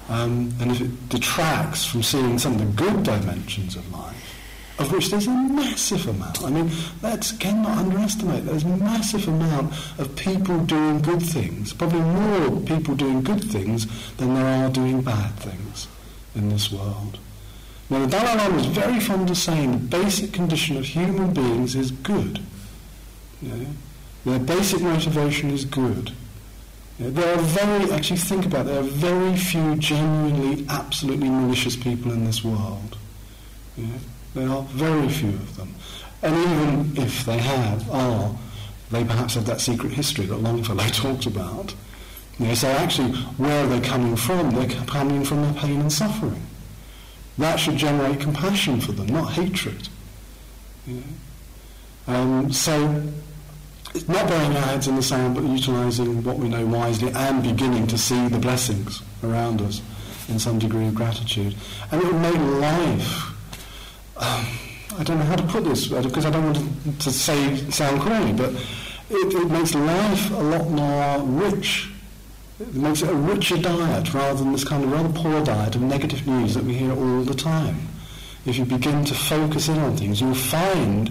Um, 0.09 0.53
and 0.59 0.71
if 0.71 0.81
it 0.81 1.09
detracts 1.09 1.85
from 1.85 2.03
seeing 2.03 2.37
some 2.37 2.53
of 2.53 2.59
the 2.59 2.83
good 2.83 3.03
dimensions 3.03 3.75
of 3.75 3.89
life, 3.93 4.38
of 4.79 4.91
which 4.91 5.09
there's 5.11 5.27
a 5.27 5.31
massive 5.31 6.07
amount. 6.07 6.43
I 6.43 6.49
mean, 6.49 6.71
let's 7.03 7.31
again 7.33 7.61
not 7.61 7.77
underestimate. 7.77 8.45
There's 8.45 8.63
a 8.63 8.77
massive 8.77 9.27
amount 9.27 9.73
of 9.99 10.15
people 10.15 10.63
doing 10.63 11.01
good 11.01 11.21
things. 11.21 11.73
Probably 11.73 11.99
more 11.99 12.61
people 12.61 12.95
doing 12.95 13.21
good 13.21 13.43
things 13.43 13.85
than 14.15 14.33
there 14.33 14.45
are 14.45 14.69
doing 14.69 15.01
bad 15.01 15.35
things 15.35 15.87
in 16.33 16.49
this 16.49 16.71
world. 16.71 17.19
Now, 17.89 18.05
the 18.05 18.07
Dalai 18.07 18.35
Lama 18.37 18.57
is 18.57 18.67
very 18.67 18.99
fond 18.99 19.29
of 19.29 19.37
saying 19.37 19.71
the 19.71 19.77
basic 19.77 20.31
condition 20.31 20.77
of 20.77 20.85
human 20.85 21.33
beings 21.33 21.75
is 21.75 21.91
good. 21.91 22.39
Their 24.25 24.39
basic 24.39 24.81
motivation 24.81 25.49
is 25.49 25.65
good. 25.65 26.13
There 26.99 27.33
are 27.33 27.41
very, 27.41 27.91
actually 27.91 28.17
think 28.17 28.45
about 28.45 28.67
it, 28.67 28.69
there 28.69 28.79
are 28.79 28.83
very 28.83 29.35
few 29.37 29.75
genuinely, 29.77 30.65
absolutely 30.69 31.29
malicious 31.29 31.75
people 31.75 32.11
in 32.11 32.25
this 32.25 32.43
world. 32.43 32.97
There 34.33 34.47
are 34.47 34.63
very 34.63 35.09
few 35.09 35.29
of 35.29 35.55
them. 35.57 35.73
And 36.21 36.35
even 36.35 37.03
if 37.03 37.25
they 37.25 37.37
have, 37.37 37.89
are, 37.89 38.35
they 38.91 39.03
perhaps 39.03 39.35
have 39.35 39.45
that 39.45 39.61
secret 39.61 39.93
history 39.93 40.25
that 40.25 40.37
Longfellow 40.37 40.83
talked 40.87 41.25
about. 41.25 41.73
You 42.37 42.47
know, 42.47 42.53
so 42.53 42.69
actually, 42.69 43.11
where 43.37 43.65
are 43.65 43.67
they 43.67 43.81
coming 43.81 44.15
from? 44.15 44.51
They're 44.51 44.69
coming 44.85 45.23
from 45.23 45.41
their 45.41 45.53
pain 45.53 45.81
and 45.81 45.91
suffering. 45.91 46.41
That 47.37 47.57
should 47.57 47.77
generate 47.77 48.19
compassion 48.19 48.81
for 48.81 48.91
them, 48.91 49.07
not 49.07 49.31
hatred. 49.31 49.87
You 50.85 50.95
know? 50.95 52.13
um, 52.13 52.51
so, 52.51 53.03
it's 53.95 54.07
not 54.07 54.27
burying 54.27 54.55
our 54.55 54.61
heads 54.61 54.87
in 54.87 54.95
the 54.95 55.01
sand, 55.01 55.35
but 55.35 55.43
utilising 55.43 56.23
what 56.23 56.37
we 56.37 56.49
know 56.49 56.65
wisely 56.65 57.11
and 57.13 57.41
beginning 57.41 57.87
to 57.87 57.97
see 57.97 58.27
the 58.27 58.39
blessings 58.39 59.01
around 59.23 59.61
us 59.61 59.81
in 60.27 60.37
some 60.37 60.59
degree 60.59 60.87
of 60.87 60.95
gratitude. 60.95 61.55
And 61.91 62.01
it 62.01 62.05
would 62.05 62.21
make 62.21 62.35
life 62.35 63.28
I 64.19 65.03
don't 65.03 65.17
know 65.17 65.25
how 65.25 65.35
to 65.35 65.43
put 65.43 65.63
this 65.63 65.87
because 65.87 66.25
I 66.25 66.29
don't 66.29 66.43
want 66.43 66.57
to, 66.57 67.05
to 67.05 67.11
say 67.11 67.55
sound 67.69 68.01
corny, 68.01 68.33
but 68.33 68.53
it, 69.09 69.33
it 69.33 69.49
makes 69.49 69.73
life 69.73 70.31
a 70.31 70.43
lot 70.43 70.69
more 70.69 71.19
rich. 71.47 71.89
It 72.59 72.73
makes 72.73 73.01
it 73.01 73.09
a 73.09 73.15
richer 73.15 73.57
diet 73.57 74.13
rather 74.13 74.39
than 74.39 74.51
this 74.51 74.65
kind 74.65 74.83
of 74.83 74.91
rather 74.91 75.09
poor 75.09 75.43
diet 75.43 75.75
of 75.75 75.81
negative 75.81 76.27
news 76.27 76.53
that 76.55 76.63
we 76.63 76.73
hear 76.73 76.91
all 76.91 77.21
the 77.21 77.33
time. 77.33 77.87
If 78.45 78.57
you 78.57 78.65
begin 78.65 79.05
to 79.05 79.13
focus 79.13 79.69
in 79.69 79.77
on 79.79 79.95
things, 79.95 80.19
you'll 80.21 80.33
find 80.33 81.07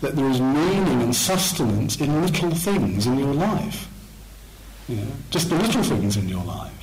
that 0.00 0.14
there 0.14 0.28
is 0.30 0.40
meaning 0.40 1.02
and 1.02 1.14
sustenance 1.14 2.00
in 2.00 2.22
little 2.22 2.50
things 2.50 3.06
in 3.06 3.18
your 3.18 3.34
life. 3.34 3.88
You 4.88 4.96
know, 4.96 5.12
just 5.30 5.48
the 5.48 5.56
little 5.56 5.82
things 5.82 6.16
in 6.16 6.28
your 6.28 6.44
life. 6.44 6.81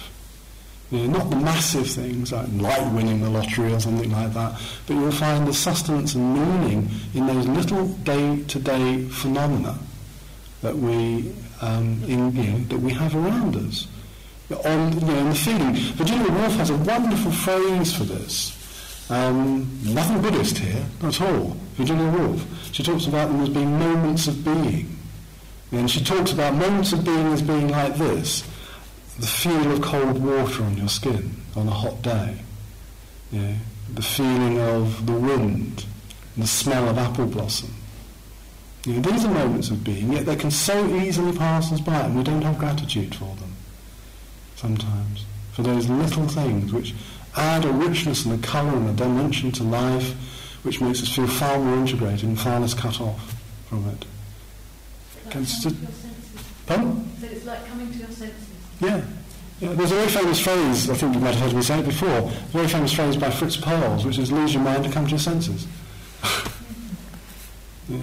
You 0.92 1.08
know, 1.08 1.20
not 1.20 1.30
the 1.30 1.36
massive 1.36 1.88
things 1.88 2.32
like, 2.32 2.48
like 2.54 2.94
winning 2.94 3.22
the 3.22 3.30
lottery 3.30 3.74
or 3.74 3.80
something 3.80 4.12
like 4.12 4.34
that, 4.34 4.60
but 4.88 4.94
you'll 4.96 5.12
find 5.12 5.48
the 5.48 5.54
sustenance 5.54 6.16
and 6.16 6.34
meaning 6.34 6.90
in 7.14 7.28
those 7.28 7.46
little 7.48 7.88
day-to-day 7.88 9.04
phenomena 9.10 9.78
that 10.62 10.76
we 10.76 11.32
um, 11.62 12.02
in, 12.08 12.36
you 12.36 12.44
know, 12.44 12.58
that 12.60 12.80
we 12.80 12.92
have 12.94 13.16
around 13.16 13.56
us. 13.56 13.88
On 14.66 14.94
you 14.94 15.00
know, 15.06 15.30
the 15.30 15.36
feeling, 15.36 15.76
Virginia 15.76 16.32
Woolf 16.32 16.56
has 16.56 16.72
a 16.72 16.78
wonderful 16.78 17.32
phrase 17.32 17.94
for 17.94 18.04
this. 18.04 18.56
Um, 19.12 19.70
nothing 19.84 20.22
Buddhist 20.22 20.58
here, 20.58 20.86
at 21.04 21.22
all. 21.22 21.56
Virginia 21.76 22.10
Woolf. 22.18 22.46
She 22.74 22.82
talks 22.82 23.06
about 23.06 23.28
them 23.28 23.42
as 23.42 23.50
being 23.50 23.78
moments 23.78 24.28
of 24.28 24.44
being, 24.44 24.98
and 25.72 25.90
she 25.90 26.04
talks 26.04 26.32
about 26.32 26.56
moments 26.56 26.94
of 26.94 27.06
being 27.06 27.28
as 27.28 27.44
being 27.44 27.68
like 27.68 27.96
this 27.96 28.44
the 29.20 29.28
feel 29.28 29.72
of 29.72 29.82
cold 29.82 30.24
water 30.24 30.64
on 30.64 30.78
your 30.78 30.88
skin 30.88 31.36
on 31.56 31.68
a 31.68 31.72
hot 31.72 32.02
day, 32.02 32.38
you 33.32 33.42
know, 33.42 33.56
the 33.94 34.02
feeling 34.02 34.60
of 34.60 35.06
the 35.06 35.14
wind, 35.14 35.86
the 36.38 36.48
smell 36.48 36.88
of 36.88 36.98
apple 36.98 37.26
blossom. 37.26 37.74
You 38.86 38.94
know, 38.94 39.12
these 39.12 39.26
are 39.26 39.34
moments 39.34 39.70
of 39.72 39.84
being, 39.84 40.14
yet 40.14 40.26
they 40.26 40.38
can 40.38 40.52
so 40.52 40.88
easily 40.96 41.38
pass 41.38 41.72
us 41.74 41.82
by 41.82 42.02
and 42.02 42.16
we 42.16 42.24
don't 42.24 42.42
have 42.44 42.58
gratitude 42.58 43.14
for 43.14 43.36
them 43.36 43.54
sometimes, 44.56 45.26
for 45.52 45.64
those 45.64 45.90
little 45.90 46.28
things 46.28 46.72
which 46.72 46.94
add 47.36 47.66
a 47.66 47.72
richness 47.72 48.26
and 48.26 48.42
a 48.42 48.48
colour 48.48 48.76
and 48.76 48.90
a 48.90 48.94
dimension 48.94 49.52
to 49.52 49.64
life 49.64 50.14
which 50.64 50.82
makes 50.82 51.02
us 51.02 51.14
feel 51.14 51.28
far 51.28 51.58
more 51.60 51.78
integrated 51.78 52.24
and 52.24 52.40
far 52.40 52.60
less 52.60 52.74
cut 52.74 53.00
off 53.02 53.36
from 53.68 53.88
it. 53.90 54.06
Like 55.26 55.34
coming 55.34 55.46
st- 55.46 55.76
to 55.76 55.82
your 55.82 55.92
senses. 55.92 56.44
Pardon? 56.66 57.20
So 57.20 57.28
it's 57.28 57.46
like 57.46 57.68
coming 57.68 57.92
to 57.92 57.98
your 57.98 58.08
senses. 58.08 58.49
Yeah. 58.80 59.02
yeah. 59.60 59.74
There's 59.74 59.92
a 59.92 59.96
very 59.96 60.08
famous 60.08 60.40
phrase, 60.40 60.90
I 60.90 60.96
think 60.96 61.16
you 61.16 61.20
might 61.20 61.36
have 61.36 61.52
heard 61.52 61.56
me 61.56 61.62
say 61.62 61.80
it 61.80 61.86
before, 61.86 62.10
a 62.10 62.30
very 62.52 62.68
famous 62.68 62.94
phrase 62.94 63.18
by 63.18 63.30
Fritz 63.30 63.58
Perls, 63.58 64.06
which 64.06 64.18
is 64.18 64.32
lose 64.32 64.54
your 64.54 64.64
mind 64.64 64.86
to 64.86 64.92
come 64.92 65.06
to 65.06 65.12
your 65.12 65.20
senses. 65.20 65.68
yeah. 67.90 68.00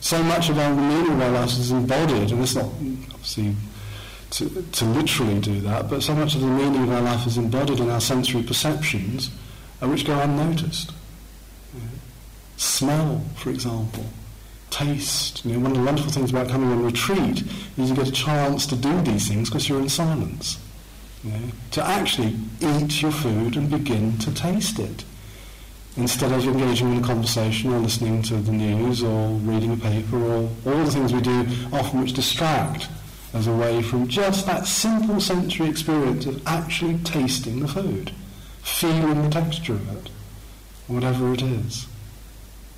So 0.00 0.22
much 0.22 0.48
of 0.48 0.56
the 0.56 0.70
meaning 0.70 1.12
of 1.12 1.20
our 1.20 1.30
lives 1.30 1.58
is 1.58 1.70
embodied, 1.70 2.30
and 2.30 2.42
it's 2.42 2.54
not 2.54 2.66
obviously 2.66 3.54
to, 4.30 4.62
to 4.62 4.84
literally 4.84 5.40
do 5.40 5.60
that, 5.60 5.88
but 5.88 6.02
so 6.02 6.14
much 6.14 6.34
of 6.34 6.40
the 6.40 6.46
meaning 6.46 6.82
of 6.82 6.90
our 6.90 7.02
life 7.02 7.26
is 7.26 7.38
embodied 7.38 7.80
in 7.80 7.90
our 7.90 8.00
sensory 8.00 8.42
perceptions, 8.42 9.30
uh, 9.82 9.88
which 9.88 10.04
go 10.04 10.18
unnoticed. 10.20 10.92
Yeah. 11.74 11.80
Smell, 12.56 13.22
for 13.36 13.50
example 13.50 14.04
taste. 14.76 15.44
You 15.44 15.54
know, 15.54 15.60
one 15.60 15.70
of 15.72 15.78
the 15.78 15.84
wonderful 15.84 16.12
things 16.12 16.30
about 16.30 16.48
coming 16.48 16.70
on 16.70 16.84
retreat 16.84 17.42
is 17.78 17.90
you 17.90 17.96
get 17.96 18.08
a 18.08 18.12
chance 18.12 18.66
to 18.66 18.76
do 18.76 19.00
these 19.02 19.28
things 19.28 19.48
because 19.48 19.68
you're 19.68 19.80
in 19.80 19.88
silence. 19.88 20.58
You 21.24 21.30
know, 21.30 21.38
to 21.72 21.84
actually 21.84 22.36
eat 22.60 23.00
your 23.00 23.10
food 23.10 23.56
and 23.56 23.70
begin 23.70 24.18
to 24.18 24.34
taste 24.34 24.78
it. 24.78 25.04
Instead 25.96 26.30
of 26.30 26.44
engaging 26.44 26.92
in 26.92 27.02
a 27.02 27.06
conversation 27.06 27.72
or 27.72 27.78
listening 27.78 28.22
to 28.24 28.34
the 28.34 28.52
news 28.52 29.02
or 29.02 29.30
reading 29.30 29.72
a 29.72 29.76
paper 29.78 30.18
or 30.18 30.50
all 30.66 30.84
the 30.84 30.90
things 30.90 31.14
we 31.14 31.22
do 31.22 31.46
often 31.72 32.02
which 32.02 32.12
distract 32.12 32.88
us 33.32 33.46
away 33.46 33.80
from 33.80 34.06
just 34.06 34.44
that 34.44 34.66
simple 34.66 35.20
sensory 35.20 35.70
experience 35.70 36.26
of 36.26 36.46
actually 36.46 36.98
tasting 36.98 37.60
the 37.60 37.68
food, 37.68 38.12
feeling 38.62 39.22
the 39.22 39.30
texture 39.30 39.72
of 39.72 39.96
it, 39.96 40.10
whatever 40.86 41.32
it 41.32 41.40
is. 41.40 41.86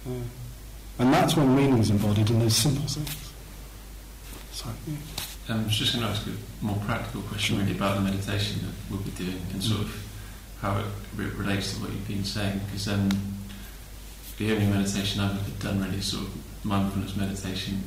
Yeah. 0.06 0.14
And 0.98 1.12
that's 1.12 1.36
when 1.36 1.54
meaning 1.54 1.78
is 1.78 1.90
embodied 1.90 2.28
in 2.30 2.40
those 2.40 2.56
simple 2.56 2.82
things. 2.86 3.32
So, 4.52 4.68
yeah. 4.86 4.96
Um, 5.54 5.60
I 5.60 5.64
was 5.64 5.76
just 5.76 5.92
going 5.94 6.04
to 6.04 6.10
ask 6.10 6.26
a 6.26 6.64
more 6.64 6.76
practical 6.84 7.22
question 7.22 7.58
really 7.58 7.72
about 7.72 7.94
the 7.96 8.00
meditation 8.02 8.60
that 8.66 8.74
we'll 8.90 9.00
be 9.00 9.10
doing 9.12 9.40
and 9.52 9.62
sort 9.62 9.80
of 9.82 10.04
how 10.60 10.76
it 10.78 10.84
re- 11.16 11.26
relates 11.30 11.74
to 11.74 11.80
what 11.80 11.90
you've 11.92 12.06
been 12.08 12.24
saying 12.24 12.60
because 12.66 12.88
um, 12.88 13.08
the 14.38 14.52
only 14.52 14.66
meditation 14.66 15.20
I've 15.22 15.38
ever 15.38 15.50
done 15.60 15.80
really 15.82 15.98
is 15.98 16.06
sort 16.06 16.24
of 16.26 16.64
mindfulness 16.64 17.16
meditation 17.16 17.80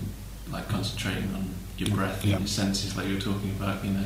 like 0.50 0.68
concentrating 0.70 1.32
on 1.36 1.50
your 1.78 1.90
breath 1.90 2.24
Yeah. 2.26 2.32
and 2.38 2.42
your 2.42 2.48
senses 2.48 2.96
like 2.98 3.08
you're 3.08 3.20
talking 3.20 3.52
about 3.52 3.84
you 3.86 3.92
know 3.92 4.06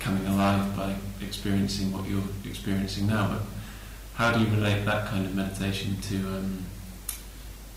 coming 0.00 0.26
alive 0.26 0.76
by 0.76 0.94
experiencing 1.24 1.92
what 1.92 2.06
you're 2.08 2.22
experiencing 2.44 3.06
now 3.06 3.28
but 3.28 3.42
how 4.14 4.36
do 4.36 4.44
you 4.44 4.50
relate 4.54 4.84
that 4.84 5.06
kind 5.06 5.24
of 5.24 5.34
meditation 5.34 5.96
to 6.02 6.16
um, 6.36 6.64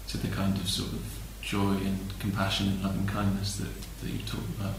to 0.10 0.18
the 0.18 0.28
kind 0.30 0.56
of 0.58 0.70
sort 0.70 0.92
of 0.94 1.02
joy 1.42 1.72
and 1.72 1.98
compassion 2.20 2.68
and 2.68 2.84
loving 2.84 3.08
kindness 3.08 3.58
that, 3.58 3.70
that 4.02 4.10
you 4.10 4.20
talk 4.20 4.42
about 4.60 4.74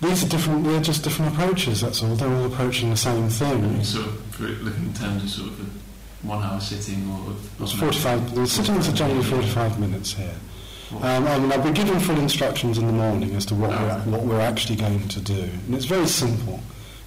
These 0.00 0.24
are 0.24 0.28
different, 0.28 0.64
they're 0.64 0.80
just 0.80 1.02
different 1.04 1.34
approaches, 1.34 1.80
that's 1.80 2.02
all. 2.02 2.14
They're 2.14 2.28
all 2.28 2.46
approaching 2.46 2.90
the 2.90 2.96
same 2.96 3.16
I 3.16 3.20
mean, 3.20 3.30
thing. 3.30 3.84
sort 3.84 4.06
of 4.06 4.20
for 4.34 4.42
looking 4.44 4.86
in 4.86 4.94
terms 4.94 5.24
of 5.24 5.30
sort 5.30 5.48
of 5.48 5.60
a 5.60 6.26
one 6.26 6.42
hour 6.42 6.60
sitting 6.60 7.08
or 7.10 7.34
It's 7.60 7.72
45, 7.72 8.34
the 8.34 8.46
sittings 8.46 8.88
are 8.88 8.92
generally 8.92 9.22
45 9.22 9.78
minutes 9.80 10.12
here. 10.12 10.34
Um, 11.02 11.26
I 11.26 11.38
mean, 11.38 11.50
I'll 11.50 11.62
be 11.62 11.72
giving 11.72 11.98
full 11.98 12.18
instructions 12.18 12.78
in 12.78 12.86
the 12.86 12.92
morning 12.92 13.34
as 13.34 13.44
to 13.46 13.54
what 13.54 13.70
we're, 13.70 13.98
what 14.12 14.22
we're 14.22 14.40
actually 14.40 14.76
going 14.76 15.08
to 15.08 15.20
do. 15.20 15.42
And 15.66 15.74
it's 15.74 15.84
very 15.84 16.06
simple. 16.06 16.60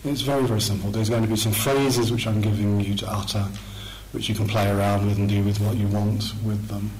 It's 0.03 0.21
very, 0.21 0.45
very 0.45 0.59
simple. 0.61 0.91
There's 0.91 1.09
going 1.09 1.23
to 1.23 1.29
be 1.29 1.37
some 1.37 1.53
phrases 1.53 2.11
which 2.11 2.27
I'm 2.27 2.41
giving 2.41 2.79
you 2.81 2.95
to 2.95 3.09
utter, 3.09 3.45
which 4.11 4.27
you 4.27 4.35
can 4.35 4.47
play 4.47 4.69
around 4.69 5.07
with 5.07 5.17
and 5.17 5.29
do 5.29 5.43
with 5.43 5.59
what 5.61 5.77
you 5.77 5.87
want 5.87 6.33
with 6.43 6.67
them. 6.67 6.91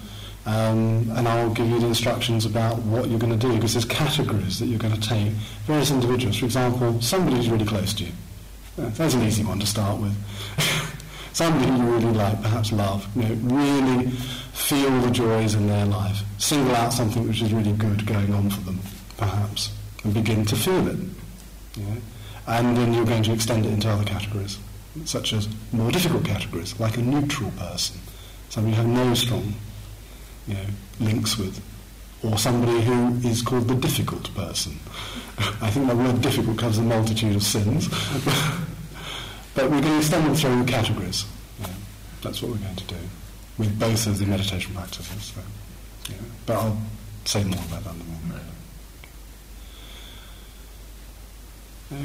Um, 0.46 1.12
and 1.16 1.28
I'll 1.28 1.50
give 1.50 1.68
you 1.68 1.80
the 1.80 1.88
instructions 1.88 2.46
about 2.46 2.80
what 2.80 3.10
you're 3.10 3.20
going 3.20 3.38
to 3.38 3.48
do, 3.48 3.54
because 3.56 3.74
there's 3.74 3.86
categories 3.86 4.60
that 4.60 4.68
you're 4.68 4.80
going 4.80 5.00
to 5.00 5.08
take. 5.08 5.32
Various 5.66 5.92
individuals, 5.92 6.38
for 6.38 6.46
example, 6.46 7.02
somebody 7.02 7.38
who's 7.38 7.50
really 7.50 7.66
close 7.66 7.94
to 7.96 8.06
you. 8.06 8.12
Uh, 8.78 8.90
That's 8.90 9.14
an 9.14 9.24
easy 9.24 9.44
one 9.44 9.60
to 9.60 9.66
start 9.66 10.00
with. 10.00 10.16
somebody 11.34 11.68
you 11.68 11.90
really 11.90 12.14
like, 12.14 12.42
perhaps 12.42 12.72
love, 12.72 13.08
you 13.16 13.24
know, 13.24 13.36
really 13.56 14.10
feel 14.54 15.02
the 15.02 15.12
joys 15.12 15.56
in 15.56 15.68
their 15.68 15.86
life. 15.86 16.22
Single 16.38 16.76
out 16.76 16.94
something 16.94 17.28
which 17.28 17.42
is 17.42 17.54
really 17.54 17.74
good 17.74 18.06
going 18.06 18.34
on 18.34 18.50
for 18.50 18.62
them, 18.62 18.80
perhaps, 19.18 19.72
and 20.04 20.14
begin 20.14 20.46
to 20.46 20.56
feel 20.56 20.88
it. 20.88 20.98
You 21.76 21.84
know? 21.84 21.98
And 22.48 22.76
then 22.76 22.94
you're 22.94 23.06
going 23.06 23.24
to 23.24 23.34
extend 23.34 23.66
it 23.66 23.74
into 23.74 23.90
other 23.90 24.04
categories, 24.04 24.58
such 25.06 25.34
as 25.34 25.48
more 25.72 25.92
difficult 25.92 26.26
categories, 26.26 26.80
like 26.80 26.98
a 26.98 27.02
neutral 27.02 27.52
person, 27.52 28.00
somebody 28.50 28.76
you 28.76 28.82
have 28.82 28.90
no 28.90 29.14
strong 29.14 29.54
you 30.50 30.56
know, 30.56 30.66
links 31.00 31.38
with, 31.38 31.62
or 32.24 32.38
somebody 32.38 32.82
who 32.82 33.16
is 33.28 33.41
called 33.41 33.68
the 33.68 33.76
difficult 33.76 34.34
person. 34.36 34.78
I 35.62 35.70
think 35.70 35.88
the 35.88 35.95
word 35.95 36.22
difficult 36.22 36.58
covers 36.58 36.80
a 36.80 36.82
multitude 36.82 37.36
of 37.36 37.43
sins. 37.43 37.88
but 39.56 39.70
we're 39.70 39.82
going 39.82 40.02
to 40.02 40.10
them 40.10 40.36
through 40.36 40.66
categories. 40.66 41.26
That's 42.22 42.41
what 42.41 42.52
we're 42.52 42.58
going 42.58 42.76
to 42.76 42.84
do 42.84 42.97
with 43.58 43.80
both 43.80 44.08
of 44.08 44.18
the 44.18 44.26
meditation 44.26 44.74
practices. 44.74 45.34
So. 45.36 46.14
But 46.45 46.56
I'll 46.58 46.82
say 47.26 47.43
more 47.43 47.60
about 47.70 47.84
that 47.84 47.95
in 47.95 48.02
a 48.02 48.04
moment. 48.04 48.43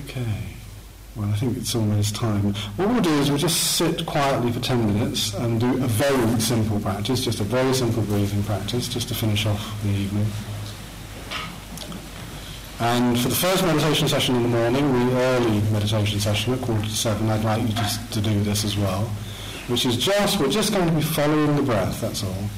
Okay. 0.08 0.56
Well, 1.16 1.28
I 1.28 1.36
think 1.36 1.56
it's 1.56 1.76
almost 1.76 2.16
time. 2.16 2.54
What 2.74 2.88
we'll 2.88 3.00
do 3.00 3.12
is 3.20 3.30
we'll 3.30 3.38
just 3.38 3.76
sit 3.76 4.04
quietly 4.04 4.50
for 4.50 4.58
10 4.58 4.94
minutes 4.94 5.32
and 5.34 5.60
do 5.60 5.72
a 5.84 5.86
very 5.86 6.40
simple 6.40 6.80
practice, 6.80 7.24
just 7.24 7.38
a 7.38 7.44
very 7.44 7.72
simple 7.72 8.02
breathing 8.02 8.42
practice, 8.42 8.88
just 8.88 9.06
to 9.08 9.14
finish 9.14 9.46
off 9.46 9.80
the 9.84 9.90
evening. 9.90 10.26
And 12.80 13.18
for 13.20 13.28
the 13.28 13.34
first 13.36 13.64
meditation 13.64 14.08
session 14.08 14.34
in 14.34 14.42
the 14.42 14.48
morning, 14.48 14.92
the 15.08 15.16
early 15.16 15.60
meditation 15.70 16.18
session 16.18 16.54
at 16.54 16.60
quarter 16.60 16.82
to 16.82 16.90
seven, 16.90 17.30
I'd 17.30 17.44
like 17.44 17.62
you 17.62 17.68
to, 17.68 18.10
to 18.10 18.20
do 18.20 18.40
this 18.40 18.64
as 18.64 18.76
well, 18.76 19.04
which 19.68 19.86
is 19.86 19.96
just, 19.96 20.40
we're 20.40 20.50
just 20.50 20.72
going 20.72 20.88
to 20.88 20.94
be 20.94 21.00
following 21.00 21.54
the 21.54 21.62
breath, 21.62 22.00
that's 22.00 22.24
all. 22.24 22.50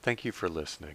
Thank 0.00 0.24
you 0.24 0.30
for 0.30 0.48
listening. 0.48 0.94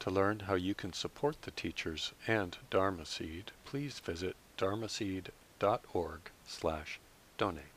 To 0.00 0.10
learn 0.10 0.40
how 0.40 0.54
you 0.54 0.74
can 0.74 0.92
support 0.92 1.42
the 1.42 1.50
teachers 1.50 2.12
and 2.26 2.56
Dharma 2.70 3.04
Seed, 3.04 3.52
please 3.74 3.98
visit 3.98 4.36
dharmaseed.org 4.56 6.20
slash 6.46 7.00
donate. 7.36 7.73